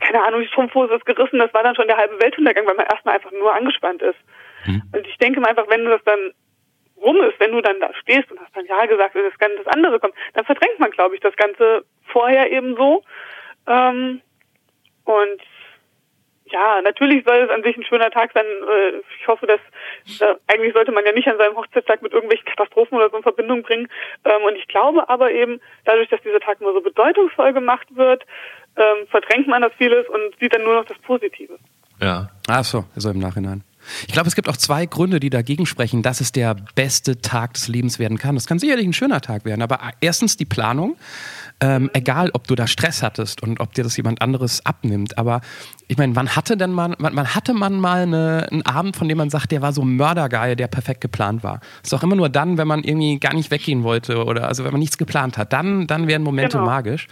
keine 0.00 0.22
Ahnung, 0.24 0.40
die 0.40 0.48
Strumpfhose 0.48 0.94
ist 0.94 1.06
gerissen, 1.06 1.38
das 1.38 1.52
war 1.54 1.62
dann 1.62 1.74
schon 1.74 1.88
der 1.88 1.96
halbe 1.96 2.20
Weltuntergang, 2.20 2.66
weil 2.66 2.76
man 2.76 2.86
erstmal 2.86 3.14
einfach 3.14 3.32
nur 3.32 3.54
angespannt 3.54 4.02
ist. 4.02 4.18
Mhm. 4.66 4.82
Und 4.92 5.06
ich 5.06 5.16
denke 5.18 5.40
mal 5.40 5.48
einfach, 5.48 5.68
wenn 5.68 5.84
das 5.84 6.02
dann 6.04 6.32
rum 6.96 7.20
ist, 7.22 7.38
wenn 7.40 7.52
du 7.52 7.60
dann 7.60 7.80
da 7.80 7.92
stehst 7.94 8.30
und 8.30 8.40
hast 8.40 8.56
dann 8.56 8.66
Ja 8.66 8.86
gesagt, 8.86 9.14
wenn 9.14 9.24
das, 9.24 9.64
das 9.64 9.74
andere 9.74 9.98
kommt, 10.00 10.14
dann 10.34 10.44
verdrängt 10.44 10.78
man, 10.78 10.90
glaube 10.90 11.14
ich, 11.14 11.20
das 11.20 11.36
Ganze 11.36 11.84
vorher 12.06 12.50
eben 12.50 12.76
so. 12.76 13.02
Ähm, 13.66 14.20
und 15.04 15.42
ja, 16.54 16.80
natürlich 16.82 17.24
soll 17.24 17.38
es 17.38 17.50
an 17.50 17.64
sich 17.64 17.76
ein 17.76 17.84
schöner 17.84 18.10
Tag 18.10 18.30
sein. 18.32 18.44
Äh, 18.44 19.02
ich 19.20 19.26
hoffe, 19.26 19.46
dass 19.46 19.58
äh, 20.20 20.36
eigentlich 20.46 20.72
sollte 20.72 20.92
man 20.92 21.04
ja 21.04 21.12
nicht 21.12 21.26
an 21.26 21.36
seinem 21.36 21.56
Hochzeitstag 21.56 22.00
mit 22.00 22.12
irgendwelchen 22.12 22.46
Katastrophen 22.46 22.96
oder 22.96 23.10
so 23.10 23.16
in 23.16 23.24
Verbindung 23.24 23.62
bringen. 23.62 23.88
Ähm, 24.24 24.42
und 24.46 24.54
ich 24.54 24.68
glaube 24.68 25.08
aber 25.08 25.32
eben, 25.32 25.60
dadurch, 25.84 26.08
dass 26.10 26.22
dieser 26.22 26.38
Tag 26.38 26.60
immer 26.60 26.72
so 26.72 26.80
bedeutungsvoll 26.80 27.52
gemacht 27.52 27.88
wird, 27.96 28.24
ähm, 28.76 29.06
verdrängt 29.08 29.48
man 29.48 29.62
das 29.62 29.72
vieles 29.76 30.08
und 30.08 30.38
sieht 30.38 30.54
dann 30.54 30.62
nur 30.62 30.74
noch 30.74 30.84
das 30.84 30.98
Positive. 30.98 31.58
Ja. 32.00 32.28
Ach 32.46 32.64
so, 32.64 32.84
also 32.94 33.10
im 33.10 33.18
Nachhinein. 33.18 33.64
Ich 34.06 34.14
glaube, 34.14 34.28
es 34.28 34.34
gibt 34.34 34.48
auch 34.48 34.56
zwei 34.56 34.86
Gründe, 34.86 35.20
die 35.20 35.30
dagegen 35.30 35.66
sprechen, 35.66 36.02
dass 36.02 36.20
es 36.20 36.32
der 36.32 36.56
beste 36.74 37.20
Tag 37.20 37.54
des 37.54 37.68
Lebens 37.68 37.98
werden 37.98 38.18
kann. 38.18 38.36
Es 38.36 38.46
kann 38.46 38.58
sicherlich 38.58 38.86
ein 38.86 38.92
schöner 38.92 39.20
Tag 39.20 39.44
werden, 39.44 39.62
aber 39.62 39.78
erstens 40.00 40.36
die 40.36 40.44
Planung. 40.44 40.96
Ähm, 41.60 41.88
egal, 41.92 42.30
ob 42.32 42.46
du 42.48 42.56
da 42.56 42.66
Stress 42.66 43.02
hattest 43.02 43.42
und 43.42 43.60
ob 43.60 43.74
dir 43.74 43.84
das 43.84 43.96
jemand 43.96 44.20
anderes 44.20 44.66
abnimmt. 44.66 45.16
Aber 45.16 45.40
ich 45.86 45.96
meine, 45.96 46.16
wann 46.16 46.34
hatte 46.34 46.56
denn 46.56 46.72
man, 46.72 46.96
wann, 46.98 47.34
hatte 47.34 47.54
man 47.54 47.78
mal 47.78 48.02
eine, 48.02 48.48
einen 48.50 48.62
Abend, 48.62 48.96
von 48.96 49.08
dem 49.08 49.18
man 49.18 49.30
sagt, 49.30 49.52
der 49.52 49.62
war 49.62 49.72
so 49.72 49.82
mördergeil, 49.82 50.56
der 50.56 50.66
perfekt 50.66 51.00
geplant 51.00 51.44
war? 51.44 51.60
Das 51.82 51.92
ist 51.92 51.94
auch 51.94 52.02
immer 52.02 52.16
nur 52.16 52.28
dann, 52.28 52.58
wenn 52.58 52.66
man 52.66 52.82
irgendwie 52.82 53.18
gar 53.18 53.34
nicht 53.34 53.50
weggehen 53.50 53.84
wollte 53.84 54.24
oder 54.24 54.48
also 54.48 54.64
wenn 54.64 54.72
man 54.72 54.80
nichts 54.80 54.98
geplant 54.98 55.38
hat. 55.38 55.52
Dann, 55.52 55.86
dann 55.86 56.08
werden 56.08 56.24
Momente 56.24 56.58
genau. 56.58 56.68
magisch. 56.68 57.06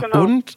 Genau. 0.00 0.24
Und 0.24 0.56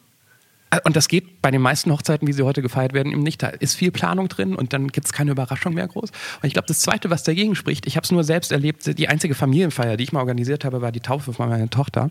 und 0.84 0.96
das 0.96 1.08
geht 1.08 1.40
bei 1.42 1.50
den 1.50 1.62
meisten 1.62 1.90
Hochzeiten, 1.92 2.26
wie 2.26 2.32
sie 2.32 2.42
heute 2.42 2.62
gefeiert 2.62 2.92
werden, 2.92 3.12
eben 3.12 3.22
nicht. 3.22 3.42
Da 3.42 3.48
ist 3.48 3.74
viel 3.74 3.90
Planung 3.90 4.28
drin 4.28 4.54
und 4.54 4.72
dann 4.72 4.88
gibt 4.88 5.06
es 5.06 5.12
keine 5.12 5.30
Überraschung 5.30 5.74
mehr 5.74 5.86
groß. 5.86 6.10
Und 6.10 6.46
ich 6.46 6.52
glaube, 6.52 6.66
das 6.66 6.80
Zweite, 6.80 7.10
was 7.10 7.22
dagegen 7.22 7.54
spricht, 7.54 7.86
ich 7.86 7.96
habe 7.96 8.04
es 8.04 8.12
nur 8.12 8.24
selbst 8.24 8.52
erlebt, 8.52 8.98
die 8.98 9.08
einzige 9.08 9.34
Familienfeier, 9.34 9.96
die 9.96 10.04
ich 10.04 10.12
mal 10.12 10.20
organisiert 10.20 10.64
habe, 10.64 10.80
war 10.82 10.92
die 10.92 11.00
Taufe 11.00 11.32
von 11.32 11.48
meiner 11.48 11.70
Tochter. 11.70 12.10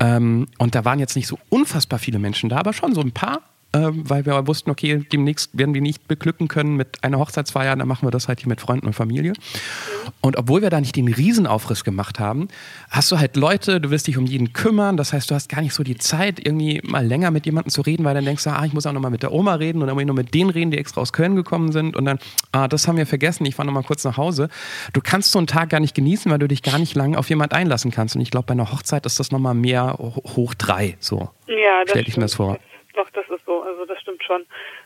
Ähm, 0.00 0.48
und 0.58 0.74
da 0.74 0.84
waren 0.84 0.98
jetzt 0.98 1.16
nicht 1.16 1.26
so 1.26 1.38
unfassbar 1.48 1.98
viele 1.98 2.18
Menschen 2.18 2.48
da, 2.48 2.58
aber 2.58 2.72
schon 2.72 2.94
so 2.94 3.00
ein 3.00 3.12
paar 3.12 3.42
ähm, 3.74 4.08
weil 4.08 4.26
wir 4.26 4.46
wussten, 4.46 4.70
okay, 4.70 5.04
demnächst 5.12 5.56
werden 5.56 5.74
wir 5.74 5.80
nicht 5.80 6.06
beglücken 6.08 6.48
können 6.48 6.76
mit 6.76 7.02
einer 7.02 7.18
Hochzeitsfeier, 7.18 7.74
dann 7.74 7.88
machen 7.88 8.06
wir 8.06 8.10
das 8.10 8.28
halt 8.28 8.40
hier 8.40 8.48
mit 8.48 8.60
Freunden 8.60 8.86
und 8.86 8.92
Familie. 8.92 9.32
Und 10.20 10.36
obwohl 10.36 10.62
wir 10.62 10.70
da 10.70 10.80
nicht 10.80 10.94
den 10.96 11.08
Riesenaufriss 11.08 11.84
gemacht 11.84 12.20
haben, 12.20 12.48
hast 12.90 13.10
du 13.10 13.18
halt 13.18 13.36
Leute, 13.36 13.80
du 13.80 13.90
wirst 13.90 14.06
dich 14.06 14.18
um 14.18 14.26
jeden 14.26 14.52
kümmern, 14.52 14.96
das 14.96 15.12
heißt, 15.12 15.30
du 15.30 15.34
hast 15.34 15.48
gar 15.48 15.62
nicht 15.62 15.74
so 15.74 15.82
die 15.82 15.96
Zeit, 15.96 16.44
irgendwie 16.44 16.80
mal 16.84 17.04
länger 17.06 17.30
mit 17.30 17.46
jemandem 17.46 17.70
zu 17.70 17.80
reden, 17.80 18.04
weil 18.04 18.14
dann 18.14 18.24
denkst 18.24 18.44
du, 18.44 18.50
ah, 18.50 18.64
ich 18.64 18.72
muss 18.72 18.86
auch 18.86 18.92
nochmal 18.92 19.10
mit 19.10 19.22
der 19.22 19.32
Oma 19.32 19.54
reden 19.54 19.80
und 19.80 19.86
dann 19.86 19.94
muss 19.94 20.02
ich 20.02 20.06
nur 20.06 20.16
mit 20.16 20.34
denen 20.34 20.50
reden, 20.50 20.70
die 20.70 20.78
extra 20.78 21.00
aus 21.00 21.12
Köln 21.12 21.34
gekommen 21.34 21.72
sind 21.72 21.96
und 21.96 22.04
dann, 22.04 22.18
ah, 22.52 22.68
das 22.68 22.86
haben 22.86 22.96
wir 22.96 23.06
vergessen, 23.06 23.46
ich 23.46 23.54
fahre 23.54 23.66
nochmal 23.66 23.84
kurz 23.84 24.04
nach 24.04 24.16
Hause. 24.16 24.48
Du 24.92 25.00
kannst 25.02 25.32
so 25.32 25.38
einen 25.38 25.46
Tag 25.46 25.70
gar 25.70 25.80
nicht 25.80 25.94
genießen, 25.94 26.30
weil 26.30 26.38
du 26.38 26.48
dich 26.48 26.62
gar 26.62 26.78
nicht 26.78 26.94
lang 26.94 27.16
auf 27.16 27.28
jemand 27.30 27.52
einlassen 27.52 27.90
kannst. 27.90 28.14
Und 28.14 28.20
ich 28.20 28.30
glaube, 28.30 28.46
bei 28.46 28.52
einer 28.52 28.70
Hochzeit 28.70 29.06
ist 29.06 29.18
das 29.18 29.30
nochmal 29.30 29.54
mehr 29.54 29.96
hoch 29.98 30.54
drei, 30.54 30.96
so. 31.00 31.30
Ja, 31.46 31.82
das 31.84 31.90
Stell 31.90 32.08
ich 32.08 32.16
mir 32.16 32.22
das 32.22 32.34
vor. 32.34 32.58
Doch, 32.94 33.08
das 33.10 33.26
ist 33.30 33.44
so. 33.46 33.62
Also 33.62 33.86
das 33.86 33.98
stimmt 34.00 34.22
schon. 34.22 34.42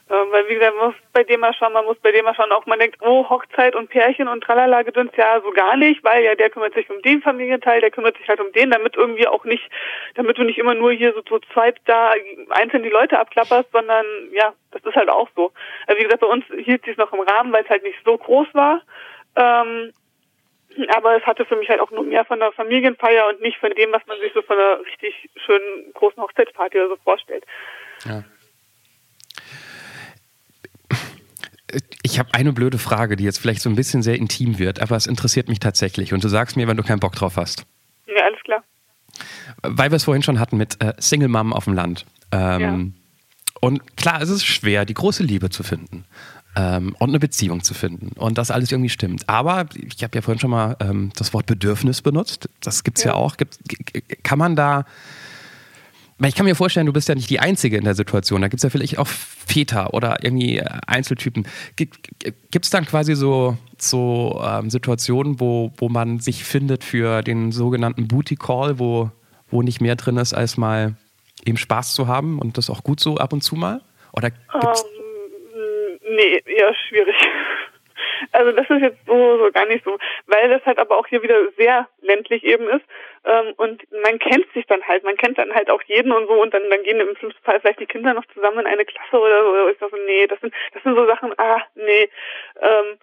Ähm, 0.08 0.26
weil 0.30 0.48
wie 0.48 0.54
gesagt, 0.54 0.76
man 0.76 0.86
muss 0.88 0.94
bei 1.12 1.24
dem 1.24 1.40
mal 1.40 1.52
schauen, 1.54 1.72
man 1.72 1.84
muss 1.84 1.98
bei 1.98 2.12
dem 2.12 2.24
mal 2.24 2.34
schauen, 2.34 2.52
auch 2.52 2.64
man 2.66 2.78
denkt, 2.78 2.98
oh, 3.00 3.28
Hochzeit 3.28 3.74
und 3.74 3.90
Pärchen 3.90 4.28
und 4.28 4.42
tralala 4.42 4.82
gedöns, 4.82 5.10
ja, 5.16 5.40
so 5.40 5.50
gar 5.50 5.76
nicht, 5.76 6.04
weil 6.04 6.22
ja 6.22 6.34
der 6.36 6.50
kümmert 6.50 6.74
sich 6.74 6.88
um 6.88 7.02
den 7.02 7.20
Familienteil, 7.20 7.80
der 7.80 7.90
kümmert 7.90 8.16
sich 8.16 8.28
halt 8.28 8.40
um 8.40 8.52
den, 8.52 8.70
damit 8.70 8.96
irgendwie 8.96 9.26
auch 9.26 9.44
nicht, 9.44 9.68
damit 10.14 10.38
du 10.38 10.44
nicht 10.44 10.58
immer 10.58 10.74
nur 10.74 10.92
hier 10.92 11.12
so 11.14 11.22
zu 11.22 11.40
zweit 11.52 11.80
da 11.86 12.12
einzeln 12.50 12.84
die 12.84 12.90
Leute 12.90 13.18
abklapperst, 13.18 13.72
sondern 13.72 14.06
ja, 14.32 14.54
das 14.70 14.84
ist 14.84 14.94
halt 14.94 15.08
auch 15.08 15.28
so. 15.34 15.52
Also 15.86 15.98
wie 15.98 16.04
gesagt, 16.04 16.20
bei 16.20 16.28
uns 16.28 16.44
hielt 16.58 16.84
sich 16.84 16.96
noch 16.96 17.12
im 17.12 17.20
Rahmen, 17.20 17.52
weil 17.52 17.64
es 17.64 17.70
halt 17.70 17.82
nicht 17.82 17.98
so 18.04 18.16
groß 18.16 18.48
war. 18.52 18.82
Ähm, 19.34 19.92
aber 20.94 21.16
es 21.16 21.24
hatte 21.24 21.44
für 21.44 21.56
mich 21.56 21.68
halt 21.68 21.80
auch 21.80 21.90
nur 21.90 22.04
mehr 22.04 22.24
von 22.24 22.38
der 22.38 22.52
Familienfeier 22.52 23.28
und 23.28 23.40
nicht 23.40 23.58
von 23.58 23.70
dem, 23.70 23.92
was 23.92 24.06
man 24.06 24.18
sich 24.20 24.32
so 24.34 24.42
von 24.42 24.58
einer 24.58 24.80
richtig 24.80 25.30
schönen 25.44 25.92
großen 25.94 26.22
Hochzeitsparty 26.22 26.78
oder 26.78 26.88
so 26.88 26.96
vorstellt. 26.96 27.44
Ja. 28.04 28.24
Ich 32.02 32.18
habe 32.18 32.32
eine 32.32 32.52
blöde 32.52 32.78
Frage, 32.78 33.16
die 33.16 33.24
jetzt 33.24 33.38
vielleicht 33.38 33.60
so 33.60 33.68
ein 33.68 33.76
bisschen 33.76 34.02
sehr 34.02 34.16
intim 34.16 34.58
wird, 34.58 34.80
aber 34.80 34.96
es 34.96 35.06
interessiert 35.06 35.48
mich 35.48 35.58
tatsächlich. 35.58 36.12
Und 36.12 36.22
du 36.22 36.28
sagst 36.28 36.56
mir, 36.56 36.68
wenn 36.68 36.76
du 36.76 36.82
keinen 36.82 37.00
Bock 37.00 37.14
drauf 37.14 37.36
hast. 37.36 37.66
Ja, 38.06 38.24
alles 38.24 38.40
klar. 38.44 38.62
Weil 39.62 39.90
wir 39.90 39.96
es 39.96 40.04
vorhin 40.04 40.22
schon 40.22 40.38
hatten 40.38 40.56
mit 40.56 40.82
äh, 40.82 40.94
Single 40.98 41.28
Mom 41.28 41.52
auf 41.52 41.64
dem 41.64 41.74
Land. 41.74 42.06
Ähm, 42.30 42.60
ja. 42.60 43.02
Und 43.60 43.96
klar, 43.96 44.20
es 44.22 44.28
ist 44.28 44.44
schwer, 44.44 44.84
die 44.84 44.94
große 44.94 45.22
Liebe 45.22 45.50
zu 45.50 45.62
finden 45.62 46.04
ähm, 46.56 46.96
und 46.98 47.10
eine 47.10 47.18
Beziehung 47.18 47.62
zu 47.62 47.74
finden 47.74 48.12
und 48.16 48.38
das 48.38 48.50
alles 48.50 48.72
irgendwie 48.72 48.90
stimmt. 48.90 49.28
Aber 49.28 49.66
ich 49.74 50.02
habe 50.02 50.16
ja 50.16 50.22
vorhin 50.22 50.40
schon 50.40 50.50
mal 50.50 50.76
ähm, 50.80 51.12
das 51.16 51.32
Wort 51.34 51.46
Bedürfnis 51.46 52.02
benutzt. 52.02 52.48
Das 52.60 52.82
gibt's 52.82 53.04
ja, 53.04 53.12
ja 53.12 53.16
auch. 53.16 53.36
Gibt, 53.36 53.58
kann 54.24 54.38
man 54.38 54.56
da 54.56 54.84
ich 56.24 56.34
kann 56.34 56.46
mir 56.46 56.54
vorstellen, 56.54 56.86
du 56.86 56.92
bist 56.92 57.08
ja 57.08 57.14
nicht 57.14 57.28
die 57.28 57.40
Einzige 57.40 57.76
in 57.76 57.84
der 57.84 57.94
Situation. 57.94 58.40
Da 58.40 58.48
gibt 58.48 58.58
es 58.58 58.62
ja 58.62 58.70
vielleicht 58.70 58.98
auch 58.98 59.06
Väter 59.06 59.92
oder 59.92 60.18
irgendwie 60.22 60.62
Einzeltypen. 60.86 61.46
Gibt 61.76 62.64
es 62.64 62.70
dann 62.70 62.86
quasi 62.86 63.14
so, 63.14 63.58
so 63.76 64.42
ähm, 64.42 64.70
Situationen, 64.70 65.40
wo, 65.40 65.72
wo 65.76 65.88
man 65.90 66.18
sich 66.18 66.44
findet 66.44 66.84
für 66.84 67.22
den 67.22 67.52
sogenannten 67.52 68.08
Booty 68.08 68.36
Call, 68.36 68.78
wo, 68.78 69.10
wo 69.50 69.60
nicht 69.60 69.82
mehr 69.82 69.96
drin 69.96 70.16
ist, 70.16 70.32
als 70.32 70.56
mal 70.56 70.94
eben 71.44 71.58
Spaß 71.58 71.94
zu 71.94 72.08
haben 72.08 72.38
und 72.38 72.56
das 72.56 72.70
auch 72.70 72.82
gut 72.82 72.98
so 72.98 73.18
ab 73.18 73.34
und 73.34 73.42
zu 73.42 73.54
mal? 73.54 73.82
Oder 74.12 74.30
gibt's 74.30 74.82
um, 74.82 74.90
ähm, 75.54 76.16
nee, 76.16 76.42
eher 76.46 76.74
schwierig. 76.88 77.14
Also 78.32 78.52
das 78.52 78.68
ist 78.70 78.80
jetzt 78.80 79.06
so, 79.06 79.38
so 79.38 79.50
gar 79.52 79.66
nicht 79.66 79.84
so, 79.84 79.98
weil 80.26 80.48
das 80.48 80.64
halt 80.64 80.78
aber 80.78 80.98
auch 80.98 81.06
hier 81.06 81.22
wieder 81.22 81.36
sehr 81.56 81.86
ländlich 82.00 82.44
eben 82.44 82.68
ist 82.68 82.84
ähm, 83.26 83.54
und 83.56 83.82
man 83.90 84.18
kennt 84.18 84.46
sich 84.54 84.66
dann 84.66 84.82
halt, 84.86 85.02
man 85.02 85.16
kennt 85.16 85.38
dann 85.38 85.52
halt 85.54 85.68
auch 85.70 85.82
jeden 85.82 86.12
und 86.12 86.28
so 86.28 86.40
und 86.40 86.54
dann, 86.54 86.68
dann 86.70 86.82
gehen 86.84 87.00
im 87.00 87.16
schlimmsten 87.16 87.42
Fall 87.42 87.60
vielleicht 87.60 87.80
die 87.80 87.86
Kinder 87.86 88.14
noch 88.14 88.26
zusammen 88.26 88.60
in 88.60 88.66
eine 88.66 88.84
Klasse 88.84 89.18
oder 89.18 89.42
so. 89.42 89.50
Oder 89.50 89.70
ist 89.70 89.82
das 89.82 89.90
so, 89.90 89.96
nee, 89.96 90.26
das 90.26 90.40
sind, 90.40 90.54
das 90.72 90.82
sind 90.82 90.94
so 90.94 91.06
Sachen, 91.06 91.32
ah, 91.38 91.60
nee. 91.74 92.08
Ähm, 92.60 92.98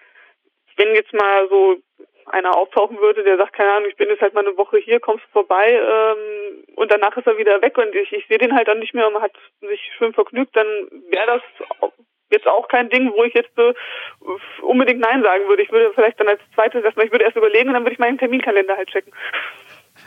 wenn 0.78 0.96
jetzt 0.96 1.14
mal 1.14 1.48
so 1.50 1.78
einer 2.26 2.56
auftauchen 2.56 3.00
würde, 3.00 3.24
der 3.24 3.38
sagt, 3.38 3.54
keine 3.54 3.74
Ahnung, 3.74 3.90
ich 3.90 3.98
bin 3.98 4.08
jetzt 4.08 4.22
halt 4.22 4.34
mal 4.34 4.48
eine 4.48 4.58
Woche 4.58 4.78
hier, 4.78 5.02
kommst 5.02 5.26
vorbei 5.34 5.74
ähm, 5.74 6.64
und 6.76 6.92
danach 6.92 7.16
ist 7.18 7.28
er 7.28 7.38
wieder 7.38 7.62
weg 7.62 7.78
und 7.78 7.94
ich, 7.94 8.14
ich 8.14 8.26
sehe 8.28 8.38
den 8.38 8.56
halt 8.56 8.70
dann 8.70 8.80
nicht 8.80 8.94
mehr 8.94 9.08
und 9.08 9.14
man 9.14 9.24
hat 9.24 9.34
sich 9.60 9.92
schön 9.98 10.14
vergnügt, 10.14 10.56
dann 10.56 10.68
wäre 11.10 11.28
das 11.28 11.92
jetzt 12.34 12.48
auch 12.48 12.68
kein 12.68 12.90
Ding, 12.90 13.12
wo 13.16 13.24
ich 13.24 13.34
jetzt 13.34 13.58
äh, 13.58 13.74
unbedingt 14.62 15.00
Nein 15.00 15.24
sagen 15.24 15.48
würde. 15.48 15.62
Ich 15.62 15.72
würde 15.72 15.94
vielleicht 15.94 16.20
dann 16.20 16.28
als 16.28 16.42
zweites 16.56 16.84
erstmal, 16.84 17.06
ich 17.06 17.12
würde 17.12 17.26
erst 17.26 17.38
überlegen 17.38 17.70
und 17.70 17.76
dann 17.76 17.84
würde 17.84 17.94
ich 17.94 18.00
meinen 18.00 18.18
Terminkalender 18.18 18.76
halt 18.76 18.90
checken. 18.90 19.14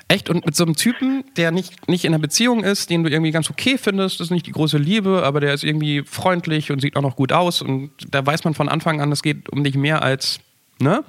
Echt? 0.08 0.30
Und 0.30 0.46
mit 0.46 0.54
so 0.54 0.64
einem 0.64 0.76
Typen, 0.76 1.24
der 1.36 1.50
nicht, 1.50 1.88
nicht 1.88 2.04
in 2.04 2.14
einer 2.14 2.20
Beziehung 2.22 2.62
ist, 2.62 2.90
den 2.90 3.02
du 3.02 3.10
irgendwie 3.10 3.32
ganz 3.32 3.50
okay 3.50 3.76
findest, 3.76 4.20
das 4.20 4.28
ist 4.28 4.30
nicht 4.30 4.46
die 4.46 4.52
große 4.52 4.78
Liebe, 4.78 5.24
aber 5.24 5.40
der 5.40 5.52
ist 5.52 5.64
irgendwie 5.64 6.02
freundlich 6.04 6.70
und 6.70 6.80
sieht 6.80 6.96
auch 6.96 7.02
noch 7.02 7.16
gut 7.16 7.32
aus 7.32 7.60
und 7.60 7.90
da 8.10 8.24
weiß 8.24 8.44
man 8.44 8.54
von 8.54 8.68
Anfang 8.68 9.00
an, 9.00 9.10
es 9.10 9.22
geht 9.22 9.48
um 9.50 9.64
dich 9.64 9.74
mehr 9.74 10.02
als, 10.02 10.38
ne? 10.78 11.02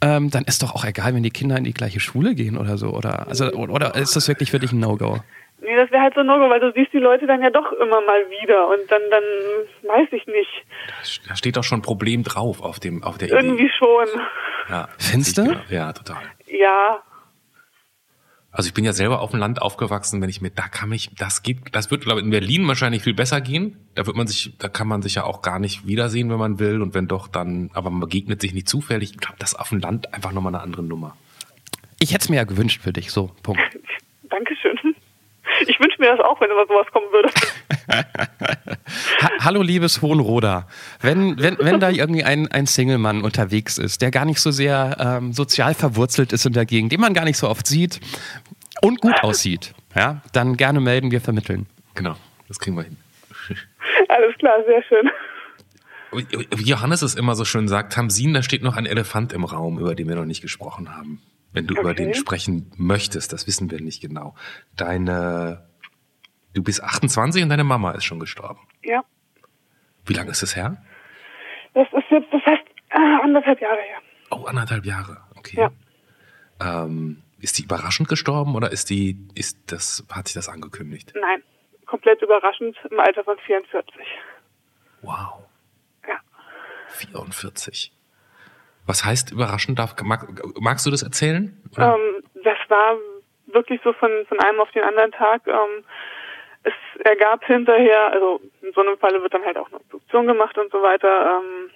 Ähm, 0.00 0.30
dann 0.30 0.44
ist 0.44 0.62
doch 0.62 0.76
auch 0.76 0.84
egal, 0.84 1.12
wenn 1.14 1.24
die 1.24 1.30
Kinder 1.30 1.56
in 1.56 1.64
die 1.64 1.74
gleiche 1.74 1.98
Schule 1.98 2.36
gehen 2.36 2.56
oder 2.56 2.78
so, 2.78 2.90
oder? 2.90 3.26
Also, 3.26 3.50
oder 3.50 3.96
ist 3.96 4.14
das 4.14 4.28
wirklich 4.28 4.52
für 4.52 4.60
dich 4.60 4.70
ein 4.70 4.78
No-Go? 4.78 5.18
Nee, 5.62 5.74
das 5.74 5.90
wäre 5.90 6.02
halt 6.02 6.14
so 6.14 6.20
ein 6.20 6.26
No-Go, 6.26 6.48
weil 6.48 6.60
du 6.60 6.70
siehst 6.72 6.92
die 6.92 6.98
Leute 6.98 7.26
dann 7.26 7.42
ja 7.42 7.50
doch 7.50 7.72
immer 7.72 8.00
mal 8.02 8.20
wieder 8.40 8.68
und 8.68 8.88
dann, 8.88 9.02
dann 9.10 9.24
weiß 9.90 10.08
ich 10.12 10.24
nicht. 10.28 11.26
Da 11.28 11.34
steht 11.34 11.56
doch 11.56 11.64
schon 11.64 11.82
Problem 11.82 12.22
drauf 12.22 12.60
auf 12.62 12.78
dem, 12.78 13.02
auf 13.02 13.18
der 13.18 13.30
Irgendwie 13.30 13.64
Idee. 13.64 13.72
schon. 13.76 14.06
Ja. 14.68 14.88
Findest 14.98 15.38
du? 15.38 15.56
Ja, 15.68 15.92
total. 15.92 16.22
Ja, 16.46 17.02
also 18.56 18.68
ich 18.68 18.74
bin 18.74 18.86
ja 18.86 18.94
selber 18.94 19.20
auf 19.20 19.32
dem 19.32 19.40
Land 19.40 19.60
aufgewachsen, 19.60 20.22
wenn 20.22 20.30
ich 20.30 20.40
mir, 20.40 20.48
da 20.48 20.62
kann 20.62 20.88
mich, 20.88 21.10
das 21.14 21.42
geht, 21.42 21.58
das 21.72 21.90
wird, 21.90 22.04
glaube 22.04 22.20
ich, 22.20 22.24
in 22.24 22.30
Berlin 22.30 22.66
wahrscheinlich 22.66 23.02
viel 23.02 23.12
besser 23.12 23.42
gehen. 23.42 23.76
Da 23.94 24.06
wird 24.06 24.16
man 24.16 24.26
sich, 24.26 24.56
da 24.58 24.70
kann 24.70 24.88
man 24.88 25.02
sich 25.02 25.16
ja 25.16 25.24
auch 25.24 25.42
gar 25.42 25.58
nicht 25.58 25.86
wiedersehen, 25.86 26.30
wenn 26.30 26.38
man 26.38 26.58
will. 26.58 26.80
Und 26.80 26.94
wenn 26.94 27.06
doch, 27.06 27.28
dann, 27.28 27.70
aber 27.74 27.90
man 27.90 28.00
begegnet 28.00 28.40
sich 28.40 28.54
nicht 28.54 28.66
zufällig. 28.66 29.10
Ich 29.10 29.18
glaube, 29.18 29.36
das 29.38 29.52
ist 29.52 29.58
auf 29.58 29.68
dem 29.68 29.80
Land 29.80 30.14
einfach 30.14 30.32
nochmal 30.32 30.54
eine 30.54 30.62
andere 30.62 30.82
Nummer. 30.82 31.18
Ich 31.98 32.14
hätte 32.14 32.22
es 32.22 32.28
mir 32.30 32.36
ja 32.36 32.44
gewünscht 32.44 32.80
für 32.80 32.94
dich, 32.94 33.10
so, 33.10 33.30
Punkt. 33.42 33.60
Dankeschön. 34.30 34.78
Ich 35.66 35.80
wünsche 35.80 36.00
mir 36.00 36.16
das 36.16 36.20
auch, 36.20 36.40
wenn 36.40 36.50
immer 36.50 36.66
sowas 36.66 36.86
kommen 36.92 37.06
würde. 37.12 37.30
hallo 39.40 39.62
liebes 39.62 40.02
Hohenroder, 40.02 40.66
wenn, 41.00 41.38
wenn, 41.38 41.56
wenn 41.58 41.80
da 41.80 41.90
irgendwie 41.90 42.24
ein, 42.24 42.50
ein 42.50 42.66
Single-Mann 42.66 43.22
unterwegs 43.22 43.78
ist, 43.78 44.02
der 44.02 44.10
gar 44.10 44.24
nicht 44.24 44.40
so 44.40 44.50
sehr 44.50 44.96
ähm, 44.98 45.32
sozial 45.32 45.74
verwurzelt 45.74 46.32
ist 46.32 46.46
in 46.46 46.52
der 46.52 46.66
Gegend, 46.66 46.92
den 46.92 47.00
man 47.00 47.14
gar 47.14 47.24
nicht 47.24 47.38
so 47.38 47.48
oft 47.48 47.66
sieht 47.66 48.00
und 48.82 49.00
gut 49.00 49.22
aussieht, 49.22 49.74
ja, 49.94 50.22
dann 50.32 50.56
gerne 50.56 50.80
melden, 50.80 51.10
wir 51.10 51.20
vermitteln. 51.20 51.66
Genau, 51.94 52.14
das 52.48 52.58
kriegen 52.58 52.76
wir 52.76 52.84
hin. 52.84 52.96
Alles 54.08 54.36
klar, 54.38 54.54
sehr 54.66 54.82
schön. 54.84 55.10
Wie 56.56 56.68
Johannes 56.70 57.02
es 57.02 57.14
immer 57.14 57.34
so 57.34 57.44
schön 57.44 57.68
sagt, 57.68 57.92
Tamsin, 57.92 58.32
da 58.32 58.42
steht 58.42 58.62
noch 58.62 58.76
ein 58.76 58.86
Elefant 58.86 59.32
im 59.32 59.44
Raum, 59.44 59.78
über 59.78 59.94
den 59.94 60.08
wir 60.08 60.14
noch 60.16 60.24
nicht 60.24 60.40
gesprochen 60.40 60.94
haben. 60.94 61.20
Wenn 61.52 61.66
du 61.66 61.74
Okay. 61.74 61.80
über 61.80 61.94
den 61.94 62.14
sprechen 62.14 62.70
möchtest, 62.76 63.32
das 63.32 63.46
wissen 63.46 63.70
wir 63.70 63.80
nicht 63.80 64.00
genau. 64.00 64.34
Deine, 64.76 65.66
du 66.54 66.62
bist 66.62 66.82
28 66.82 67.42
und 67.42 67.48
deine 67.48 67.64
Mama 67.64 67.92
ist 67.92 68.04
schon 68.04 68.20
gestorben. 68.20 68.60
Ja, 68.84 69.02
Wie 70.06 70.14
lange 70.14 70.30
ist 70.30 70.42
es 70.42 70.54
her? 70.56 70.76
das 71.74 71.86
ist 71.92 72.10
jetzt 72.10 72.28
das 72.32 72.42
heißt 72.46 72.62
äh, 72.90 73.22
anderthalb 73.22 73.60
Jahre 73.60 73.80
her. 73.80 73.98
Oh, 74.30 74.44
anderthalb 74.44 74.84
Jahre. 74.86 75.18
Okay. 75.36 75.56
Ja. 75.60 76.84
Ähm, 76.84 77.22
ist 77.40 77.58
die 77.58 77.64
überraschend 77.64 78.08
gestorben 78.08 78.54
oder 78.54 78.72
ist 78.72 78.90
die, 78.90 79.16
ist 79.34 79.58
das, 79.70 80.06
hat 80.12 80.28
sich 80.28 80.34
das 80.34 80.48
angekündigt? 80.48 81.12
Nein, 81.14 81.42
komplett 81.86 82.22
überraschend 82.22 82.76
im 82.90 83.00
Alter 83.00 83.24
von 83.24 83.38
44. 83.38 83.94
Wow. 85.02 85.44
Ja. 86.08 86.18
44. 86.88 87.92
Was 88.86 89.04
heißt 89.04 89.32
überraschend? 89.32 89.78
Darf, 89.78 89.94
mag, 90.02 90.28
magst 90.60 90.86
du 90.86 90.90
das 90.90 91.02
erzählen? 91.02 91.60
Ähm, 91.76 92.22
das 92.42 92.58
war 92.68 92.96
wirklich 93.46 93.80
so 93.82 93.92
von, 93.92 94.10
von 94.28 94.38
einem 94.40 94.60
auf 94.60 94.70
den 94.70 94.84
anderen 94.84 95.12
Tag. 95.12 95.46
Ähm, 95.46 95.84
es 96.62 96.74
ergab 97.04 97.44
hinterher, 97.44 98.12
also 98.12 98.40
in 98.62 98.72
so 98.72 98.80
einem 98.80 98.98
Falle 98.98 99.22
wird 99.22 99.34
dann 99.34 99.44
halt 99.44 99.56
auch 99.56 99.68
eine 99.68 99.76
Obduktion 99.76 100.26
gemacht 100.26 100.56
und 100.58 100.70
so 100.72 100.82
weiter. 100.82 101.40
Ähm, 101.40 101.70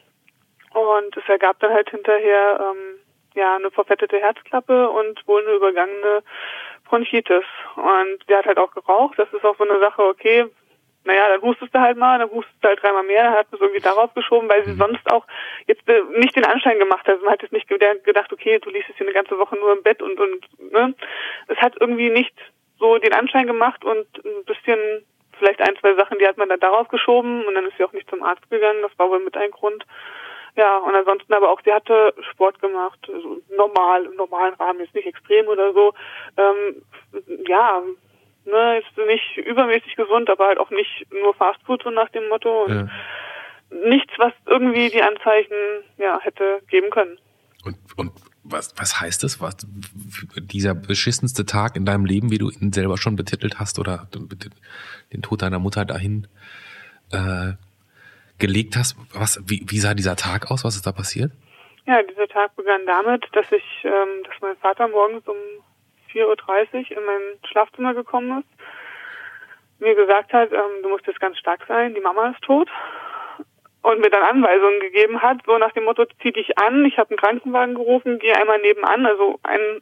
und 0.73 1.17
es 1.17 1.29
ergab 1.29 1.59
dann 1.61 1.73
halt 1.73 1.91
hinterher 1.91 2.61
ähm, 2.61 2.99
ja 3.35 3.57
eine 3.57 3.71
verfettete 3.71 4.19
Herzklappe 4.19 4.89
und 4.91 5.27
wohl 5.27 5.43
eine 5.43 5.57
übergangene 5.57 6.23
Bronchitis. 6.89 7.45
Und 7.77 8.29
der 8.29 8.39
hat 8.39 8.47
halt 8.47 8.59
auch 8.59 8.73
geraucht. 8.73 9.19
Das 9.19 9.33
ist 9.33 9.45
auch 9.45 9.57
so 9.57 9.69
eine 9.69 9.79
Sache, 9.81 10.03
okay, 10.03 10.47
naja, 11.05 11.29
dann 11.31 11.41
hustest 11.41 11.75
du 11.75 11.81
halt 11.81 11.97
mal, 11.97 12.19
dann 12.19 12.31
hustest 12.31 12.63
du 12.63 12.69
halt 12.69 12.83
dreimal 12.83 13.03
mehr, 13.05 13.25
dann 13.25 13.33
hat 13.33 13.51
man 13.51 13.57
es 13.59 13.61
irgendwie 13.63 13.81
darauf 13.81 14.13
geschoben, 14.13 14.51
weil 14.51 14.65
sie 14.67 14.75
sonst 14.75 15.11
auch 15.11 15.25
jetzt 15.67 15.89
äh, 15.89 16.03
nicht 16.19 16.37
den 16.37 16.45
Anschein 16.45 16.79
gemacht 16.79 17.07
hat. 17.09 17.23
Man 17.23 17.33
hat 17.33 17.43
jetzt 17.43 17.53
nicht 17.53 17.69
ge- 17.69 17.79
gedacht, 18.05 18.31
okay, 18.33 18.59
du 18.59 18.69
liegst 18.69 18.89
jetzt 18.89 18.99
hier 18.99 19.07
eine 19.07 19.15
ganze 19.15 19.39
Woche 19.39 19.57
nur 19.57 19.73
im 19.73 19.83
Bett 19.83 20.03
und, 20.03 20.21
und, 20.21 20.73
ne. 20.73 20.95
Es 21.49 21.57
hat 21.59 21.75
irgendwie 21.81 22.11
nicht 22.11 22.35
so 22.79 22.99
den 22.99 23.15
Anschein 23.15 23.47
gemacht 23.47 23.83
und 23.85 24.07
ein 24.25 24.45
bisschen, 24.45 24.79
vielleicht 25.39 25.63
ein, 25.63 25.77
zwei 25.81 25.95
Sachen, 25.95 26.19
die 26.19 26.27
hat 26.27 26.37
man 26.37 26.51
dann 26.51 26.61
darauf 26.61 26.89
geschoben 26.89 27.47
und 27.47 27.55
dann 27.55 27.65
ist 27.65 27.79
sie 27.79 27.85
auch 27.85 27.93
nicht 27.93 28.11
zum 28.11 28.23
Arzt 28.23 28.49
gegangen, 28.51 28.83
das 28.83 28.93
war 28.99 29.09
wohl 29.09 29.21
mit 29.21 29.37
ein 29.39 29.51
Grund. 29.53 29.87
Ja, 30.57 30.79
und 30.79 30.95
ansonsten 30.95 31.33
aber 31.33 31.51
auch, 31.51 31.61
sie 31.65 31.73
hatte 31.73 32.15
Sport 32.33 32.61
gemacht, 32.61 32.99
also 33.13 33.41
normal, 33.57 34.07
im 34.07 34.17
normalen 34.17 34.55
Rahmen, 34.55 34.81
jetzt 34.81 34.95
nicht 34.95 35.07
extrem 35.07 35.47
oder 35.47 35.73
so. 35.73 35.95
Ähm, 36.37 36.83
ja, 37.47 37.83
ne, 38.45 38.79
ist 38.79 39.07
nicht 39.07 39.37
übermäßig 39.37 39.97
gesund, 39.97 40.29
aber 40.29 40.47
halt 40.47 40.59
auch 40.59 40.71
nicht 40.71 41.07
nur 41.13 41.35
Fastfood 41.35 41.83
so 41.83 41.91
nach 41.91 42.09
dem 42.11 42.29
Motto. 42.29 42.65
Und 42.65 42.91
nichts, 43.71 44.13
was 44.19 44.33
irgendwie 44.47 44.91
die 44.91 45.03
Anzeichen 45.03 45.55
ja 45.99 46.19
hätte 46.21 46.61
geben 46.69 46.91
können. 46.91 47.19
Und, 47.65 47.77
und 47.97 48.13
was, 48.43 48.75
was 48.77 49.01
heißt 49.01 49.23
das? 49.23 49.41
Was, 49.41 49.57
dieser 50.37 50.75
beschissenste 50.75 51.47
Tag 51.47 51.77
in 51.77 51.85
deinem 51.85 52.05
Leben, 52.05 52.31
wie 52.31 52.39
du 52.39 52.51
ihn 52.51 52.73
selber 52.73 52.97
schon 52.99 53.17
betitelt 53.17 53.59
hast 53.59 53.79
oder 53.79 54.09
den 55.13 55.23
Tod 55.23 55.43
deiner 55.43 55.59
Mutter 55.59 55.85
dahin 55.85 56.27
äh, 57.13 57.53
gelegt 58.41 58.77
hast. 58.77 58.97
Was, 59.13 59.41
wie, 59.47 59.65
wie 59.69 59.79
sah 59.79 59.95
dieser 59.95 60.17
Tag 60.17 60.51
aus? 60.51 60.65
Was 60.65 60.77
ist 60.77 60.87
da 60.87 60.93
passiert? 60.93 61.33
Ja, 61.87 62.03
dieser 62.03 62.29
Tag 62.29 62.57
begann 62.57 62.87
damit, 62.87 63.27
dass 63.33 63.51
ich, 63.53 63.65
ähm, 63.85 64.25
dass 64.25 64.35
mein 64.41 64.57
Vater 64.57 64.89
morgens 64.89 65.27
um 65.27 65.37
4.30 66.13 66.25
Uhr 66.27 66.99
in 66.99 67.05
mein 67.05 67.23
Schlafzimmer 67.51 67.95
gekommen 67.95 68.41
ist, 68.41 69.81
mir 69.81 69.95
gesagt 69.95 70.33
hat, 70.33 70.53
ähm, 70.53 70.83
du 70.83 70.89
musst 70.89 71.07
jetzt 71.07 71.21
ganz 71.21 71.39
stark 71.39 71.65
sein, 71.67 71.95
die 71.95 72.01
Mama 72.01 72.31
ist 72.31 72.43
tot 72.43 72.69
und 73.83 74.01
mir 74.01 74.11
dann 74.11 74.23
Anweisungen 74.23 74.81
gegeben 74.81 75.23
hat, 75.23 75.39
so 75.47 75.57
nach 75.59 75.73
dem 75.73 75.85
Motto, 75.85 76.05
zieh 76.23 76.33
dich 76.33 76.59
an, 76.59 76.85
ich 76.85 76.99
habe 76.99 77.11
einen 77.11 77.19
Krankenwagen 77.19 77.75
gerufen, 77.75 78.19
geh 78.19 78.33
einmal 78.33 78.61
nebenan, 78.61 79.07
also 79.07 79.41
ein 79.43 79.81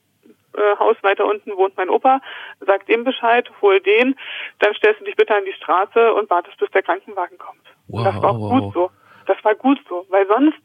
äh, 0.54 0.76
Haus 0.78 0.96
weiter 1.02 1.26
unten 1.26 1.56
wohnt 1.56 1.76
mein 1.76 1.88
Opa, 1.90 2.20
sag 2.60 2.86
dem 2.86 3.04
Bescheid, 3.04 3.48
hol 3.62 3.80
den, 3.80 4.14
dann 4.60 4.74
stellst 4.74 5.00
du 5.00 5.04
dich 5.04 5.16
bitte 5.16 5.34
an 5.34 5.44
die 5.44 5.52
Straße 5.54 6.12
und 6.14 6.28
wartest, 6.30 6.58
bis 6.58 6.70
der 6.70 6.82
Krankenwagen 6.82 7.38
kommt. 7.38 7.60
und 7.88 8.04
das 8.04 8.14
war 8.16 8.30
auch 8.30 8.38
Wow. 8.38 8.60
gut 8.62 8.74
so. 8.74 8.90
Das 9.26 9.36
war 9.44 9.54
gut 9.54 9.78
so, 9.88 10.06
weil 10.08 10.26
sonst 10.26 10.58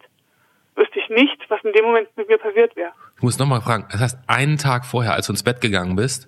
wüsste 0.76 1.00
ich 1.00 1.10
nicht, 1.10 1.38
was 1.50 1.62
in 1.64 1.74
dem 1.74 1.86
Moment 1.86 2.08
mit 2.16 2.28
mir 2.30 2.38
passiert 2.38 2.76
wäre. 2.76 2.92
Ich 3.18 3.22
muss 3.24 3.38
nochmal 3.38 3.62
fragen, 3.62 3.88
das 3.92 4.02
heißt, 4.02 4.18
einen 4.28 4.58
Tag 4.58 4.86
vorher, 4.86 5.14
als 5.14 5.28
du 5.28 5.34
ins 5.34 5.44
Bett 5.44 5.62
gegangen 5.62 5.96
bist, 5.96 6.28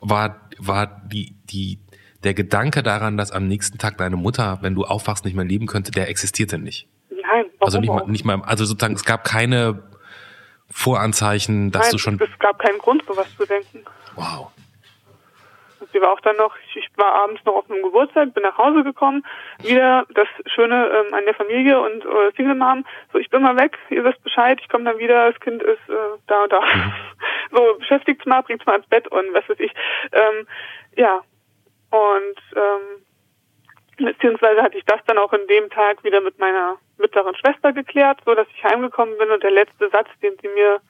war, 0.00 0.48
war 0.58 1.02
die, 1.06 1.34
die, 1.50 1.80
der 2.22 2.34
Gedanke 2.34 2.82
daran, 2.82 3.16
dass 3.16 3.32
am 3.32 3.48
nächsten 3.48 3.78
Tag 3.78 3.96
deine 3.98 4.16
Mutter, 4.16 4.58
wenn 4.60 4.74
du 4.74 4.84
aufwachst, 4.84 5.24
nicht 5.24 5.34
mehr 5.34 5.44
leben 5.44 5.66
könnte, 5.66 5.90
der 5.90 6.08
existierte 6.08 6.58
nicht. 6.58 6.88
Nein, 7.10 7.46
warum 7.58 7.60
Also 7.60 7.80
nicht 7.80 7.88
mal, 7.88 8.06
nicht 8.06 8.24
mal, 8.24 8.42
also 8.42 8.64
sozusagen, 8.64 8.94
es 8.94 9.04
gab 9.04 9.24
keine 9.24 9.82
Voranzeichen, 10.70 11.70
dass 11.70 11.82
Nein, 11.82 11.92
du 11.92 11.98
schon, 11.98 12.20
es 12.20 12.38
gab 12.38 12.58
keinen 12.58 12.78
Grund, 12.78 13.04
sowas 13.06 13.26
zu 13.36 13.46
denken. 13.46 13.84
wow. 14.14 14.50
Sie 15.92 16.00
war 16.00 16.12
auch 16.12 16.20
dann 16.20 16.36
noch, 16.36 16.54
ich 16.74 16.88
war 16.96 17.12
abends 17.14 17.42
noch 17.44 17.54
auf 17.54 17.70
einem 17.70 17.82
Geburtstag, 17.82 18.34
bin 18.34 18.42
nach 18.42 18.58
Hause 18.58 18.82
gekommen, 18.82 19.24
wieder 19.62 20.04
das 20.14 20.26
Schöne 20.46 20.88
ähm, 20.88 21.14
an 21.14 21.24
der 21.24 21.34
Familie 21.34 21.80
und 21.80 22.04
äh, 22.04 22.32
Single 22.36 22.54
Mom, 22.56 22.84
so 23.12 23.18
ich 23.18 23.30
bin 23.30 23.42
mal 23.42 23.56
weg, 23.56 23.78
ihr 23.90 24.04
wisst 24.04 24.22
Bescheid, 24.22 24.58
ich 24.60 24.68
komme 24.68 24.84
dann 24.84 24.98
wieder, 24.98 25.30
das 25.30 25.40
Kind 25.40 25.62
ist 25.62 25.88
äh, 25.88 26.18
da 26.26 26.42
und 26.42 26.52
da. 26.52 26.60
So, 27.52 27.76
beschäftigt's 27.78 28.26
mal, 28.26 28.42
bringt's 28.42 28.66
mal 28.66 28.74
ins 28.76 28.88
Bett 28.88 29.06
und 29.06 29.32
was 29.32 29.48
weiß 29.48 29.60
ich. 29.60 29.72
Ähm, 30.12 30.46
ja. 30.96 31.22
Und 31.90 32.38
ähm, 32.56 33.05
beziehungsweise 33.96 34.62
hatte 34.62 34.78
ich 34.78 34.84
das 34.84 35.00
dann 35.06 35.18
auch 35.18 35.32
in 35.32 35.46
dem 35.46 35.70
Tag 35.70 36.04
wieder 36.04 36.20
mit 36.20 36.38
meiner 36.38 36.76
mittleren 36.98 37.34
Schwester 37.36 37.72
geklärt, 37.72 38.20
so 38.24 38.34
dass 38.34 38.46
ich 38.54 38.64
heimgekommen 38.64 39.16
bin 39.18 39.30
und 39.30 39.42
der 39.42 39.50
letzte 39.50 39.88
Satz, 39.90 40.08
den 40.22 40.36
sie 40.40 40.48
mir 40.48 40.80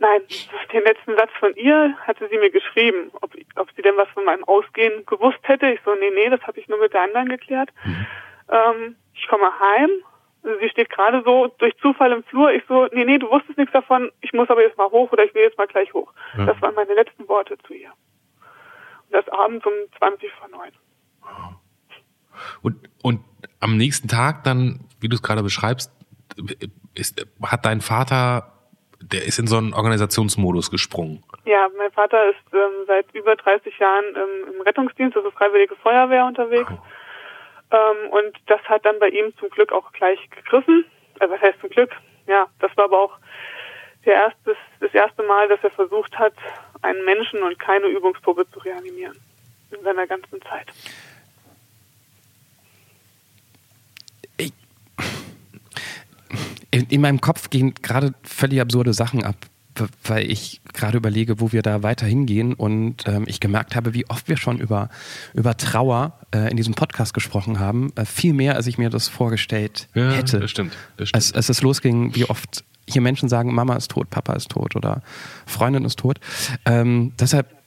Nein, 0.00 0.22
den 0.72 0.84
letzten 0.84 1.16
Satz 1.16 1.30
von 1.40 1.54
ihr 1.56 1.96
hatte 2.06 2.28
sie 2.28 2.38
mir 2.38 2.50
geschrieben, 2.50 3.10
ob, 3.20 3.34
ob 3.56 3.68
sie 3.74 3.82
denn 3.82 3.96
was 3.96 4.08
von 4.10 4.24
meinem 4.24 4.44
Ausgehen 4.44 5.04
gewusst 5.06 5.40
hätte. 5.42 5.66
Ich 5.70 5.80
so, 5.84 5.92
nee, 5.94 6.10
nee, 6.14 6.30
das 6.30 6.40
habe 6.42 6.60
ich 6.60 6.68
nur 6.68 6.78
mit 6.78 6.92
der 6.92 7.02
anderen 7.02 7.28
geklärt. 7.28 7.70
Ähm, 8.48 8.96
ich 9.12 9.26
komme 9.26 9.50
heim, 9.58 9.90
sie 10.60 10.68
steht 10.68 10.90
gerade 10.90 11.22
so 11.24 11.48
durch 11.58 11.76
Zufall 11.78 12.12
im 12.12 12.22
Flur. 12.24 12.52
Ich 12.52 12.62
so, 12.68 12.86
nee, 12.92 13.04
nee, 13.04 13.18
du 13.18 13.28
wusstest 13.28 13.58
nichts 13.58 13.72
davon, 13.72 14.12
ich 14.20 14.32
muss 14.32 14.48
aber 14.48 14.62
jetzt 14.62 14.78
mal 14.78 14.88
hoch 14.88 15.10
oder 15.10 15.24
ich 15.24 15.34
will 15.34 15.42
jetzt 15.42 15.58
mal 15.58 15.66
gleich 15.66 15.92
hoch. 15.92 16.12
Ja. 16.36 16.46
Das 16.46 16.62
waren 16.62 16.76
meine 16.76 16.94
letzten 16.94 17.28
Worte 17.28 17.58
zu 17.58 17.74
ihr. 17.74 17.90
Und 17.90 19.12
das 19.12 19.28
abends 19.30 19.66
um 19.66 19.72
20 19.98 20.30
vor 20.32 20.48
9. 20.48 20.70
Und, 22.62 22.76
und 23.02 23.20
am 23.60 23.76
nächsten 23.76 24.08
Tag 24.08 24.44
dann, 24.44 24.80
wie 25.00 25.08
du 25.08 25.16
es 25.16 25.22
gerade 25.22 25.42
beschreibst, 25.42 25.92
ist, 26.94 27.26
hat 27.42 27.64
dein 27.64 27.80
Vater, 27.80 28.52
der 29.00 29.24
ist 29.24 29.38
in 29.38 29.46
so 29.46 29.56
einen 29.56 29.74
Organisationsmodus 29.74 30.70
gesprungen. 30.70 31.24
Ja, 31.44 31.68
mein 31.76 31.90
Vater 31.92 32.30
ist 32.30 32.52
ähm, 32.52 32.84
seit 32.86 33.06
über 33.14 33.36
30 33.36 33.78
Jahren 33.78 34.04
ähm, 34.14 34.54
im 34.54 34.60
Rettungsdienst, 34.62 35.16
also 35.16 35.30
Freiwillige 35.30 35.76
Feuerwehr 35.76 36.26
unterwegs. 36.26 36.70
Ähm, 37.70 38.10
und 38.10 38.36
das 38.46 38.60
hat 38.64 38.84
dann 38.84 38.98
bei 38.98 39.08
ihm 39.08 39.32
zum 39.38 39.48
Glück 39.50 39.72
auch 39.72 39.92
gleich 39.92 40.18
gegriffen. 40.30 40.84
Äh, 41.20 41.28
was 41.28 41.40
heißt 41.40 41.60
zum 41.60 41.70
Glück? 41.70 41.90
Ja, 42.26 42.46
das 42.60 42.76
war 42.76 42.84
aber 42.84 42.98
auch 43.00 43.18
der 44.04 44.14
erste, 44.14 44.56
das 44.80 44.94
erste 44.94 45.22
Mal, 45.22 45.48
dass 45.48 45.62
er 45.62 45.70
versucht 45.70 46.18
hat, 46.18 46.34
einen 46.82 47.04
Menschen 47.04 47.42
und 47.42 47.58
keine 47.58 47.86
Übungsprobe 47.86 48.48
zu 48.50 48.58
reanimieren. 48.60 49.18
In 49.70 49.82
seiner 49.82 50.06
ganzen 50.06 50.40
Zeit. 50.42 50.66
Ich, 54.38 54.52
in, 56.70 56.86
in 56.86 57.00
meinem 57.00 57.20
Kopf 57.20 57.50
gehen 57.50 57.74
gerade 57.74 58.14
völlig 58.22 58.60
absurde 58.60 58.92
Sachen 58.92 59.24
ab, 59.24 59.36
weil 60.04 60.30
ich 60.30 60.60
gerade 60.72 60.96
überlege, 60.96 61.40
wo 61.40 61.52
wir 61.52 61.62
da 61.62 61.82
weiter 61.82 62.06
hingehen 62.06 62.54
und 62.54 63.06
ähm, 63.06 63.24
ich 63.26 63.40
gemerkt 63.40 63.76
habe, 63.76 63.94
wie 63.94 64.08
oft 64.08 64.28
wir 64.28 64.36
schon 64.36 64.58
über, 64.58 64.88
über 65.34 65.56
Trauer 65.56 66.18
äh, 66.34 66.50
in 66.50 66.56
diesem 66.56 66.74
Podcast 66.74 67.14
gesprochen 67.14 67.60
haben. 67.60 67.92
Äh, 67.94 68.04
viel 68.04 68.32
mehr, 68.32 68.56
als 68.56 68.66
ich 68.66 68.78
mir 68.78 68.90
das 68.90 69.08
vorgestellt 69.08 69.88
hätte. 69.94 70.40
das 70.40 70.50
stimmt. 70.50 70.72
Das 70.96 71.10
stimmt. 71.10 71.16
Als, 71.16 71.32
als 71.32 71.48
es 71.48 71.62
losging, 71.62 72.14
wie 72.14 72.24
oft 72.24 72.64
hier 72.88 73.02
Menschen 73.02 73.28
sagen, 73.28 73.54
Mama 73.54 73.76
ist 73.76 73.90
tot, 73.90 74.10
Papa 74.10 74.32
ist 74.32 74.48
tot 74.48 74.74
oder 74.74 75.02
Freundin 75.46 75.84
ist 75.84 75.98
tot. 75.98 76.18
Ähm, 76.64 77.12
deshalb 77.18 77.57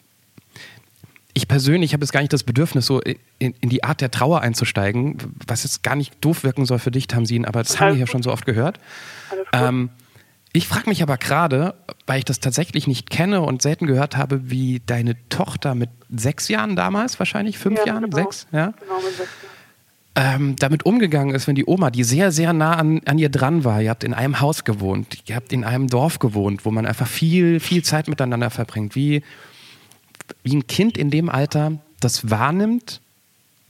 ich 1.34 1.48
persönlich 1.48 1.94
habe 1.94 2.04
jetzt 2.04 2.12
gar 2.12 2.20
nicht 2.22 2.34
das 2.34 2.44
Bedürfnis, 2.44 2.86
so 2.86 3.00
in, 3.02 3.54
in 3.62 3.70
die 3.70 3.84
Art 3.84 4.02
der 4.02 4.12
Trauer 4.12 4.42
einzusteigen, 4.42 5.18
was 5.48 5.64
jetzt 5.64 5.84
gar 5.84 5.96
nicht 5.96 6.14
doof 6.24 6.44
wirken 6.44 6.66
soll 6.66 6.80
für 6.80 6.92
dich, 6.92 7.08
Tamsin, 7.08 7.46
aber 7.46 7.64
das 7.64 7.80
haben 7.80 7.94
wir 7.94 8.00
ja 8.00 8.08
schon 8.08 8.24
so 8.24 8.32
oft 8.32 8.46
gehört. 8.46 8.80
Alles. 9.32 9.48
Ähm, 9.54 9.90
ich 10.54 10.68
frage 10.68 10.90
mich 10.90 11.02
aber 11.02 11.16
gerade, 11.18 11.76
weil 12.08 12.20
ich 12.20 12.26
das 12.26 12.42
tatsächlich 12.42 12.86
nicht 12.86 13.10
kenne 13.10 13.42
und 13.42 13.62
selten 13.62 13.88
gehört 13.88 14.18
habe, 14.18 14.50
wie 14.52 14.82
deine 14.86 15.16
Tochter 15.30 15.76
mit 15.76 15.90
sechs 16.10 16.50
Jahren 16.50 16.76
damals, 16.76 17.18
wahrscheinlich 17.20 17.58
fünf 17.58 17.80
Ja, 17.80 17.86
Jahren, 17.88 18.04
genau. 18.04 18.18
sechs, 18.18 18.48
ja, 18.52 18.74
Genau, 18.82 18.96
mit 18.98 19.16
sechs 19.16 19.30
Jahren. 20.16 20.36
ähm, 20.42 20.56
damit 20.58 20.86
umgegangen 20.86 21.34
ist, 21.34 21.48
wenn 21.48 21.56
die 21.56 21.66
Oma, 21.66 21.90
die 21.90 22.04
sehr, 22.04 22.34
sehr 22.34 22.52
nah 22.52 22.74
an, 22.76 23.00
an 23.06 23.18
ihr 23.18 23.30
dran 23.30 23.64
war, 23.64 23.82
ihr 23.82 23.90
habt 23.90 24.04
in 24.04 24.14
einem 24.14 24.42
Haus 24.42 24.66
gewohnt, 24.66 25.20
ihr 25.28 25.38
habt 25.38 25.54
in 25.54 25.64
einem 25.64 25.88
Dorf 25.88 26.20
gewohnt, 26.20 26.66
wo 26.66 26.72
man 26.72 26.86
einfach 26.86 27.08
viel, 27.08 27.62
viel 27.62 27.82
Zeit 27.84 28.10
miteinander 28.10 28.50
verbringt, 28.50 28.94
wie, 28.94 29.24
wie 30.44 30.56
ein 30.56 30.68
Kind 30.68 30.98
in 30.98 31.10
dem 31.10 31.30
Alter 31.30 31.74
das 32.00 32.30
wahrnimmt 32.30 33.02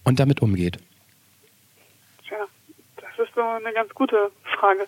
und 0.03 0.19
damit 0.19 0.41
umgeht. 0.41 0.77
Tja, 2.27 2.37
das 2.97 3.27
ist 3.27 3.35
so 3.35 3.41
eine 3.41 3.73
ganz 3.73 3.93
gute 3.93 4.31
Frage. 4.43 4.87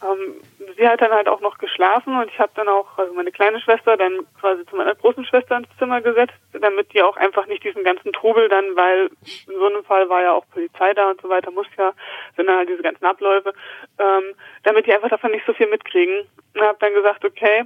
Ähm, 0.00 0.34
sie 0.76 0.88
hat 0.88 1.00
dann 1.00 1.10
halt 1.10 1.28
auch 1.28 1.40
noch 1.40 1.58
geschlafen 1.58 2.16
und 2.16 2.30
ich 2.30 2.38
habe 2.38 2.52
dann 2.54 2.68
auch, 2.68 2.98
also 2.98 3.12
meine 3.14 3.32
kleine 3.32 3.60
Schwester, 3.60 3.96
dann 3.96 4.20
quasi 4.40 4.64
zu 4.66 4.76
meiner 4.76 4.94
großen 4.94 5.24
Schwester 5.24 5.56
ins 5.56 5.68
Zimmer 5.78 6.00
gesetzt, 6.00 6.34
damit 6.52 6.92
die 6.94 7.02
auch 7.02 7.16
einfach 7.16 7.46
nicht 7.46 7.64
diesen 7.64 7.82
ganzen 7.82 8.12
Trubel 8.12 8.48
dann, 8.48 8.76
weil 8.76 9.10
in 9.48 9.58
so 9.58 9.66
einem 9.66 9.84
Fall 9.84 10.08
war 10.08 10.22
ja 10.22 10.32
auch 10.32 10.44
Polizei 10.52 10.94
da 10.94 11.10
und 11.10 11.20
so 11.20 11.28
weiter, 11.28 11.50
muss 11.50 11.66
ja, 11.76 11.92
sind 12.36 12.46
dann 12.46 12.58
halt 12.58 12.68
diese 12.68 12.82
ganzen 12.82 13.04
Abläufe, 13.04 13.52
ähm, 13.98 14.34
damit 14.62 14.86
die 14.86 14.94
einfach 14.94 15.10
davon 15.10 15.32
nicht 15.32 15.46
so 15.46 15.52
viel 15.52 15.68
mitkriegen. 15.68 16.26
Und 16.54 16.62
habe 16.62 16.78
dann 16.80 16.94
gesagt, 16.94 17.24
okay, 17.24 17.64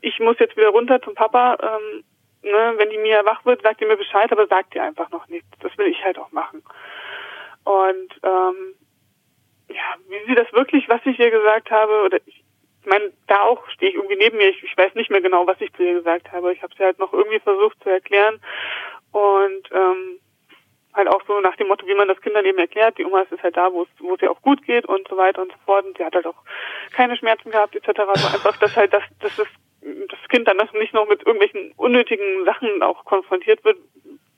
ich 0.00 0.20
muss 0.20 0.38
jetzt 0.38 0.56
wieder 0.56 0.68
runter 0.68 1.02
zum 1.02 1.14
Papa, 1.14 1.56
ähm, 1.60 2.04
ne, 2.44 2.74
wenn 2.76 2.90
die 2.90 2.98
Mia 2.98 3.24
wach 3.24 3.44
wird, 3.44 3.62
sagt 3.62 3.80
ihr 3.80 3.86
mir 3.86 3.96
Bescheid, 3.96 4.30
aber 4.30 4.46
sagt 4.46 4.74
ihr 4.74 4.82
einfach 4.82 5.10
noch 5.10 5.26
nichts. 5.28 5.48
Das 5.60 5.76
will 5.78 5.86
ich 5.86 6.04
halt 6.04 6.18
auch 6.18 6.30
machen. 6.32 6.62
Und 7.64 8.20
ähm, 8.22 8.74
ja, 9.68 9.94
wie 10.08 10.26
sie 10.26 10.34
das 10.34 10.52
wirklich, 10.52 10.88
was 10.88 11.00
ich 11.04 11.18
ihr 11.18 11.30
gesagt 11.30 11.70
habe, 11.70 12.02
oder 12.02 12.18
ich, 12.26 12.44
ich 12.82 12.86
meine, 12.86 13.12
da 13.26 13.40
auch 13.40 13.66
stehe 13.70 13.90
ich 13.90 13.96
irgendwie 13.96 14.16
neben 14.16 14.36
mir. 14.36 14.50
Ich, 14.50 14.62
ich 14.62 14.76
weiß 14.76 14.94
nicht 14.94 15.10
mehr 15.10 15.22
genau, 15.22 15.46
was 15.46 15.60
ich 15.60 15.72
zu 15.72 15.82
ihr 15.82 15.94
gesagt 15.94 16.30
habe. 16.32 16.52
Ich 16.52 16.62
habe 16.62 16.74
sie 16.76 16.84
halt 16.84 16.98
noch 16.98 17.12
irgendwie 17.12 17.40
versucht 17.40 17.82
zu 17.82 17.88
erklären 17.88 18.40
und 19.12 19.70
ähm, 19.72 20.20
halt 20.92 21.08
auch 21.08 21.22
so 21.26 21.40
nach 21.40 21.56
dem 21.56 21.68
Motto, 21.68 21.86
wie 21.86 21.94
man 21.94 22.08
das 22.08 22.20
Kindern 22.20 22.44
eben 22.44 22.58
erklärt. 22.58 22.98
Die 22.98 23.04
Oma 23.04 23.22
ist 23.22 23.42
halt 23.42 23.56
da, 23.56 23.72
wo 23.72 23.82
es 23.82 23.88
wo 23.98 24.14
es 24.14 24.22
ihr 24.22 24.30
auch 24.30 24.42
gut 24.42 24.62
geht 24.64 24.86
und 24.86 25.08
so 25.08 25.16
weiter 25.16 25.42
und 25.42 25.50
so 25.50 25.58
fort. 25.64 25.84
Und 25.84 25.96
sie 25.96 26.04
hat 26.04 26.14
halt 26.14 26.26
auch 26.26 26.42
keine 26.92 27.16
Schmerzen 27.16 27.50
gehabt 27.50 27.74
etc. 27.74 28.00
Also 28.00 28.26
einfach, 28.28 28.56
dass 28.58 28.76
halt 28.76 28.92
das, 28.92 29.02
dass 29.20 29.34
das, 29.36 29.48
das 30.08 30.18
Kind 30.28 30.48
dann 30.48 30.56
nicht 30.74 30.94
noch 30.94 31.08
mit 31.08 31.20
irgendwelchen 31.26 31.72
unnötigen 31.76 32.44
Sachen 32.44 32.82
auch 32.82 33.04
konfrontiert 33.04 33.62
wird, 33.64 33.76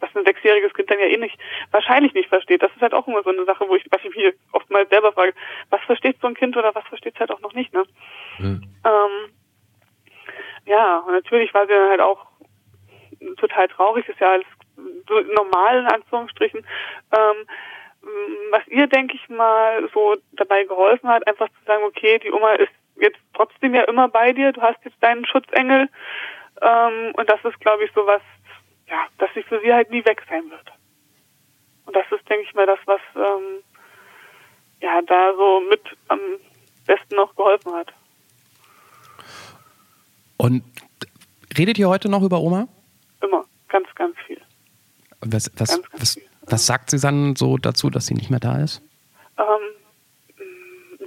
was 0.00 0.14
ein 0.14 0.24
sechsjähriges 0.24 0.74
Kind 0.74 0.90
dann 0.90 0.98
ja 0.98 1.06
eh 1.06 1.16
nicht, 1.16 1.38
wahrscheinlich 1.70 2.14
nicht 2.14 2.28
versteht. 2.28 2.62
Das 2.62 2.72
ist 2.74 2.82
halt 2.82 2.94
auch 2.94 3.06
immer 3.06 3.22
so 3.22 3.30
eine 3.30 3.44
Sache, 3.44 3.64
wo 3.68 3.76
ich, 3.76 3.84
was 3.90 4.04
ich 4.04 4.14
mich 4.14 4.34
oftmals 4.52 4.88
selber 4.90 5.12
frage, 5.12 5.34
was 5.70 5.80
versteht 5.82 6.16
so 6.20 6.26
ein 6.26 6.34
Kind 6.34 6.56
oder 6.56 6.74
was 6.74 6.84
versteht 6.88 7.14
es 7.14 7.20
halt 7.20 7.30
auch 7.30 7.40
noch 7.40 7.54
nicht, 7.54 7.72
ne? 7.72 7.84
Mhm. 8.38 8.62
Ähm, 8.84 9.32
ja, 10.66 10.98
und 10.98 11.12
natürlich 11.12 11.54
war 11.54 11.66
sie 11.66 11.72
dann 11.72 11.90
halt 11.90 12.00
auch 12.00 12.26
total 13.36 13.68
traurig, 13.68 14.08
ist 14.08 14.20
ja 14.20 14.32
alles 14.32 14.46
so 15.08 15.20
normal 15.20 15.78
in 15.78 15.86
Anführungsstrichen. 15.86 16.66
Ähm, 17.16 17.46
was 18.50 18.66
ihr, 18.68 18.86
denke 18.86 19.14
ich 19.16 19.28
mal, 19.28 19.88
so 19.94 20.16
dabei 20.32 20.64
geholfen 20.64 21.08
hat, 21.08 21.26
einfach 21.26 21.48
zu 21.48 21.64
sagen, 21.66 21.84
okay, 21.84 22.18
die 22.18 22.30
Oma 22.32 22.52
ist 22.54 22.72
jetzt 23.00 23.18
trotzdem 23.34 23.74
ja 23.74 23.82
immer 23.82 24.08
bei 24.08 24.32
dir, 24.32 24.52
du 24.52 24.60
hast 24.62 24.78
jetzt 24.84 25.02
deinen 25.02 25.26
Schutzengel. 25.26 25.88
Ähm, 26.62 27.12
und 27.16 27.28
das 27.28 27.44
ist, 27.44 27.60
glaube 27.60 27.84
ich, 27.84 27.92
so 27.94 28.06
was, 28.06 28.22
ja, 28.88 29.06
dass 29.18 29.30
sie 29.34 29.42
für 29.42 29.60
sie 29.60 29.72
halt 29.72 29.90
nie 29.90 30.04
weg 30.04 30.22
sein 30.28 30.50
wird. 30.50 30.72
Und 31.86 31.94
das 31.94 32.06
ist, 32.10 32.28
denke 32.28 32.44
ich 32.44 32.54
mal, 32.54 32.66
das, 32.66 32.78
was 32.86 33.00
ähm, 33.14 33.62
ja 34.80 35.00
da 35.02 35.32
so 35.36 35.60
mit 35.68 35.80
am 36.08 36.20
besten 36.86 37.16
noch 37.16 37.34
geholfen 37.36 37.72
hat. 37.74 37.92
Und 40.36 40.62
redet 41.56 41.78
ihr 41.78 41.88
heute 41.88 42.08
noch 42.08 42.22
über 42.22 42.40
Oma? 42.40 42.68
Immer, 43.22 43.44
ganz, 43.68 43.88
ganz 43.94 44.16
viel. 44.26 44.40
Was, 45.20 45.50
was, 45.56 45.68
ganz, 45.68 45.90
ganz 45.90 46.02
was, 46.02 46.14
viel. 46.14 46.28
was 46.42 46.66
sagt 46.66 46.90
sie 46.90 47.00
dann 47.00 47.36
so 47.36 47.56
dazu, 47.56 47.90
dass 47.90 48.06
sie 48.06 48.14
nicht 48.14 48.30
mehr 48.30 48.40
da 48.40 48.62
ist? 48.62 48.82
Ähm, 49.38 49.44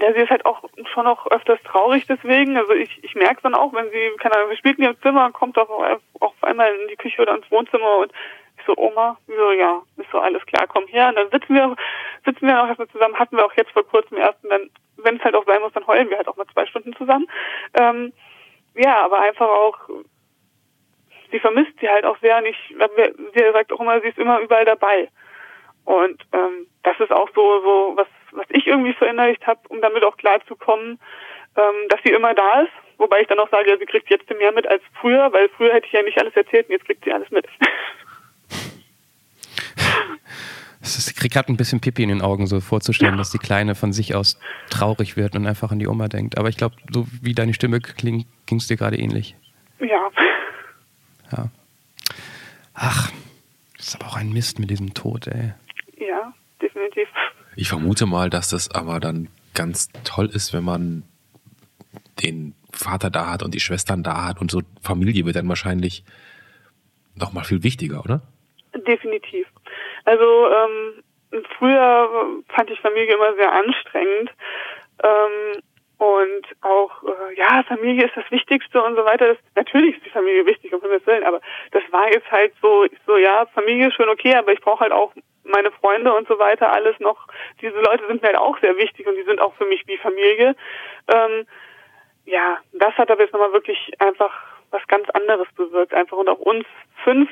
ja, 0.01 0.13
sie 0.13 0.21
ist 0.21 0.29
halt 0.29 0.45
auch 0.45 0.63
schon 0.93 1.07
auch 1.07 1.27
öfters 1.27 1.59
traurig 1.63 2.05
deswegen. 2.07 2.57
Also 2.57 2.73
ich, 2.73 3.03
ich 3.03 3.15
merke 3.15 3.41
dann 3.43 3.55
auch, 3.55 3.73
wenn 3.73 3.89
sie, 3.89 4.11
keine 4.17 4.35
Ahnung, 4.35 4.49
wir 4.49 4.57
spielt 4.57 4.77
in 4.77 4.85
ihrem 4.85 5.01
Zimmer 5.01 5.31
kommt 5.31 5.57
auch, 5.57 5.69
auch 5.69 5.99
auf 6.19 6.43
einmal 6.43 6.73
in 6.73 6.87
die 6.87 6.95
Küche 6.95 7.21
oder 7.21 7.35
ins 7.35 7.49
Wohnzimmer 7.51 7.97
und 7.97 8.11
ich 8.57 8.65
so, 8.65 8.73
Oma, 8.77 9.17
so, 9.27 9.51
ja, 9.51 9.81
ist 9.97 10.11
so 10.11 10.19
alles 10.19 10.45
klar, 10.45 10.67
komm 10.67 10.85
her. 10.87 11.09
Und 11.09 11.15
dann 11.15 11.29
sitzen 11.31 11.55
wir, 11.55 11.75
sitzen 12.25 12.47
wir 12.47 12.61
auch 12.61 12.67
erstmal 12.67 12.89
zusammen, 12.89 13.17
hatten 13.17 13.37
wir 13.37 13.45
auch 13.45 13.53
jetzt 13.53 13.71
vor 13.71 13.87
kurzem 13.87 14.17
erst 14.17 14.43
und 14.43 14.49
dann, 14.49 14.69
wenn 14.97 15.17
es 15.17 15.23
halt 15.23 15.35
auch 15.35 15.45
sein 15.45 15.61
muss, 15.61 15.73
dann 15.73 15.87
heulen 15.87 16.09
wir 16.09 16.17
halt 16.17 16.27
auch 16.27 16.35
mal 16.35 16.47
zwei 16.53 16.65
Stunden 16.65 16.95
zusammen. 16.95 17.27
Ähm, 17.79 18.13
ja, 18.75 19.03
aber 19.03 19.19
einfach 19.21 19.47
auch, 19.47 19.77
sie 21.31 21.39
vermisst 21.39 21.73
sie 21.79 21.89
halt 21.89 22.05
auch 22.05 22.17
sehr 22.19 22.41
nicht, 22.41 22.59
sie 22.69 23.51
sagt 23.53 23.71
auch 23.71 23.79
immer, 23.79 23.99
sie 24.01 24.09
ist 24.09 24.17
immer 24.17 24.39
überall 24.39 24.65
dabei. 24.65 25.09
Und 25.85 26.21
ähm, 26.33 26.67
das 26.83 26.99
ist 26.99 27.11
auch 27.11 27.29
so, 27.33 27.61
so 27.61 27.93
was, 27.95 28.07
was 28.89 28.95
ich 28.95 28.97
irgendwie 28.97 28.97
verinnerlicht 28.97 29.45
habe, 29.47 29.59
um 29.69 29.81
damit 29.81 30.03
auch 30.03 30.17
klar 30.17 30.39
zu 30.47 30.55
kommen, 30.55 30.99
ähm, 31.55 31.87
dass 31.89 31.99
sie 32.03 32.11
immer 32.11 32.33
da 32.33 32.61
ist. 32.61 32.71
Wobei 32.97 33.21
ich 33.21 33.27
dann 33.27 33.39
auch 33.39 33.49
sage, 33.49 33.69
ja, 33.69 33.77
sie 33.77 33.85
kriegt 33.85 34.09
jetzt 34.09 34.29
mehr 34.29 34.51
mit 34.51 34.67
als 34.67 34.83
früher, 34.99 35.31
weil 35.31 35.49
früher 35.49 35.73
hätte 35.73 35.87
ich 35.87 35.93
ja 35.93 36.01
nicht 36.03 36.19
alles 36.19 36.35
erzählt 36.35 36.67
und 36.67 36.73
jetzt 36.73 36.85
kriegt 36.85 37.03
sie 37.03 37.13
alles 37.13 37.29
mit. 37.31 37.45
Ich 40.81 41.15
kriege 41.15 41.33
gerade 41.33 41.51
ein 41.51 41.57
bisschen 41.57 41.81
Pipi 41.81 42.03
in 42.03 42.09
den 42.09 42.21
Augen, 42.21 42.47
so 42.47 42.61
vorzustellen, 42.61 43.15
ja. 43.15 43.17
dass 43.17 43.31
die 43.31 43.37
Kleine 43.37 43.75
von 43.75 43.91
sich 43.91 44.15
aus 44.15 44.39
traurig 44.69 45.17
wird 45.17 45.35
und 45.35 45.45
einfach 45.45 45.71
an 45.73 45.79
die 45.79 45.87
Oma 45.87 46.07
denkt. 46.07 46.37
Aber 46.37 46.47
ich 46.47 46.55
glaube, 46.55 46.77
so 46.89 47.05
wie 47.21 47.33
deine 47.33 47.53
Stimme 47.53 47.81
klingt, 47.81 48.25
ging 48.45 48.59
es 48.59 48.67
dir 48.67 48.77
gerade 48.77 48.97
ähnlich. 48.97 49.35
Ja. 49.79 50.09
Ja. 51.33 51.49
Ach, 52.73 53.11
das 53.75 53.87
ist 53.87 53.95
aber 53.95 54.07
auch 54.07 54.15
ein 54.15 54.31
Mist 54.31 54.57
mit 54.57 54.69
diesem 54.69 54.93
Tod, 54.93 55.27
ey. 55.27 55.51
Ja, 55.97 56.33
definitiv. 56.61 57.09
Ich 57.59 57.67
vermute 57.67 58.05
mal, 58.05 58.29
dass 58.29 58.51
das 58.51 58.73
aber 58.73 59.01
dann 59.01 59.27
ganz 59.53 59.89
toll 60.05 60.27
ist, 60.27 60.53
wenn 60.53 60.63
man 60.63 61.03
den 62.23 62.53
Vater 62.71 63.09
da 63.09 63.33
hat 63.33 63.43
und 63.43 63.53
die 63.53 63.59
Schwestern 63.59 64.01
da 64.01 64.25
hat 64.25 64.39
und 64.39 64.49
so 64.49 64.61
Familie 64.81 65.25
wird 65.25 65.35
dann 65.35 65.49
wahrscheinlich 65.49 66.05
noch 67.17 67.33
mal 67.33 67.43
viel 67.43 67.61
wichtiger, 67.61 67.99
oder? 67.99 68.21
Definitiv. 68.87 69.45
Also 70.05 70.23
ähm, 70.23 71.03
früher 71.57 72.07
fand 72.47 72.69
ich 72.69 72.79
Familie 72.79 73.13
immer 73.13 73.35
sehr 73.35 73.51
anstrengend. 73.51 74.31
Ähm, 75.03 75.61
und 75.97 76.45
auch, 76.61 77.03
äh, 77.03 77.37
ja, 77.37 77.61
Familie 77.67 78.05
ist 78.05 78.15
das 78.15 78.31
Wichtigste 78.31 78.81
und 78.81 78.95
so 78.95 79.03
weiter. 79.03 79.27
Das, 79.27 79.37
natürlich 79.55 79.97
ist 79.97 80.05
die 80.05 80.11
Familie 80.11 80.45
wichtig, 80.45 80.73
um 80.73 80.81
Willen, 80.81 81.25
aber 81.25 81.41
das 81.71 81.83
war 81.91 82.07
jetzt 82.07 82.31
halt 82.31 82.53
so, 82.61 82.85
so, 83.05 83.17
ja, 83.17 83.45
Familie 83.53 83.89
ist 83.89 83.95
schon 83.95 84.07
okay, 84.07 84.35
aber 84.35 84.53
ich 84.53 84.61
brauche 84.61 84.79
halt 84.79 84.93
auch 84.93 85.13
meine 85.43 85.71
Freunde 85.71 86.13
und 86.13 86.27
so 86.27 86.37
weiter, 86.39 86.71
alles 86.71 86.99
noch. 86.99 87.27
Diese 87.61 87.79
Leute 87.79 88.07
sind 88.07 88.21
mir 88.21 88.29
halt 88.29 88.37
auch 88.37 88.59
sehr 88.59 88.77
wichtig 88.77 89.07
und 89.07 89.15
die 89.15 89.23
sind 89.23 89.39
auch 89.39 89.53
für 89.55 89.65
mich 89.65 89.85
wie 89.87 89.97
Familie. 89.97 90.55
Ähm, 91.13 91.45
ja, 92.25 92.57
das 92.73 92.93
hat 92.95 93.09
aber 93.09 93.21
jetzt 93.21 93.33
nochmal 93.33 93.53
wirklich 93.53 93.93
einfach 93.99 94.31
was 94.71 94.85
ganz 94.87 95.09
anderes 95.11 95.47
bewirkt, 95.55 95.93
einfach 95.93 96.17
und 96.17 96.29
auch 96.29 96.39
uns 96.39 96.65
fünf 97.03 97.29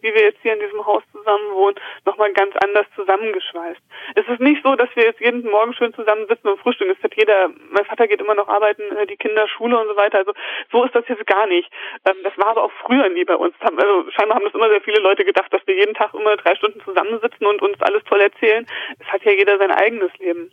wie 0.00 0.14
wir 0.14 0.22
jetzt 0.22 0.38
hier 0.42 0.54
in 0.54 0.60
diesem 0.60 0.84
Haus 0.86 1.02
zusammen 1.12 1.52
wohnen, 1.52 1.76
nochmal 2.04 2.32
ganz 2.32 2.54
anders 2.62 2.86
zusammengeschweißt. 2.94 3.80
Es 4.14 4.28
ist 4.28 4.40
nicht 4.40 4.62
so, 4.62 4.76
dass 4.76 4.88
wir 4.94 5.04
jetzt 5.04 5.20
jeden 5.20 5.42
Morgen 5.50 5.74
schön 5.74 5.94
zusammensitzen 5.94 6.50
und 6.50 6.60
frühstücken. 6.60 6.94
Es 6.96 7.02
hat 7.02 7.14
jeder, 7.16 7.50
mein 7.70 7.84
Vater 7.84 8.06
geht 8.06 8.20
immer 8.20 8.34
noch 8.34 8.48
arbeiten, 8.48 8.82
äh, 8.96 9.06
die 9.06 9.16
Kinder, 9.16 9.48
Schule 9.48 9.78
und 9.78 9.88
so 9.88 9.96
weiter. 9.96 10.18
Also 10.18 10.32
so 10.70 10.84
ist 10.84 10.94
das 10.94 11.08
jetzt 11.08 11.26
gar 11.26 11.46
nicht. 11.46 11.70
Ähm, 12.08 12.16
das 12.22 12.36
war 12.38 12.48
aber 12.48 12.64
auch 12.64 12.72
früher 12.84 13.08
nie 13.08 13.24
bei 13.24 13.36
uns. 13.36 13.54
Also 13.60 14.10
scheinbar 14.10 14.36
haben 14.36 14.44
das 14.44 14.54
immer 14.54 14.68
sehr 14.68 14.82
viele 14.82 15.00
Leute 15.00 15.24
gedacht, 15.24 15.52
dass 15.52 15.66
wir 15.66 15.74
jeden 15.74 15.94
Tag 15.94 16.14
immer 16.14 16.36
drei 16.36 16.54
Stunden 16.54 16.80
zusammensitzen 16.80 17.46
und 17.46 17.62
uns 17.62 17.80
alles 17.80 18.02
toll 18.04 18.20
erzählen. 18.20 18.66
Es 18.98 19.06
hat 19.06 19.22
ja 19.24 19.32
jeder 19.32 19.58
sein 19.58 19.70
eigenes 19.70 20.16
Leben, 20.18 20.50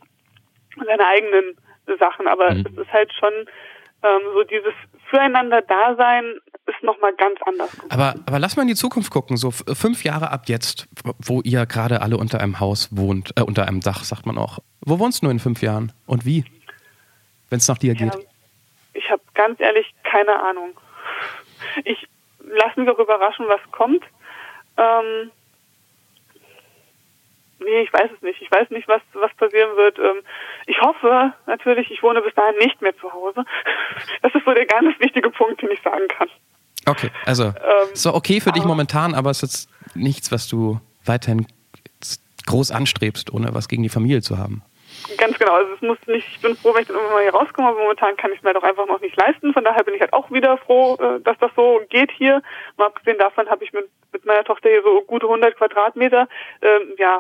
seine 0.86 1.06
eigenen 1.06 1.58
Sachen. 2.00 2.28
Aber 2.28 2.52
mhm. 2.52 2.66
es 2.72 2.78
ist 2.78 2.94
halt 2.94 3.12
schon 3.14 3.48
ähm, 4.04 4.22
so 4.34 4.44
dieses 4.44 4.74
Füreinander-Dasein 5.10 6.40
ist 6.66 6.84
nochmal 6.84 7.14
ganz 7.16 7.40
anders. 7.46 7.70
Aber, 7.90 8.16
aber 8.26 8.40
lass 8.40 8.56
mal 8.56 8.64
in 8.64 8.70
die 8.70 8.76
Zukunft 8.76 9.12
gucken, 9.12 9.38
so 9.38 9.52
fünf 9.52 10.04
Jahre 10.04 10.32
ab 10.32 10.44
jetzt, 10.48 10.88
wo 11.20 11.42
ihr 11.42 11.66
gerade 11.66 12.02
alle 12.02 12.18
unter 12.18 12.40
einem 12.40 12.60
Haus 12.60 12.90
wohnt, 12.92 13.32
äh, 13.38 13.42
unter 13.42 13.68
einem 13.68 13.82
Dach, 13.82 14.04
sagt 14.04 14.26
man 14.26 14.38
auch. 14.38 14.60
Wo 14.82 15.00
wohnst 15.00 15.24
du 15.24 15.30
in 15.30 15.40
fünf 15.40 15.62
Jahren 15.62 15.92
und 16.06 16.26
wie, 16.26 16.46
wenn 17.50 17.58
es 17.58 17.68
nach 17.68 17.78
dir 17.78 17.94
ja, 17.94 18.06
geht? 18.06 18.28
Ich 18.94 19.10
habe 19.10 19.22
ganz 19.34 19.60
ehrlich 19.60 19.94
keine 20.04 20.40
Ahnung. 20.42 20.78
Ich 21.86 22.08
lasse 22.40 22.80
mich 22.80 22.90
auch 22.90 23.00
überraschen, 23.00 23.46
was 23.48 23.62
kommt. 23.72 24.04
Ähm, 24.78 25.32
nee, 27.60 27.82
ich 27.82 27.94
weiß 27.94 28.10
es 28.16 28.22
nicht. 28.22 28.42
Ich 28.42 28.52
weiß 28.52 28.70
nicht, 28.70 28.88
was, 28.88 29.02
was 29.14 29.34
passieren 29.36 29.76
wird. 29.76 30.00
Ähm, 30.00 30.22
ich 30.66 30.80
hoffe 30.82 31.34
natürlich, 31.46 31.92
ich 31.92 32.02
wohne 32.04 32.22
bis 32.22 32.34
dahin 32.36 32.58
nicht 32.60 32.82
mehr 32.82 32.96
zu 32.98 33.12
Hause. 33.12 33.44
Das 34.22 34.34
ist 34.34 34.46
so 34.46 34.54
der 34.54 34.66
ganz 34.66 35.00
wichtige 35.00 35.30
Punkt, 35.30 35.62
den 35.62 35.72
ich 35.72 35.82
sagen 35.82 36.08
kann. 36.08 36.30
Okay, 36.86 37.10
also 37.26 37.46
ähm, 37.46 37.90
so 37.94 38.14
okay 38.14 38.42
für 38.42 38.52
dich 38.52 38.66
momentan, 38.66 39.14
aber 39.14 39.30
es 39.30 39.44
ist 39.44 39.70
jetzt 39.88 39.96
nichts, 39.96 40.32
was 40.32 40.48
du 40.48 40.80
weiterhin 41.06 41.46
groß 42.46 42.72
anstrebst, 42.72 43.34
ohne 43.34 43.54
was 43.54 43.68
gegen 43.68 43.84
die 43.84 43.90
Familie 43.90 44.22
zu 44.22 44.38
haben. 44.38 44.64
Ganz 45.18 45.38
genau. 45.38 45.54
Also 45.54 45.74
es 45.74 45.82
muss 45.82 45.98
nicht, 46.08 46.28
ich 46.28 46.42
bin 46.42 46.56
froh, 46.56 46.74
wenn 46.74 46.82
ich 46.82 46.88
dann 46.88 46.96
irgendwann 46.98 47.16
mal 47.16 47.24
hier 47.24 47.34
rauskomme, 47.34 47.68
aber 47.70 47.80
momentan 47.80 48.16
kann 48.16 48.32
ich 48.32 48.38
es 48.38 48.44
mir 48.44 48.54
doch 48.54 48.64
einfach 48.64 48.86
noch 48.86 49.02
nicht 49.02 49.16
leisten. 49.18 49.54
Von 49.54 49.64
daher 49.64 49.84
bin 49.84 49.96
ich 49.96 50.02
halt 50.02 50.14
auch 50.14 50.30
wieder 50.32 50.58
froh, 50.58 50.96
äh, 50.96 51.20
dass 51.22 51.38
das 51.40 51.52
so 51.56 51.82
geht 51.90 52.12
hier. 52.12 52.42
Mal 52.78 52.88
abgesehen 52.88 53.18
davon 53.18 53.50
habe 53.50 53.64
ich 53.64 53.74
mit, 53.74 53.90
mit 54.12 54.26
meiner 54.26 54.44
Tochter 54.44 54.70
hier 54.70 54.84
so 54.84 55.02
gute 55.02 55.26
100 55.26 55.56
Quadratmeter. 55.58 56.28
Ähm, 56.62 56.94
ja, 56.98 57.20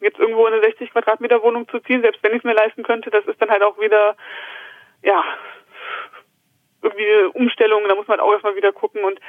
jetzt 0.00 0.18
irgendwo 0.18 0.46
in 0.46 0.54
eine 0.54 0.62
60 0.62 0.90
Quadratmeter 0.92 1.42
Wohnung 1.42 1.68
zu 1.68 1.80
ziehen, 1.80 2.02
selbst 2.02 2.22
wenn 2.22 2.32
ich 2.32 2.38
es 2.38 2.44
mir 2.44 2.54
leisten 2.54 2.82
könnte, 2.82 3.10
das 3.10 3.24
ist 3.26 3.40
dann 3.40 3.50
halt 3.50 3.62
auch 3.62 3.78
wieder, 3.78 4.16
ja, 5.02 5.24
irgendwie 6.82 7.06
eine 7.06 7.30
Umstellung, 7.30 7.86
da 7.88 7.94
muss 7.94 8.08
man 8.08 8.20
auch 8.20 8.32
erstmal 8.32 8.56
wieder 8.56 8.72
gucken 8.72 9.04
und 9.04 9.20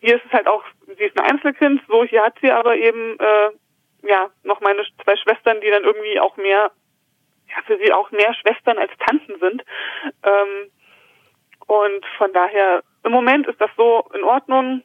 hier 0.00 0.16
ist 0.16 0.24
es 0.26 0.32
halt 0.32 0.46
auch, 0.46 0.64
sie 0.86 1.04
ist 1.04 1.18
ein 1.18 1.30
Einzelkind, 1.30 1.82
so 1.88 2.04
hier 2.04 2.22
hat 2.22 2.34
sie 2.40 2.50
aber 2.50 2.76
eben, 2.76 3.18
äh, 3.18 3.50
ja, 4.02 4.30
noch 4.44 4.60
meine 4.60 4.84
zwei 5.02 5.16
Schwestern, 5.16 5.60
die 5.60 5.70
dann 5.70 5.84
irgendwie 5.84 6.20
auch 6.20 6.36
mehr, 6.36 6.70
ja, 7.48 7.62
für 7.66 7.78
sie 7.78 7.92
auch 7.92 8.10
mehr 8.10 8.32
Schwestern 8.34 8.78
als 8.78 8.92
Tanten 9.06 9.38
sind. 9.40 9.64
Ähm, 10.22 10.70
und 11.66 12.06
von 12.16 12.32
daher, 12.32 12.82
im 13.04 13.12
Moment 13.12 13.46
ist 13.46 13.60
das 13.60 13.70
so 13.76 14.08
in 14.14 14.24
Ordnung. 14.24 14.82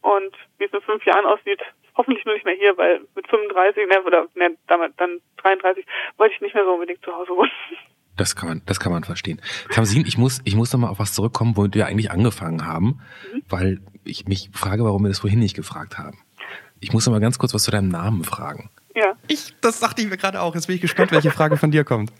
Und 0.00 0.36
wie 0.58 0.64
es 0.64 0.72
in 0.72 0.80
fünf 0.82 1.04
Jahren 1.04 1.26
aussieht, 1.26 1.60
hoffentlich 1.94 2.24
nur 2.24 2.34
nicht 2.34 2.44
mehr 2.44 2.54
hier, 2.54 2.76
weil 2.76 3.00
mit 3.14 3.28
35, 3.28 3.86
ne, 3.88 4.02
oder 4.02 4.26
ne, 4.34 4.56
damit 4.66 4.92
dann 4.98 5.20
33, 5.38 5.84
wollte 6.16 6.34
ich 6.34 6.40
nicht 6.40 6.54
mehr 6.54 6.64
so 6.64 6.72
unbedingt 6.72 7.04
zu 7.04 7.12
Hause 7.12 7.30
wohnen. 7.30 7.50
Das 8.16 8.36
kann 8.36 8.48
man, 8.48 8.62
das 8.66 8.78
kann 8.78 8.92
man 8.92 9.04
verstehen. 9.04 9.40
Tamsin, 9.70 10.04
ich 10.06 10.18
muss, 10.18 10.42
ich 10.44 10.54
muss 10.54 10.72
noch 10.72 10.80
mal 10.80 10.90
auf 10.90 10.98
was 10.98 11.14
zurückkommen, 11.14 11.56
wo 11.56 11.66
wir 11.70 11.86
eigentlich 11.86 12.10
angefangen 12.10 12.66
haben, 12.66 13.00
mhm. 13.32 13.42
weil 13.48 13.78
ich 14.04 14.26
mich 14.26 14.50
frage, 14.52 14.84
warum 14.84 15.02
wir 15.02 15.08
das 15.08 15.20
vorhin 15.20 15.38
nicht 15.38 15.56
gefragt 15.56 15.98
haben. 15.98 16.18
Ich 16.80 16.92
muss 16.92 17.06
noch 17.06 17.12
mal 17.12 17.20
ganz 17.20 17.38
kurz 17.38 17.54
was 17.54 17.62
zu 17.62 17.70
deinem 17.70 17.88
Namen 17.88 18.24
fragen. 18.24 18.70
Ja. 18.94 19.16
Ich, 19.28 19.54
das 19.60 19.80
dachte 19.80 20.02
ich 20.02 20.08
mir 20.08 20.16
gerade 20.16 20.40
auch. 20.42 20.54
Jetzt 20.54 20.66
bin 20.66 20.76
ich 20.76 20.82
gespannt, 20.82 21.12
welche 21.12 21.30
Frage 21.30 21.56
von 21.56 21.70
dir 21.70 21.84
kommt. 21.84 22.12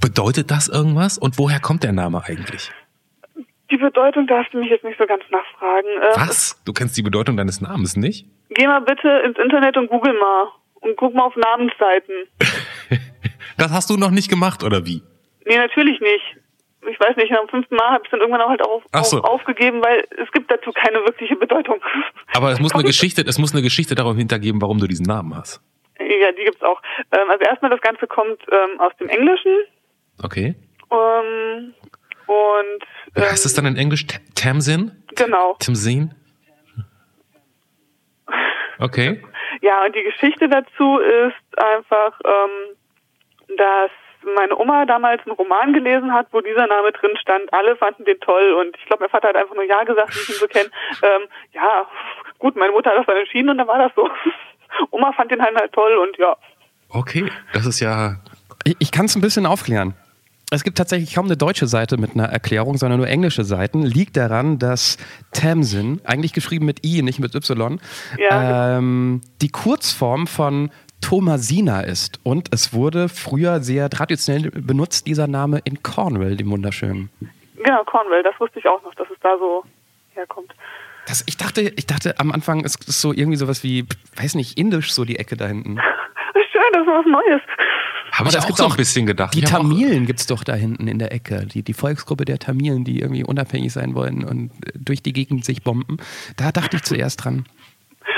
Bedeutet 0.00 0.50
das 0.50 0.68
irgendwas? 0.68 1.18
Und 1.18 1.38
woher 1.38 1.60
kommt 1.60 1.82
der 1.82 1.92
Name 1.92 2.22
eigentlich? 2.24 2.70
Die 3.70 3.76
Bedeutung 3.76 4.26
darfst 4.26 4.52
du 4.52 4.58
mich 4.58 4.70
jetzt 4.70 4.84
nicht 4.84 4.98
so 4.98 5.06
ganz 5.06 5.22
nachfragen. 5.30 5.88
Äh, 5.88 6.16
Was? 6.16 6.62
Du 6.64 6.72
kennst 6.72 6.96
die 6.96 7.02
Bedeutung 7.02 7.36
deines 7.36 7.60
Namens 7.60 7.96
nicht? 7.96 8.26
Geh 8.60 8.66
mal 8.66 8.80
bitte 8.80 9.08
ins 9.24 9.38
Internet 9.38 9.78
und 9.78 9.88
google 9.88 10.12
mal. 10.12 10.48
Und 10.82 10.94
guck 10.98 11.14
mal 11.14 11.24
auf 11.24 11.34
Namensseiten. 11.34 12.14
das 13.56 13.72
hast 13.72 13.88
du 13.88 13.96
noch 13.96 14.10
nicht 14.10 14.28
gemacht, 14.28 14.62
oder 14.62 14.84
wie? 14.84 15.02
Nee, 15.46 15.56
natürlich 15.56 15.98
nicht. 16.00 16.36
Ich 16.86 17.00
weiß 17.00 17.16
nicht, 17.16 17.32
am 17.32 17.48
fünften 17.48 17.74
Mal 17.76 17.88
habe 17.90 18.02
ich 18.04 18.10
dann 18.10 18.20
irgendwann 18.20 18.42
auch 18.42 18.50
halt 18.50 18.60
auf, 18.62 18.82
so. 19.06 19.22
auf, 19.22 19.24
aufgegeben, 19.24 19.82
weil 19.82 20.06
es 20.22 20.30
gibt 20.32 20.50
dazu 20.50 20.72
keine 20.72 20.98
wirkliche 21.06 21.36
Bedeutung. 21.36 21.80
Aber 22.34 22.50
es 22.50 22.60
muss 22.60 22.74
eine 22.74 22.82
Geschichte, 22.92 23.24
es 23.26 23.38
muss 23.38 23.54
eine 23.54 23.62
Geschichte 23.62 23.94
darum 23.94 24.18
hintergeben, 24.18 24.60
warum 24.60 24.78
du 24.78 24.86
diesen 24.86 25.06
Namen 25.06 25.34
hast. 25.34 25.62
Ja, 25.98 26.30
die 26.32 26.44
gibt's 26.44 26.62
auch. 26.62 26.82
Ähm, 27.12 27.30
also 27.30 27.42
erstmal 27.42 27.70
das 27.70 27.80
Ganze 27.80 28.06
kommt 28.06 28.42
ähm, 28.52 28.78
aus 28.78 28.92
dem 29.00 29.08
Englischen. 29.08 29.56
Okay. 30.22 30.54
Ähm, 30.92 31.72
und 32.26 32.84
ähm, 33.16 33.22
heißt 33.22 33.46
es 33.46 33.54
dann 33.54 33.64
in 33.64 33.76
Englisch 33.76 34.06
Tamsin? 34.34 35.02
Genau. 35.16 35.56
Tamsin? 35.60 36.14
Okay. 38.80 39.22
Ja, 39.60 39.84
und 39.84 39.94
die 39.94 40.02
Geschichte 40.02 40.48
dazu 40.48 40.98
ist 40.98 41.58
einfach, 41.58 42.18
ähm, 42.24 42.76
dass 43.56 43.90
meine 44.36 44.56
Oma 44.56 44.84
damals 44.86 45.22
einen 45.26 45.36
Roman 45.36 45.72
gelesen 45.72 46.12
hat, 46.12 46.28
wo 46.32 46.40
dieser 46.40 46.66
Name 46.66 46.92
drin 46.92 47.16
stand. 47.20 47.52
Alle 47.52 47.76
fanden 47.76 48.04
den 48.04 48.20
toll 48.20 48.52
und 48.52 48.76
ich 48.76 48.86
glaube, 48.86 49.04
mein 49.04 49.10
Vater 49.10 49.28
hat 49.28 49.36
einfach 49.36 49.54
nur 49.54 49.64
Ja 49.64 49.82
gesagt, 49.84 50.14
wie 50.14 50.20
ich 50.20 50.28
ihn 50.28 50.34
so 50.34 50.48
kenne. 50.48 50.70
Ähm, 51.02 51.28
ja, 51.52 51.86
gut, 52.38 52.56
meine 52.56 52.72
Mutter 52.72 52.90
hat 52.90 52.98
das 52.98 53.06
dann 53.06 53.16
entschieden 53.16 53.48
und 53.48 53.58
dann 53.58 53.66
war 53.66 53.78
das 53.78 53.92
so. 53.96 54.08
Oma 54.90 55.12
fand 55.12 55.30
den 55.30 55.42
halt, 55.42 55.56
halt 55.56 55.72
toll 55.72 55.96
und 55.96 56.16
ja. 56.18 56.36
Okay, 56.90 57.30
das 57.52 57.66
ist 57.66 57.80
ja. 57.80 58.16
Ich, 58.64 58.76
ich 58.78 58.92
kann 58.92 59.06
es 59.06 59.16
ein 59.16 59.22
bisschen 59.22 59.46
aufklären. 59.46 59.94
Es 60.52 60.64
gibt 60.64 60.78
tatsächlich 60.78 61.14
kaum 61.14 61.26
eine 61.26 61.36
deutsche 61.36 61.68
Seite 61.68 61.96
mit 61.96 62.14
einer 62.14 62.24
Erklärung, 62.24 62.76
sondern 62.76 62.98
nur 62.98 63.08
englische 63.08 63.44
Seiten. 63.44 63.82
Liegt 63.82 64.16
daran, 64.16 64.58
dass 64.58 64.98
Tamsin, 65.32 66.00
eigentlich 66.04 66.32
geschrieben 66.32 66.66
mit 66.66 66.84
I, 66.84 67.02
nicht 67.02 67.20
mit 67.20 67.34
Y, 67.36 67.80
ja. 68.18 68.78
ähm, 68.78 69.20
die 69.40 69.50
Kurzform 69.50 70.26
von 70.26 70.70
Thomasina 71.00 71.82
ist. 71.82 72.18
Und 72.24 72.52
es 72.52 72.72
wurde 72.72 73.08
früher 73.08 73.60
sehr 73.60 73.88
traditionell 73.90 74.50
benutzt, 74.50 75.06
dieser 75.06 75.28
Name 75.28 75.60
in 75.64 75.84
Cornwall, 75.84 76.36
dem 76.36 76.50
wunderschönen. 76.50 77.10
Genau, 77.56 77.84
Cornwall, 77.84 78.24
das 78.24 78.38
wusste 78.40 78.58
ich 78.58 78.66
auch 78.66 78.82
noch, 78.82 78.94
dass 78.96 79.08
es 79.08 79.18
da 79.20 79.38
so 79.38 79.64
herkommt. 80.14 80.52
Das, 81.06 81.22
ich, 81.26 81.36
dachte, 81.36 81.60
ich 81.60 81.86
dachte 81.86 82.18
am 82.18 82.32
Anfang, 82.32 82.64
es 82.64 82.74
ist 82.74 83.00
so 83.00 83.12
irgendwie 83.12 83.36
sowas 83.36 83.62
wie, 83.62 83.86
weiß 84.16 84.34
nicht, 84.34 84.58
indisch, 84.58 84.92
so 84.92 85.04
die 85.04 85.18
Ecke 85.18 85.36
da 85.36 85.46
hinten. 85.46 85.78
Schön, 86.34 86.62
das 86.72 86.82
ist 86.82 86.88
was 86.88 87.06
Neues. 87.06 87.40
Habe 88.12 88.28
ich 88.28 88.38
auch 88.38 88.56
so 88.56 88.68
ein 88.68 88.76
bisschen 88.76 89.06
gedacht. 89.06 89.34
Die 89.34 89.42
Tamilen 89.42 90.06
gibt 90.06 90.20
es 90.20 90.26
doch 90.26 90.44
da 90.44 90.54
hinten 90.54 90.88
in 90.88 90.98
der 90.98 91.12
Ecke. 91.12 91.46
Die, 91.46 91.62
die 91.62 91.72
Volksgruppe 91.72 92.24
der 92.24 92.38
Tamilen, 92.38 92.84
die 92.84 93.00
irgendwie 93.00 93.24
unabhängig 93.24 93.72
sein 93.72 93.94
wollen 93.94 94.24
und 94.24 94.50
durch 94.74 95.02
die 95.02 95.12
Gegend 95.12 95.44
sich 95.44 95.62
bomben. 95.62 95.98
Da 96.36 96.52
dachte 96.52 96.76
ich 96.76 96.82
zuerst 96.82 97.24
dran. 97.24 97.46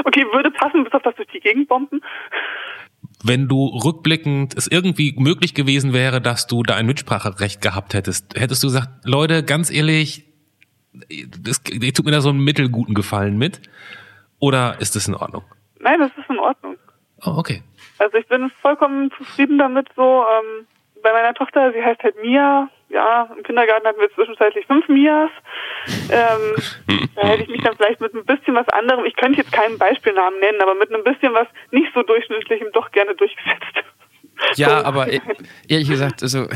Okay, 0.05 0.25
würde 0.33 0.51
passen, 0.51 0.85
bis 0.85 0.93
auf 0.93 1.03
das 1.03 1.15
durch 1.17 1.29
die 1.29 1.41
Gegend 1.41 1.69
bomben. 1.69 2.01
Wenn 3.25 3.49
du 3.49 3.67
rückblickend 3.67 4.57
es 4.57 4.67
irgendwie 4.67 5.15
möglich 5.17 5.55
gewesen 5.55 5.93
wäre, 5.93 6.21
dass 6.21 6.47
du 6.47 6.63
da 6.63 6.75
ein 6.75 6.87
Mitspracherecht 6.87 7.61
gehabt 7.61 7.95
hättest, 7.95 8.39
hättest 8.39 8.63
du 8.63 8.69
gesagt, 8.69 9.05
Leute, 9.05 9.45
ganz 9.45 9.71
ehrlich, 9.71 10.25
das, 11.41 11.63
tut 11.63 12.05
mir 12.05 12.13
da 12.13 12.21
so 12.21 12.31
einen 12.31 12.43
mittelguten 12.43 12.95
Gefallen 12.95 13.39
mit? 13.39 13.63
Oder 14.39 14.81
ist 14.81 14.97
das 14.97 15.07
in 15.07 15.15
Ordnung? 15.15 15.45
Nein, 15.81 15.99
das 16.01 16.11
ist 16.17 16.29
in 16.29 16.39
Ordnung. 16.39 16.77
Oh, 17.25 17.35
okay. 17.37 17.63
Also 18.03 18.19
ich 18.19 18.27
bin 18.27 18.51
vollkommen 18.61 19.11
zufrieden 19.17 19.59
damit 19.59 19.89
so. 19.97 20.25
Ähm, 20.25 20.67
bei 21.03 21.13
meiner 21.13 21.35
Tochter, 21.35 21.73
sie 21.73 21.83
heißt 21.83 22.03
halt 22.03 22.21
Mia. 22.23 22.69
Ja, 22.89 23.29
im 23.35 23.43
Kindergarten 23.43 23.87
hatten 23.87 24.01
wir 24.01 24.13
zwischenzeitlich 24.13 24.67
fünf 24.67 24.87
Mias. 24.89 25.31
Ähm, 26.11 27.09
da 27.17 27.27
hätte 27.27 27.45
ich 27.45 27.49
mich 27.49 27.63
dann 27.63 27.77
vielleicht 27.77 28.01
mit 28.01 28.15
ein 28.15 28.25
bisschen 28.25 28.55
was 28.55 28.69
anderem, 28.69 29.05
ich 29.05 29.17
könnte 29.17 29.41
jetzt 29.41 29.53
keinen 29.53 29.79
Beispielnamen 29.79 30.39
nennen, 30.41 30.61
aber 30.61 30.75
mit 30.75 30.93
einem 30.93 31.03
bisschen 31.03 31.33
was 31.33 31.49
nicht 31.71 31.93
so 31.95 32.03
durchschnittlichem 32.03 32.69
doch 32.73 32.91
gerne 32.91 33.15
durchgesetzt. 33.15 33.85
Ja, 34.57 34.85
aber 34.85 35.13
e-, 35.13 35.21
ehrlich 35.69 35.89
gesagt, 35.89 36.23
also 36.23 36.49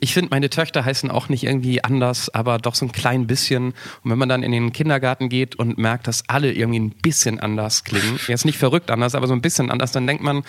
ich 0.00 0.14
finde, 0.14 0.30
meine 0.30 0.50
Töchter 0.50 0.84
heißen 0.84 1.10
auch 1.10 1.28
nicht 1.28 1.44
irgendwie 1.44 1.84
anders, 1.84 2.32
aber 2.34 2.58
doch 2.58 2.74
so 2.74 2.86
ein 2.86 2.92
klein 2.92 3.26
bisschen. 3.26 3.74
Und 4.02 4.10
wenn 4.10 4.18
man 4.18 4.28
dann 4.28 4.42
in 4.42 4.52
den 4.52 4.72
Kindergarten 4.72 5.28
geht 5.28 5.56
und 5.56 5.76
merkt, 5.76 6.06
dass 6.06 6.28
alle 6.28 6.52
irgendwie 6.52 6.80
ein 6.80 6.90
bisschen 6.90 7.40
anders 7.40 7.84
klingen, 7.84 8.18
jetzt 8.28 8.44
nicht 8.44 8.58
verrückt 8.58 8.90
anders, 8.90 9.14
aber 9.14 9.26
so 9.26 9.34
ein 9.34 9.42
bisschen 9.42 9.70
anders, 9.70 9.92
dann 9.92 10.06
denkt 10.06 10.22
man, 10.22 10.42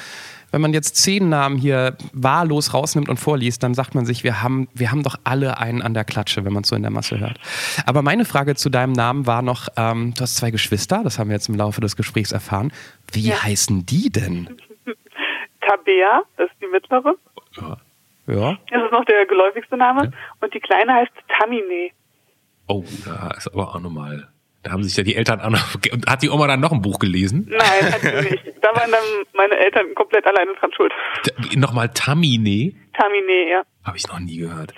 wenn 0.55 0.61
man 0.61 0.71
jetzt 0.71 0.95
zehn 0.95 1.27
Namen 1.27 1.57
hier 1.57 1.97
wahllos 2.13 2.73
rausnimmt 2.73 3.09
und 3.09 3.17
vorliest, 3.17 3.61
dann 3.61 3.73
sagt 3.73 3.93
man 3.93 4.05
sich, 4.05 4.23
wir 4.23 4.41
haben, 4.41 4.69
wir 4.73 4.89
haben 4.89 5.03
doch 5.03 5.17
alle 5.25 5.57
einen 5.57 5.81
an 5.81 5.93
der 5.93 6.05
Klatsche, 6.05 6.45
wenn 6.45 6.53
man 6.53 6.63
es 6.63 6.69
so 6.69 6.77
in 6.77 6.81
der 6.81 6.91
Masse 6.91 7.19
hört. 7.19 7.41
Aber 7.85 8.01
meine 8.01 8.23
Frage 8.23 8.55
zu 8.55 8.69
deinem 8.69 8.93
Namen 8.93 9.27
war 9.27 9.41
noch, 9.41 9.67
ähm, 9.75 10.13
du 10.15 10.21
hast 10.21 10.37
zwei 10.37 10.51
Geschwister, 10.51 11.01
das 11.03 11.19
haben 11.19 11.27
wir 11.27 11.35
jetzt 11.35 11.49
im 11.49 11.55
Laufe 11.55 11.81
des 11.81 11.97
Gesprächs 11.97 12.31
erfahren. 12.31 12.71
Wie 13.11 13.27
ja. 13.27 13.43
heißen 13.43 13.85
die 13.85 14.09
denn? 14.09 14.47
Tabea, 15.59 16.21
das 16.37 16.49
ist 16.49 16.61
die 16.61 16.67
mittlere. 16.67 17.15
Ja. 17.57 17.77
ja. 18.27 18.57
Das 18.71 18.81
ist 18.81 18.91
noch 18.93 19.03
der 19.03 19.25
geläufigste 19.25 19.75
Name. 19.75 20.05
Ja. 20.05 20.11
Und 20.39 20.53
die 20.53 20.61
kleine 20.61 20.93
heißt 20.93 21.11
Tamine. 21.37 21.89
Oh, 22.67 22.85
da 23.03 23.31
ist 23.31 23.53
aber 23.53 23.75
auch 23.75 23.81
nochmal. 23.81 24.29
Da 24.65 24.71
haben 24.71 24.81
sich 24.81 24.97
ja 24.97 25.03
die 25.03 25.15
Eltern 25.15 25.41
auch 25.41 25.51
noch. 25.51 25.75
Hat 26.09 26.23
die 26.23 26.29
Oma 26.29 26.47
dann 26.47 26.59
noch 26.59 26.71
ein 26.71 26.81
Buch 26.81 26.97
gelesen? 26.97 27.45
Nein, 27.47 27.93
hat 27.93 28.01
sie 28.01 28.29
nicht. 28.31 28.43
Da 28.63 28.69
waren 28.75 28.91
dann 28.91 29.03
meine 29.33 29.55
Eltern 29.57 29.93
komplett 29.93 30.25
alleine 30.25 30.55
dran 30.55 30.71
schuld. 30.75 30.91
Nochmal 31.55 31.89
Tamine? 31.93 32.73
Tamine, 32.93 33.47
ja. 33.47 33.61
Habe 33.83 33.97
ich 33.97 34.07
noch 34.07 34.17
nie 34.17 34.37
gehört. 34.37 34.73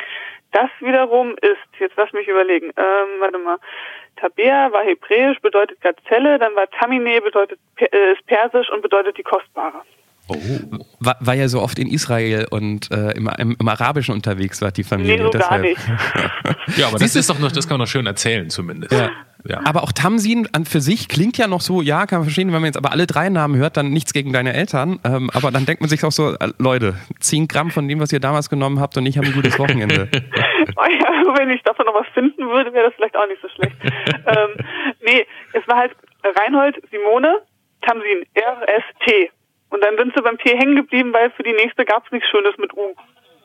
Das 0.51 0.69
wiederum 0.81 1.35
ist, 1.41 1.79
jetzt 1.79 1.93
lass 1.95 2.11
mich 2.11 2.27
überlegen, 2.27 2.71
ähm, 2.75 3.21
warte 3.21 3.37
mal. 3.37 3.59
Tabea 4.17 4.73
war 4.73 4.83
hebräisch, 4.83 5.39
bedeutet 5.39 5.79
Gazelle, 5.79 6.37
dann 6.37 6.53
war 6.55 6.69
Tamine, 6.81 7.21
bedeutet 7.21 7.57
äh, 7.77 8.11
ist 8.11 8.25
persisch 8.25 8.69
und 8.69 8.81
bedeutet 8.81 9.17
die 9.17 9.23
Kostbare. 9.23 9.83
Oh. 10.27 10.35
War, 10.99 11.15
war, 11.21 11.35
ja 11.35 11.47
so 11.47 11.61
oft 11.61 11.79
in 11.79 11.87
Israel 11.87 12.45
und 12.49 12.91
äh, 12.91 13.11
im, 13.11 13.29
im, 13.37 13.55
im, 13.57 13.67
Arabischen 13.69 14.13
unterwegs 14.13 14.61
war 14.61 14.71
die 14.71 14.83
Familie. 14.83 15.15
Nee, 15.17 15.23
so 15.23 15.29
gar 15.29 15.57
nicht. 15.59 15.79
ja, 16.75 16.87
aber 16.87 16.99
das 16.99 17.15
ist 17.15 17.29
doch 17.29 17.39
noch, 17.39 17.53
das 17.53 17.65
kann 17.65 17.77
man 17.77 17.85
noch 17.85 17.89
schön 17.89 18.05
erzählen 18.05 18.49
zumindest. 18.49 18.91
Ja. 18.91 19.11
Ja. 19.47 19.61
Aber 19.65 19.83
auch 19.83 19.91
Tamsin 19.91 20.47
an 20.51 20.65
für 20.65 20.81
sich 20.81 21.07
klingt 21.07 21.37
ja 21.37 21.47
noch 21.47 21.61
so, 21.61 21.81
ja, 21.81 22.05
kann 22.05 22.19
man 22.19 22.25
verstehen, 22.25 22.47
wenn 22.47 22.61
man 22.61 22.65
jetzt 22.65 22.77
aber 22.77 22.91
alle 22.91 23.07
drei 23.07 23.29
Namen 23.29 23.55
hört, 23.57 23.77
dann 23.77 23.89
nichts 23.89 24.13
gegen 24.13 24.33
deine 24.33 24.53
Eltern. 24.53 24.99
Ähm, 25.05 25.29
aber 25.33 25.51
dann 25.51 25.65
denkt 25.65 25.81
man 25.81 25.89
sich 25.89 26.03
auch 26.03 26.11
so, 26.11 26.33
äh, 26.33 26.49
Leute, 26.57 26.95
10 27.19 27.47
Gramm 27.47 27.71
von 27.71 27.87
dem, 27.87 27.99
was 27.99 28.11
ihr 28.11 28.19
damals 28.19 28.49
genommen 28.49 28.79
habt 28.79 28.97
und 28.97 29.05
ich 29.05 29.17
habe 29.17 29.27
ein 29.27 29.33
gutes 29.33 29.57
Wochenende. 29.57 30.09
oh 30.75 30.85
ja, 30.89 31.37
wenn 31.37 31.49
ich 31.49 31.61
davon 31.63 31.85
noch 31.85 31.95
was 31.95 32.07
finden 32.13 32.49
würde, 32.49 32.73
wäre 32.73 32.87
das 32.87 32.95
vielleicht 32.95 33.15
auch 33.15 33.27
nicht 33.27 33.41
so 33.41 33.49
schlecht. 33.49 33.75
ähm, 34.25 34.65
nee, 35.01 35.25
es 35.53 35.67
war 35.67 35.77
halt 35.77 35.95
Reinhold, 36.23 36.75
Simone, 36.91 37.41
Tamsin, 37.81 38.25
R-S-T. 38.33 39.31
Und 39.69 39.83
dann 39.83 39.97
sind 39.97 40.13
sie 40.15 40.23
beim 40.23 40.37
T 40.37 40.57
hängen 40.57 40.75
geblieben, 40.75 41.13
weil 41.13 41.29
für 41.31 41.43
die 41.43 41.53
nächste 41.53 41.85
gab 41.85 42.05
es 42.05 42.11
nichts 42.11 42.29
Schönes 42.29 42.57
mit 42.57 42.73
U. 42.73 42.95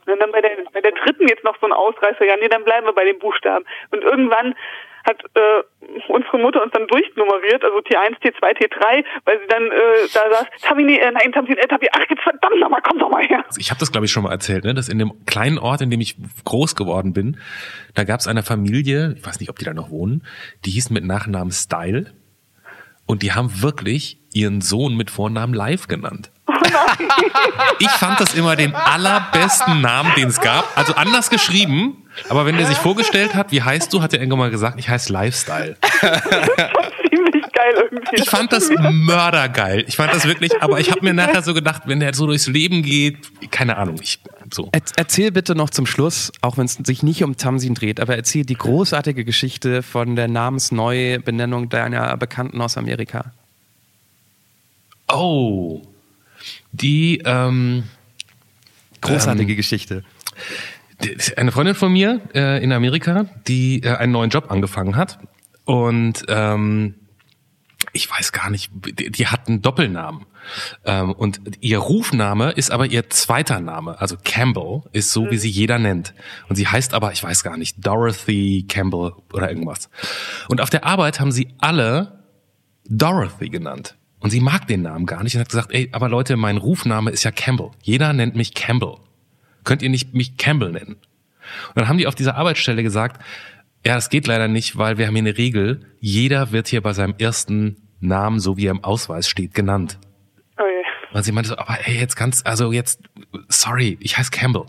Und 0.07 0.21
dann 0.21 0.33
bei 0.33 0.41
der, 0.41 0.51
bei 0.73 0.81
der 0.81 0.93
dritten 0.93 1.29
jetzt 1.29 1.45
noch 1.45 1.57
so 1.61 1.67
ein 1.67 1.73
Ausreißer, 1.73 2.25
ja, 2.25 2.35
nee, 2.41 2.49
dann 2.49 2.65
bleiben 2.65 2.87
wir 2.87 2.93
bei 2.93 3.05
den 3.05 3.19
Buchstaben. 3.19 3.65
Und 3.91 4.03
irgendwann 4.03 4.55
hat 5.05 5.23
äh, 5.35 5.63
unsere 6.09 6.39
Mutter 6.39 6.63
uns 6.63 6.73
dann 6.73 6.87
durchnummeriert, 6.87 7.65
also 7.65 7.79
T1, 7.79 8.21
T2, 8.21 8.57
T3, 8.57 9.05
weil 9.25 9.41
sie 9.41 9.47
dann 9.49 9.67
äh, 9.67 10.09
da 10.13 10.21
saß, 10.31 10.47
Tamini, 10.63 10.97
äh, 10.97 11.11
nein, 11.11 11.33
Tamini, 11.33 11.55
äh, 11.55 11.67
Tamini, 11.67 11.91
ach 11.93 12.05
jetzt 12.09 12.23
verdammt 12.23 12.61
nochmal, 12.61 12.81
komm 12.83 12.99
doch 12.99 13.11
mal 13.11 13.25
her. 13.25 13.45
Ich 13.57 13.71
habe 13.71 13.81
das, 13.81 13.93
glaube 13.93 14.07
ich, 14.07 14.13
schon 14.13 14.23
mal 14.23 14.33
erzählt, 14.33 14.65
ne? 14.65 14.75
dass 14.75 14.89
in 14.89 14.99
dem 14.99 15.25
kleinen 15.27 15.59
Ort, 15.59 15.81
in 15.81 15.91
dem 15.91 16.01
ich 16.01 16.17
groß 16.45 16.77
geworden 16.77 17.13
bin, 17.13 17.39
da 17.95 18.05
gab 18.05 18.21
es 18.21 18.27
eine 18.27 18.43
Familie, 18.43 19.15
ich 19.17 19.27
weiß 19.27 19.41
nicht, 19.41 19.51
ob 19.51 19.59
die 19.59 19.65
da 19.65 19.75
noch 19.75 19.91
wohnen, 19.91 20.25
die 20.65 20.71
hieß 20.71 20.91
mit 20.91 21.05
Nachnamen 21.05 21.53
Style 21.53 22.13
und 23.07 23.23
die 23.23 23.33
haben 23.33 23.63
wirklich 23.63 24.19
ihren 24.33 24.61
Sohn 24.61 24.97
mit 24.97 25.11
Vornamen 25.11 25.55
Live 25.55 25.87
genannt. 25.87 26.32
Oh. 26.47 26.53
Ich 27.79 27.91
fand 27.91 28.21
das 28.21 28.35
immer 28.35 28.57
den 28.57 28.75
allerbesten 28.75 29.81
Namen, 29.81 30.13
den 30.17 30.29
es 30.29 30.41
gab. 30.41 30.67
Also 30.77 30.95
anders 30.95 31.31
geschrieben, 31.31 32.03
aber 32.29 32.47
wenn 32.47 32.57
der 32.57 32.67
sich 32.67 32.79
vorgestellt 32.79 33.35
hat, 33.35 33.53
wie 33.53 33.63
heißt 33.63 33.93
du, 33.93 34.03
hat 34.03 34.13
er 34.13 34.21
irgendwann 34.21 34.41
mal 34.41 34.51
gesagt, 34.51 34.79
ich 34.79 34.89
heiße 34.89 35.13
Lifestyle. 35.13 35.77
Ziemlich 37.09 37.53
geil 37.53 37.75
irgendwie. 37.91 38.17
Ich 38.17 38.29
fand 38.29 38.53
das 38.53 38.71
mördergeil. 38.71 39.85
Ich 39.87 39.97
fand 39.97 40.13
das 40.13 40.27
wirklich, 40.27 40.63
aber 40.63 40.81
ich 40.81 40.91
habe 40.91 41.01
mir 41.03 41.15
nachher 41.15 41.43
so 41.43 41.55
gedacht, 41.55 41.83
wenn 41.87 42.01
der 42.01 42.15
so 42.15 42.27
durchs 42.27 42.49
Leben 42.49 42.83
geht, 42.83 43.19
keine 43.51 43.77
Ahnung, 43.77 43.97
ich 44.01 44.21
so. 44.53 44.69
Er, 44.73 44.83
erzähl 44.97 45.31
bitte 45.31 45.55
noch 45.55 45.71
zum 45.71 45.87
Schluss, 45.87 46.33
auch 46.43 46.59
wenn 46.59 46.67
es 46.67 46.75
sich 46.75 47.03
nicht 47.03 47.23
um 47.25 47.37
Tamsin 47.37 47.75
dreht, 47.75 48.01
aber 48.01 48.17
erzähl 48.17 48.45
die 48.45 48.57
großartige 48.57 49.25
Geschichte 49.25 49.83
von 49.83 50.17
der 50.17 50.29
Namensneubenennung 50.29 51.69
deiner 51.69 52.17
Bekannten 52.17 52.61
aus 52.61 52.77
Amerika. 52.77 53.33
Oh, 55.09 55.83
die 56.73 57.23
ähm, 57.25 57.85
Großartige 59.01 59.57
Geschichte. 59.57 60.05
eine 61.37 61.51
Freundin 61.53 61.75
von 61.75 61.93
mir 61.93 62.21
äh, 62.35 62.63
in 62.63 62.73
Amerika, 62.73 63.27
die 63.49 63.83
äh, 63.83 63.97
einen 63.97 64.13
neuen 64.13 64.31
Job 64.31 64.51
angefangen 64.51 64.97
hat 64.97 65.19
und 65.65 66.25
ähm, 66.29 66.95
ich 67.93 68.11
weiß 68.11 68.33
gar 68.33 68.49
nicht, 68.51 68.71
die, 68.73 69.11
die 69.11 69.27
hat 69.27 69.49
einen 69.49 69.61
Doppelnamen 69.61 70.27
ähm, 70.85 71.13
und 71.13 71.41
ihr 71.61 71.79
Rufname 71.79 72.53
ist 72.53 72.71
aber 72.71 72.87
ihr 72.87 73.11
zweiter 73.11 73.61
Name, 73.61 74.01
also 74.01 74.17
Campbell 74.23 74.83
ist 74.93 75.13
so 75.13 75.31
wie 75.31 75.39
sie 75.39 75.51
jeder 75.51 75.79
nennt 75.79 76.15
und 76.49 76.57
sie 76.57 76.67
heißt 76.67 76.95
aber, 76.95 77.13
ich 77.13 77.23
weiß 77.23 77.43
gar 77.43 77.57
nicht, 77.57 77.85
Dorothy 77.85 78.67
Campbell 78.69 79.13
oder 79.33 79.51
irgendwas. 79.51 79.91
Und 80.49 80.61
auf 80.61 80.71
der 80.71 80.85
Arbeit 80.85 81.21
haben 81.21 81.33
sie 81.33 81.49
alle 81.59 82.25
Dorothy 82.89 83.49
genannt. 83.49 83.97
Und 84.23 84.31
sie 84.31 84.41
mag 84.41 84.69
den 84.69 84.83
Namen 84.83 85.05
gar 85.05 85.25
nicht 85.25 85.35
und 85.35 85.41
hat 85.41 85.49
gesagt, 85.49 85.73
ey, 85.73 85.89
aber 85.91 86.09
Leute, 86.09 86.37
mein 86.37 86.57
Rufname 86.57 87.11
ist 87.11 87.25
ja 87.25 87.33
Campbell. 87.33 87.73
Jeder 87.83 88.13
nennt 88.13 88.37
mich 88.37 88.55
Campbell. 88.55 88.95
Könnt 89.65 89.83
ihr 89.83 89.91
nicht 89.91 90.15
mich 90.15 90.37
Campbell 90.37 90.71
nennen? 90.71 90.93
Und 90.93 91.77
dann 91.77 91.89
haben 91.89 91.99
die 91.99 92.07
auf 92.07 92.15
dieser 92.15 92.37
Arbeitsstelle 92.37 92.85
gesagt, 92.85 93.21
ja, 93.85 93.97
das 93.97 94.11
geht 94.11 94.29
leider 94.29 94.47
nicht, 94.47 94.79
weil 94.79 94.97
wir 94.97 95.09
haben 95.09 95.17
hier 95.17 95.25
eine 95.25 95.37
Regel. 95.37 95.81
Jeder 95.99 96.53
wird 96.53 96.69
hier 96.69 96.83
bei 96.83 96.93
seinem 96.93 97.17
ersten 97.19 97.89
Namen, 97.99 98.39
so 98.39 98.57
wie 98.57 98.67
er 98.67 98.71
im 98.71 98.85
Ausweis 98.85 99.29
steht, 99.29 99.55
genannt. 99.55 99.99
Oh. 100.57 100.63
Und 101.17 101.25
sie 101.25 101.33
meinte 101.33 101.49
so, 101.49 101.59
aber 101.59 101.79
ey, 101.85 101.99
jetzt 101.99 102.15
ganz, 102.15 102.43
also 102.45 102.71
jetzt, 102.71 103.03
sorry, 103.49 103.99
ich 104.01 104.19
heiße 104.19 104.31
Campbell. 104.31 104.67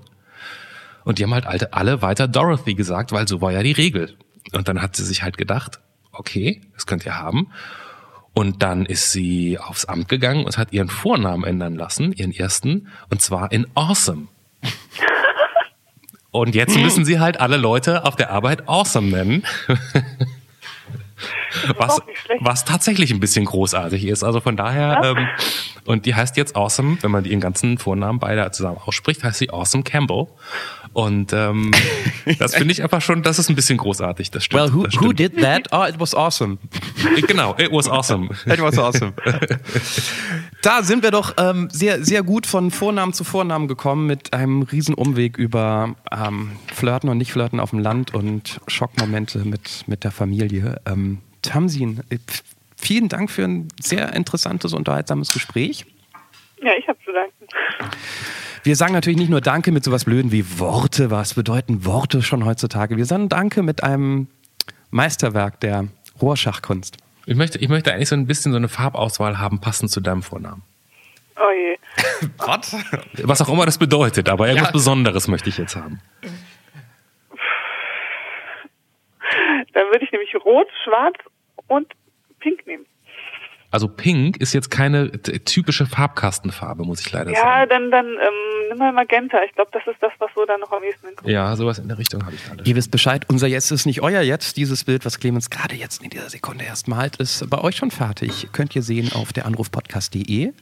Und 1.03 1.19
die 1.19 1.23
haben 1.25 1.33
halt 1.33 1.45
alte, 1.45 1.73
alle 1.73 2.01
weiter 2.01 2.27
Dorothy 2.27 2.73
gesagt, 2.73 3.11
weil 3.11 3.27
so 3.27 3.39
war 3.39 3.51
ja 3.51 3.61
die 3.61 3.73
Regel. 3.73 4.17
Und 4.51 4.67
dann 4.67 4.81
hat 4.81 4.95
sie 4.95 5.05
sich 5.05 5.21
halt 5.21 5.37
gedacht, 5.37 5.79
okay, 6.11 6.61
das 6.73 6.87
könnt 6.87 7.05
ihr 7.05 7.19
haben. 7.19 7.51
Und 8.34 8.63
dann 8.63 8.86
ist 8.86 9.11
sie 9.11 9.59
aufs 9.59 9.86
Amt 9.86 10.09
gegangen 10.09 10.43
und 10.45 10.57
hat 10.57 10.73
ihren 10.73 10.89
Vornamen 10.89 11.43
ändern 11.43 11.75
lassen, 11.75 12.13
ihren 12.13 12.31
ersten, 12.31 12.88
und 13.09 13.21
zwar 13.21 13.51
in 13.51 13.67
Awesome. 13.75 14.27
Und 16.31 16.55
jetzt 16.55 16.75
müssen 16.79 17.05
sie 17.05 17.19
halt 17.19 17.39
alle 17.39 17.57
Leute 17.57 18.05
auf 18.05 18.15
der 18.15 18.31
Arbeit 18.31 18.67
Awesome 18.67 19.07
nennen. 19.11 19.43
Was, 21.77 22.01
was 22.41 22.65
tatsächlich 22.65 23.11
ein 23.13 23.19
bisschen 23.19 23.45
großartig 23.45 24.05
ist. 24.07 24.23
Also 24.23 24.41
von 24.41 24.57
daher, 24.57 24.99
Ja. 25.03 25.11
ähm, 25.11 25.27
und 25.86 26.05
die 26.07 26.15
heißt 26.15 26.36
jetzt 26.36 26.55
Awesome, 26.55 26.97
wenn 27.01 27.11
man 27.11 27.23
ihren 27.25 27.39
ganzen 27.39 27.77
Vornamen 27.77 28.19
beide 28.19 28.49
zusammen 28.51 28.79
ausspricht, 28.84 29.23
heißt 29.23 29.38
sie 29.38 29.51
Awesome 29.51 29.84
Campbell. 29.84 30.27
Und 30.93 31.33
ähm, 31.33 31.71
das 32.39 32.55
finde 32.55 32.71
ich 32.71 32.83
einfach 32.83 33.01
schon, 33.01 33.23
das 33.23 33.39
ist 33.39 33.49
ein 33.49 33.55
bisschen 33.55 33.77
großartig. 33.77 34.31
Das 34.31 34.45
stimmt. 34.45 34.61
Well, 34.61 34.73
who, 34.73 34.83
das 34.83 34.95
who 34.95 35.11
stimmt. 35.11 35.19
did 35.19 35.41
that? 35.41 35.67
Oh, 35.71 35.83
it 35.83 35.99
was 35.99 36.13
awesome. 36.13 36.59
Genau, 37.27 37.55
it 37.57 37.71
was 37.71 37.89
awesome. 37.89 38.29
It 38.45 38.61
was 38.61 38.77
awesome. 38.77 39.13
da 40.61 40.83
sind 40.83 41.03
wir 41.03 41.11
doch 41.11 41.33
ähm, 41.37 41.69
sehr, 41.71 42.03
sehr 42.03 42.23
gut 42.23 42.45
von 42.45 42.71
Vornamen 42.71 43.13
zu 43.13 43.23
Vornamen 43.23 43.67
gekommen 43.67 44.05
mit 44.05 44.33
einem 44.33 44.61
riesen 44.61 44.93
Umweg 44.93 45.37
über 45.37 45.95
ähm, 46.11 46.51
Flirten 46.73 47.09
und 47.09 47.17
Nicht-Flirten 47.17 47.59
auf 47.59 47.71
dem 47.71 47.79
Land 47.79 48.13
und 48.13 48.61
Schockmomente 48.67 49.39
mit, 49.39 49.83
mit 49.87 50.03
der 50.03 50.11
Familie. 50.11 50.79
Ähm, 50.85 51.19
Tamsin, 51.41 52.01
äh, 52.09 52.19
vielen 52.77 53.09
Dank 53.09 53.31
für 53.31 53.43
ein 53.43 53.67
sehr 53.81 54.13
interessantes, 54.13 54.73
unterhaltsames 54.73 55.33
Gespräch. 55.33 55.85
Ja, 56.61 56.71
ich 56.77 56.87
habe 56.87 56.99
zu 57.03 57.11
danken. 57.11 57.47
Wir 58.64 58.78
sagen 58.78 58.93
natürlich 58.93 59.20
nicht 59.20 59.30
nur 59.30 59.41
Danke 59.41 59.74
mit 59.74 59.84
sowas 59.84 60.05
Blöden 60.05 60.32
wie 60.32 60.57
Worte. 60.57 61.11
Was 61.11 61.34
bedeuten 61.34 61.86
Worte 61.86 62.22
schon 62.22 62.45
heutzutage? 62.45 62.95
Wir 62.95 63.05
sagen 63.05 63.28
Danke 63.28 63.61
mit 63.61 63.84
einem 63.84 64.28
Meisterwerk 64.89 65.59
der 65.59 65.89
Rohrschachkunst. 66.22 66.95
Ich 67.26 67.36
möchte, 67.36 67.57
ich 67.57 67.68
möchte 67.68 67.93
eigentlich 67.93 68.07
so 68.07 68.16
ein 68.16 68.26
bisschen 68.26 68.53
so 68.53 68.57
eine 68.57 68.70
Farbauswahl 68.70 69.38
haben, 69.38 69.59
passend 69.59 69.91
zu 69.91 69.99
deinem 69.99 70.24
Vornamen. 70.24 70.61
Oh 71.36 71.51
je. 71.53 71.78
Was? 72.38 72.76
Was 73.24 73.41
auch 73.41 73.49
immer 73.49 73.66
das 73.66 73.78
bedeutet, 73.78 74.30
aber 74.30 74.47
irgendwas 74.47 74.70
Ja. 74.70 74.72
Besonderes 74.74 75.28
möchte 75.28 75.49
ich 75.49 75.57
jetzt 75.57 75.76
haben. 75.76 75.99
Dann 79.74 79.84
würde 79.91 80.05
ich 80.05 80.11
nämlich 80.11 80.34
rot, 80.45 80.68
schwarz 80.86 81.16
und 81.68 81.91
pink 82.39 82.66
nehmen. 82.66 82.86
Also 83.74 83.88
Pink 83.88 84.38
ist 84.38 84.53
jetzt 84.53 84.69
keine 84.69 85.11
typische 85.11 85.88
Farbkastenfarbe, 85.88 86.84
muss 86.86 86.99
ich 87.01 87.11
leider 87.11 87.32
Ja, 87.32 87.41
sagen. 87.41 87.69
dann, 87.71 87.91
dann 87.91 88.05
ähm, 88.05 88.69
nimm 88.69 88.78
mal 88.78 88.93
Magenta. 88.93 89.38
Ich 89.47 89.53
glaube, 89.55 89.71
das 89.74 89.82
ist 89.88 89.97
das, 89.99 90.11
was 90.19 90.30
so 90.36 90.45
dann 90.45 90.59
noch 90.59 90.71
am 90.71 90.84
ehesten 90.84 91.07
hinkommt. 91.07 91.28
Ja, 91.28 91.55
sowas 91.55 91.80
in 91.80 91.88
der 91.88 91.97
Richtung 91.97 92.24
habe 92.24 92.36
ich 92.36 92.45
gerade. 92.45 92.63
Ihr 92.63 92.76
wisst 92.76 92.91
Bescheid, 92.91 93.26
unser 93.30 93.47
Jetzt 93.47 93.71
ist 93.71 93.88
nicht 93.88 94.01
euer 94.01 94.21
Jetzt. 94.21 94.57
Dieses 94.57 94.84
Bild, 94.84 95.05
was 95.05 95.19
Clemens 95.19 95.49
gerade 95.49 95.74
jetzt 95.76 96.03
in 96.03 96.11
dieser 96.11 96.30
Sekunde 96.30 96.65
erst 96.65 96.88
malt, 96.88 97.15
ist 97.15 97.49
bei 97.49 97.57
euch 97.61 97.76
schon 97.76 97.89
fertig. 97.89 98.47
Könnt 98.51 98.76
ihr 98.76 98.84
sehen 98.84 99.11
auf 99.13 99.34
der 99.34 99.47
Anrufpodcast.de. 99.47 100.53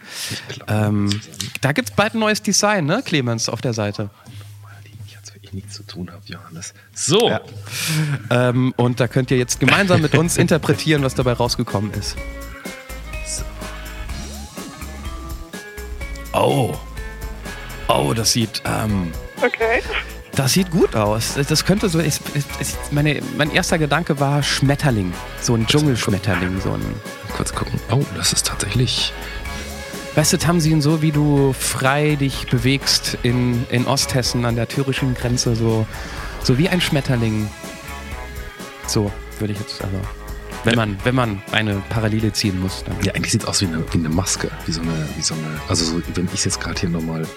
Ähm, 0.70 1.22
da 1.60 1.72
gibt 1.74 1.90
es 1.90 1.96
bald 1.96 2.14
ein 2.14 2.20
neues 2.20 2.42
Design, 2.42 2.86
ne, 2.86 3.04
Clemens, 3.06 3.50
auf 3.50 3.60
der 3.60 3.74
Seite. 3.74 4.10
Ich 5.06 5.18
hatte 5.18 5.34
wirklich 5.36 5.52
nichts 5.52 5.74
zu 5.74 5.84
tun 5.84 6.10
habe, 6.12 6.22
Johannes. 6.28 6.74
So, 6.94 7.30
Ähm, 8.30 8.74
und 8.78 9.02
da 9.02 9.10
könnt 9.10 9.32
ihr 9.32 9.38
jetzt 9.38 9.60
gemeinsam 9.60 10.02
mit 10.02 10.16
uns 10.16 10.38
interpretieren, 10.38 11.04
was 11.04 11.14
dabei 11.14 11.34
rausgekommen 11.34 11.92
ist. 11.94 12.16
Oh. 16.42 16.74
Oh, 17.88 18.14
das 18.16 18.32
sieht, 18.32 18.64
ähm, 18.66 19.12
Okay. 19.44 19.84
das 20.36 20.54
sieht 20.54 20.72
gut 20.72 20.96
aus. 20.96 21.36
Das 21.48 21.66
könnte 21.66 21.88
so. 21.88 22.00
Ich, 22.00 22.20
ich, 22.34 22.68
meine, 22.90 23.22
mein 23.38 23.52
erster 23.52 23.78
Gedanke 23.78 24.20
war 24.20 24.42
Schmetterling. 24.42 25.14
So 25.40 25.54
ein 25.54 25.68
Dschungelschmetterling. 25.68 26.60
So 26.62 26.72
ein. 26.72 26.96
kurz 27.36 27.54
gucken. 27.54 27.80
Oh, 27.92 28.04
das 28.18 28.34
ist 28.34 28.48
tatsächlich. 28.48 29.14
Weißt 30.16 30.34
du, 30.34 30.38
Tamsin, 30.38 30.82
so 30.82 31.04
wie 31.04 31.12
du 31.12 31.54
frei 31.54 32.16
dich 32.16 32.48
bewegst 32.48 33.20
in, 33.22 33.68
in 33.70 33.86
Osthessen 33.86 34.44
an 34.46 34.56
der 34.56 34.68
thürischen 34.68 35.14
Grenze, 35.14 35.56
so, 35.56 35.86
so 36.44 36.58
wie 36.58 36.70
ein 36.70 36.82
Schmetterling. 36.82 37.50
So 38.88 39.12
würde 39.38 39.54
ich 39.54 39.60
jetzt, 39.60 39.84
also. 39.84 39.98
Wenn 40.64 40.76
man, 40.76 40.98
wenn 41.04 41.16
man 41.16 41.42
eine 41.52 41.82
Parallele 41.90 42.32
ziehen 42.34 42.60
muss, 42.60 42.84
dann. 42.84 42.96
Ja, 43.04 43.14
eigentlich 43.14 43.32
sieht 43.32 43.42
es 43.42 43.48
aus 43.48 43.62
wie 43.62 43.66
eine, 43.66 43.84
wie 43.92 43.98
eine 43.98 44.10
Maske. 44.10 44.50
Wie 44.66 44.72
so 44.72 44.82
eine, 44.82 45.08
wie 45.16 45.22
so 45.22 45.34
eine. 45.34 45.44
Also 45.68 45.86
so, 45.86 46.02
wenn 46.14 46.30
ich 46.34 46.46
jetzt 46.46 46.60
gerade 46.60 46.80
hier 46.80 46.90
nochmal. 46.90 47.28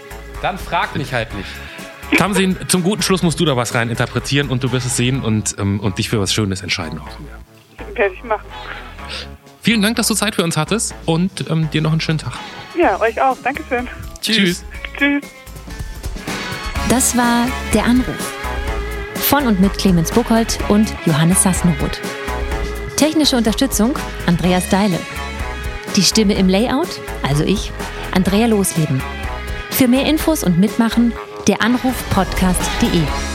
Dann 0.43 0.59
frag 0.59 0.95
mich 0.97 1.13
halt 1.13 1.35
nicht. 1.35 1.49
Tamsin, 2.19 2.57
zum 2.69 2.83
guten 2.83 3.03
Schluss 3.03 3.23
musst 3.23 3.41
du 3.41 3.45
da 3.45 3.57
was 3.57 3.75
rein 3.75 3.89
interpretieren 3.89 4.49
und 4.51 4.63
du 4.63 4.73
wirst 4.73 4.87
es 4.87 4.97
sehen 4.97 5.23
und, 5.23 5.57
ähm, 5.59 5.81
und 5.81 5.99
dich 5.99 6.11
für 6.11 6.21
was 6.21 6.35
Schönes 6.35 6.63
entscheiden. 6.63 7.03
hoffen 7.03 7.27
wir. 7.27 7.97
Werde 7.97 8.15
ich 8.15 8.23
machen. 8.25 8.45
Vielen 9.63 9.81
Dank, 9.81 9.97
dass 9.97 10.09
du 10.09 10.15
Zeit 10.15 10.35
für 10.35 10.45
uns 10.45 10.57
hattest 10.57 10.95
und 11.07 11.49
ähm, 11.49 11.71
dir 11.71 11.81
noch 11.81 11.93
einen 11.93 12.01
schönen 12.03 12.19
Tag. 12.19 12.35
Ja, 12.79 13.01
euch 13.01 13.21
auch. 13.21 13.37
Dankeschön. 13.43 13.89
Tschüss. 14.21 14.65
Tschüss. 14.99 15.25
Das 16.91 17.17
war 17.17 17.47
Der 17.73 17.85
Anruf. 17.85 18.35
Von 19.15 19.47
und 19.47 19.61
mit 19.61 19.73
Clemens 19.79 20.13
Buchholz 20.13 20.59
und 20.69 20.95
Johannes 21.07 21.43
Sassenroth. 21.43 21.99
Technische 22.97 23.37
Unterstützung 23.37 23.99
Andreas 24.27 24.69
Deile. 24.69 24.99
Die 25.97 26.03
Stimme 26.03 26.35
im 26.35 26.49
Layout, 26.49 27.01
also 27.23 27.43
ich, 27.45 27.73
Andrea 28.15 28.47
Losleben. 28.47 29.03
Für 29.71 29.89
mehr 29.89 30.07
Infos 30.07 30.45
und 30.45 30.59
Mitmachen 30.59 31.13
der 31.49 31.61
Anrufpodcast.de. 31.61 33.34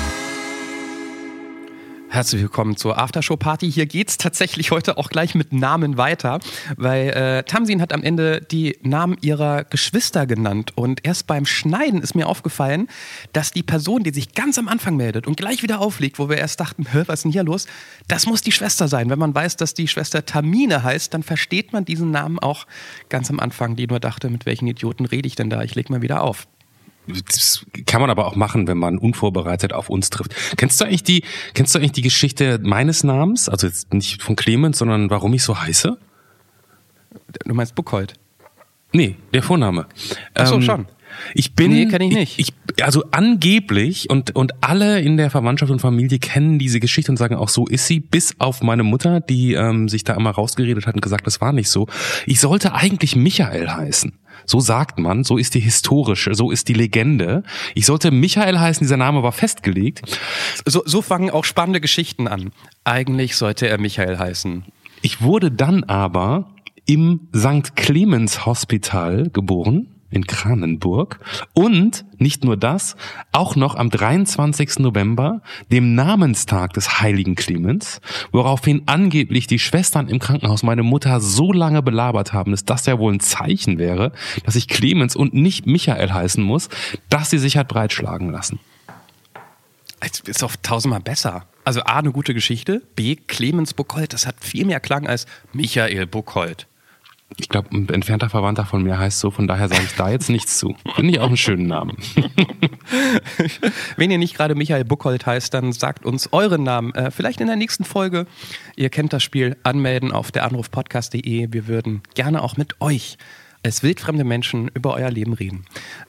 Herzlich 2.11 2.41
willkommen 2.41 2.75
zur 2.75 2.97
Aftershow-Party. 2.97 3.71
Hier 3.71 3.85
geht's 3.85 4.17
tatsächlich 4.17 4.71
heute 4.71 4.97
auch 4.97 5.09
gleich 5.09 5.35
mit 5.35 5.53
Namen 5.53 5.95
weiter, 5.95 6.39
weil 6.75 7.09
äh, 7.09 7.43
Tamsin 7.43 7.83
hat 7.83 7.93
am 7.93 8.01
Ende 8.01 8.41
die 8.41 8.79
Namen 8.81 9.15
ihrer 9.21 9.63
Geschwister 9.63 10.25
genannt. 10.25 10.71
Und 10.73 11.05
erst 11.05 11.27
beim 11.27 11.45
Schneiden 11.45 12.01
ist 12.01 12.15
mir 12.15 12.27
aufgefallen, 12.27 12.87
dass 13.31 13.51
die 13.51 13.61
Person, 13.61 14.03
die 14.03 14.09
sich 14.09 14.33
ganz 14.33 14.57
am 14.57 14.67
Anfang 14.67 14.97
meldet 14.97 15.27
und 15.27 15.37
gleich 15.37 15.61
wieder 15.61 15.79
auflegt, 15.79 16.17
wo 16.17 16.29
wir 16.29 16.37
erst 16.37 16.59
dachten, 16.59 16.87
was 16.91 17.19
ist 17.19 17.23
denn 17.25 17.31
hier 17.31 17.43
los? 17.43 17.67
Das 18.07 18.25
muss 18.25 18.41
die 18.41 18.51
Schwester 18.51 18.87
sein. 18.87 19.11
Wenn 19.11 19.19
man 19.19 19.35
weiß, 19.35 19.57
dass 19.57 19.75
die 19.75 19.87
Schwester 19.87 20.25
Tamine 20.25 20.81
heißt, 20.81 21.13
dann 21.13 21.21
versteht 21.21 21.73
man 21.73 21.85
diesen 21.85 22.09
Namen 22.09 22.39
auch 22.39 22.65
ganz 23.09 23.29
am 23.29 23.39
Anfang, 23.39 23.75
die 23.75 23.85
nur 23.85 23.99
dachte, 23.99 24.31
mit 24.31 24.47
welchen 24.47 24.65
Idioten 24.65 25.05
rede 25.05 25.27
ich 25.27 25.35
denn 25.35 25.51
da? 25.51 25.61
Ich 25.61 25.75
leg 25.75 25.91
mal 25.91 26.01
wieder 26.01 26.23
auf. 26.23 26.47
Das 27.27 27.65
kann 27.85 28.01
man 28.01 28.09
aber 28.09 28.25
auch 28.27 28.35
machen, 28.35 28.67
wenn 28.67 28.77
man 28.77 28.97
unvorbereitet 28.97 29.73
auf 29.73 29.89
uns 29.89 30.09
trifft. 30.09 30.35
Kennst 30.57 30.79
du 30.79 30.85
eigentlich 30.85 31.03
die, 31.03 31.23
kennst 31.53 31.73
du 31.73 31.79
eigentlich 31.79 31.93
die 31.93 32.01
Geschichte 32.01 32.59
meines 32.61 33.03
Namens? 33.03 33.49
Also 33.49 33.67
jetzt 33.67 33.93
nicht 33.93 34.21
von 34.21 34.35
Clemens, 34.35 34.77
sondern 34.77 35.09
warum 35.09 35.33
ich 35.33 35.43
so 35.43 35.59
heiße? 35.59 35.97
Du 37.45 37.53
meinst 37.53 37.75
Buchhold? 37.75 38.13
Nee, 38.91 39.15
der 39.33 39.43
Vorname. 39.43 39.87
Ach 40.33 40.47
so, 40.47 40.55
Ähm, 40.55 40.61
schon. 40.61 40.87
Ich 41.33 41.55
bin, 41.55 41.71
Nee, 41.71 41.85
kenn 41.87 42.01
ich 42.01 42.13
nicht. 42.13 42.39
Ich, 42.39 42.53
ich, 42.75 42.83
also 42.83 43.03
angeblich 43.11 44.09
und 44.09 44.35
und 44.35 44.63
alle 44.63 45.01
in 45.01 45.17
der 45.17 45.29
Verwandtschaft 45.29 45.71
und 45.71 45.79
Familie 45.79 46.19
kennen 46.19 46.59
diese 46.59 46.79
Geschichte 46.79 47.11
und 47.11 47.17
sagen 47.17 47.35
auch 47.35 47.49
so 47.49 47.65
ist 47.67 47.87
sie, 47.87 47.99
bis 47.99 48.35
auf 48.39 48.61
meine 48.61 48.83
Mutter, 48.83 49.19
die 49.19 49.53
ähm, 49.53 49.89
sich 49.89 50.03
da 50.03 50.13
immer 50.13 50.31
rausgeredet 50.31 50.87
hat 50.87 50.95
und 50.95 51.01
gesagt, 51.01 51.27
das 51.27 51.41
war 51.41 51.53
nicht 51.53 51.69
so. 51.69 51.87
Ich 52.25 52.39
sollte 52.39 52.73
eigentlich 52.73 53.15
Michael 53.15 53.69
heißen. 53.69 54.13
So 54.45 54.59
sagt 54.59 54.99
man, 54.99 55.23
so 55.23 55.37
ist 55.37 55.53
die 55.53 55.59
historische, 55.59 56.33
so 56.33 56.51
ist 56.51 56.67
die 56.69 56.73
Legende. 56.73 57.43
Ich 57.75 57.85
sollte 57.85 58.11
Michael 58.11 58.59
heißen, 58.59 58.83
dieser 58.83 58.97
Name 58.97 59.21
war 59.21 59.31
festgelegt. 59.31 60.01
So, 60.65 60.81
so 60.85 61.01
fangen 61.01 61.29
auch 61.29 61.45
spannende 61.45 61.81
Geschichten 61.81 62.27
an. 62.27 62.51
Eigentlich 62.83 63.35
sollte 63.35 63.67
er 63.67 63.79
Michael 63.79 64.17
heißen. 64.17 64.63
Ich 65.01 65.21
wurde 65.21 65.51
dann 65.51 65.83
aber 65.83 66.55
im 66.85 67.29
St. 67.35 67.75
Clemens 67.75 68.45
Hospital 68.45 69.29
geboren 69.29 69.98
in 70.11 70.25
Kranenburg 70.27 71.19
und 71.53 72.05
nicht 72.17 72.43
nur 72.43 72.57
das, 72.57 72.95
auch 73.31 73.55
noch 73.55 73.75
am 73.75 73.89
23. 73.89 74.79
November, 74.79 75.41
dem 75.71 75.95
Namenstag 75.95 76.73
des 76.73 77.01
heiligen 77.01 77.35
Clemens, 77.35 78.01
woraufhin 78.31 78.83
angeblich 78.85 79.47
die 79.47 79.59
Schwestern 79.59 80.07
im 80.07 80.19
Krankenhaus 80.19 80.63
meine 80.63 80.83
Mutter 80.83 81.19
so 81.21 81.53
lange 81.53 81.81
belabert 81.81 82.33
haben, 82.33 82.51
dass 82.51 82.65
das 82.65 82.85
ja 82.85 82.99
wohl 82.99 83.13
ein 83.13 83.19
Zeichen 83.19 83.77
wäre, 83.77 84.11
dass 84.45 84.55
ich 84.55 84.67
Clemens 84.67 85.15
und 85.15 85.33
nicht 85.33 85.65
Michael 85.65 86.11
heißen 86.13 86.43
muss, 86.43 86.69
dass 87.09 87.29
sie 87.29 87.37
sich 87.37 87.57
hat 87.57 87.67
breitschlagen 87.67 88.31
lassen. 88.31 88.59
Es 89.99 90.21
ist 90.21 90.41
doch 90.41 90.55
tausendmal 90.61 91.01
besser. 91.01 91.45
Also 91.65 91.81
A, 91.81 91.99
eine 91.99 92.11
gute 92.11 92.33
Geschichte, 92.33 92.81
B, 92.95 93.15
Clemens 93.15 93.73
Buchholz, 93.73 94.09
das 94.09 94.25
hat 94.25 94.35
viel 94.39 94.65
mehr 94.65 94.79
Klang 94.79 95.07
als 95.07 95.25
Michael 95.53 96.07
Buchholz. 96.07 96.68
Ich 97.37 97.47
glaube, 97.47 97.69
ein 97.71 97.87
entfernter 97.89 98.29
Verwandter 98.29 98.65
von 98.65 98.83
mir 98.83 98.97
heißt 98.97 99.19
so, 99.19 99.31
von 99.31 99.47
daher 99.47 99.69
sage 99.69 99.83
ich 99.83 99.95
da 99.95 100.09
jetzt 100.09 100.29
nichts 100.29 100.57
zu. 100.57 100.75
Finde 100.95 101.13
ich 101.13 101.19
auch 101.19 101.27
einen 101.27 101.37
schönen 101.37 101.67
Namen. 101.67 101.97
Wenn 103.97 104.11
ihr 104.11 104.17
nicht 104.17 104.35
gerade 104.35 104.55
Michael 104.55 104.83
Buchholz 104.83 105.25
heißt, 105.25 105.53
dann 105.53 105.71
sagt 105.71 106.05
uns 106.05 106.33
euren 106.33 106.63
Namen. 106.63 106.93
Äh, 106.95 107.11
vielleicht 107.11 107.39
in 107.39 107.47
der 107.47 107.55
nächsten 107.55 107.85
Folge. 107.85 108.25
Ihr 108.75 108.89
kennt 108.89 109.13
das 109.13 109.23
Spiel. 109.23 109.57
Anmelden 109.63 110.11
auf 110.11 110.31
der 110.31 110.43
Anrufpodcast.de. 110.45 111.47
Wir 111.51 111.67
würden 111.67 112.01
gerne 112.15 112.41
auch 112.41 112.57
mit 112.57 112.81
euch 112.81 113.17
als 113.63 113.83
wildfremde 113.83 114.23
Menschen 114.23 114.69
über 114.73 114.93
euer 114.93 115.11
Leben 115.11 115.33
reden. 115.33 115.65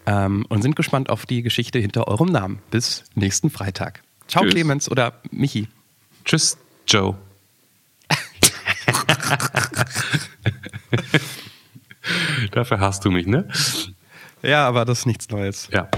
Ähm, 0.06 0.46
und 0.48 0.62
sind 0.62 0.76
gespannt 0.76 1.10
auf 1.10 1.26
die 1.26 1.42
Geschichte 1.42 1.78
hinter 1.78 2.08
eurem 2.08 2.28
Namen. 2.28 2.60
Bis 2.70 3.04
nächsten 3.14 3.50
Freitag. 3.50 4.02
Ciao, 4.28 4.44
Tschüss. 4.44 4.54
Clemens 4.54 4.90
oder 4.90 5.14
Michi. 5.30 5.68
Tschüss, 6.24 6.58
Joe. 6.86 7.16
Dafür 12.52 12.80
hast 12.80 13.04
du 13.04 13.10
mich, 13.10 13.26
ne? 13.26 13.46
Ja, 14.42 14.66
aber 14.66 14.84
das 14.84 15.00
ist 15.00 15.06
nichts 15.06 15.28
Neues. 15.30 15.68
Ja. 15.70 15.88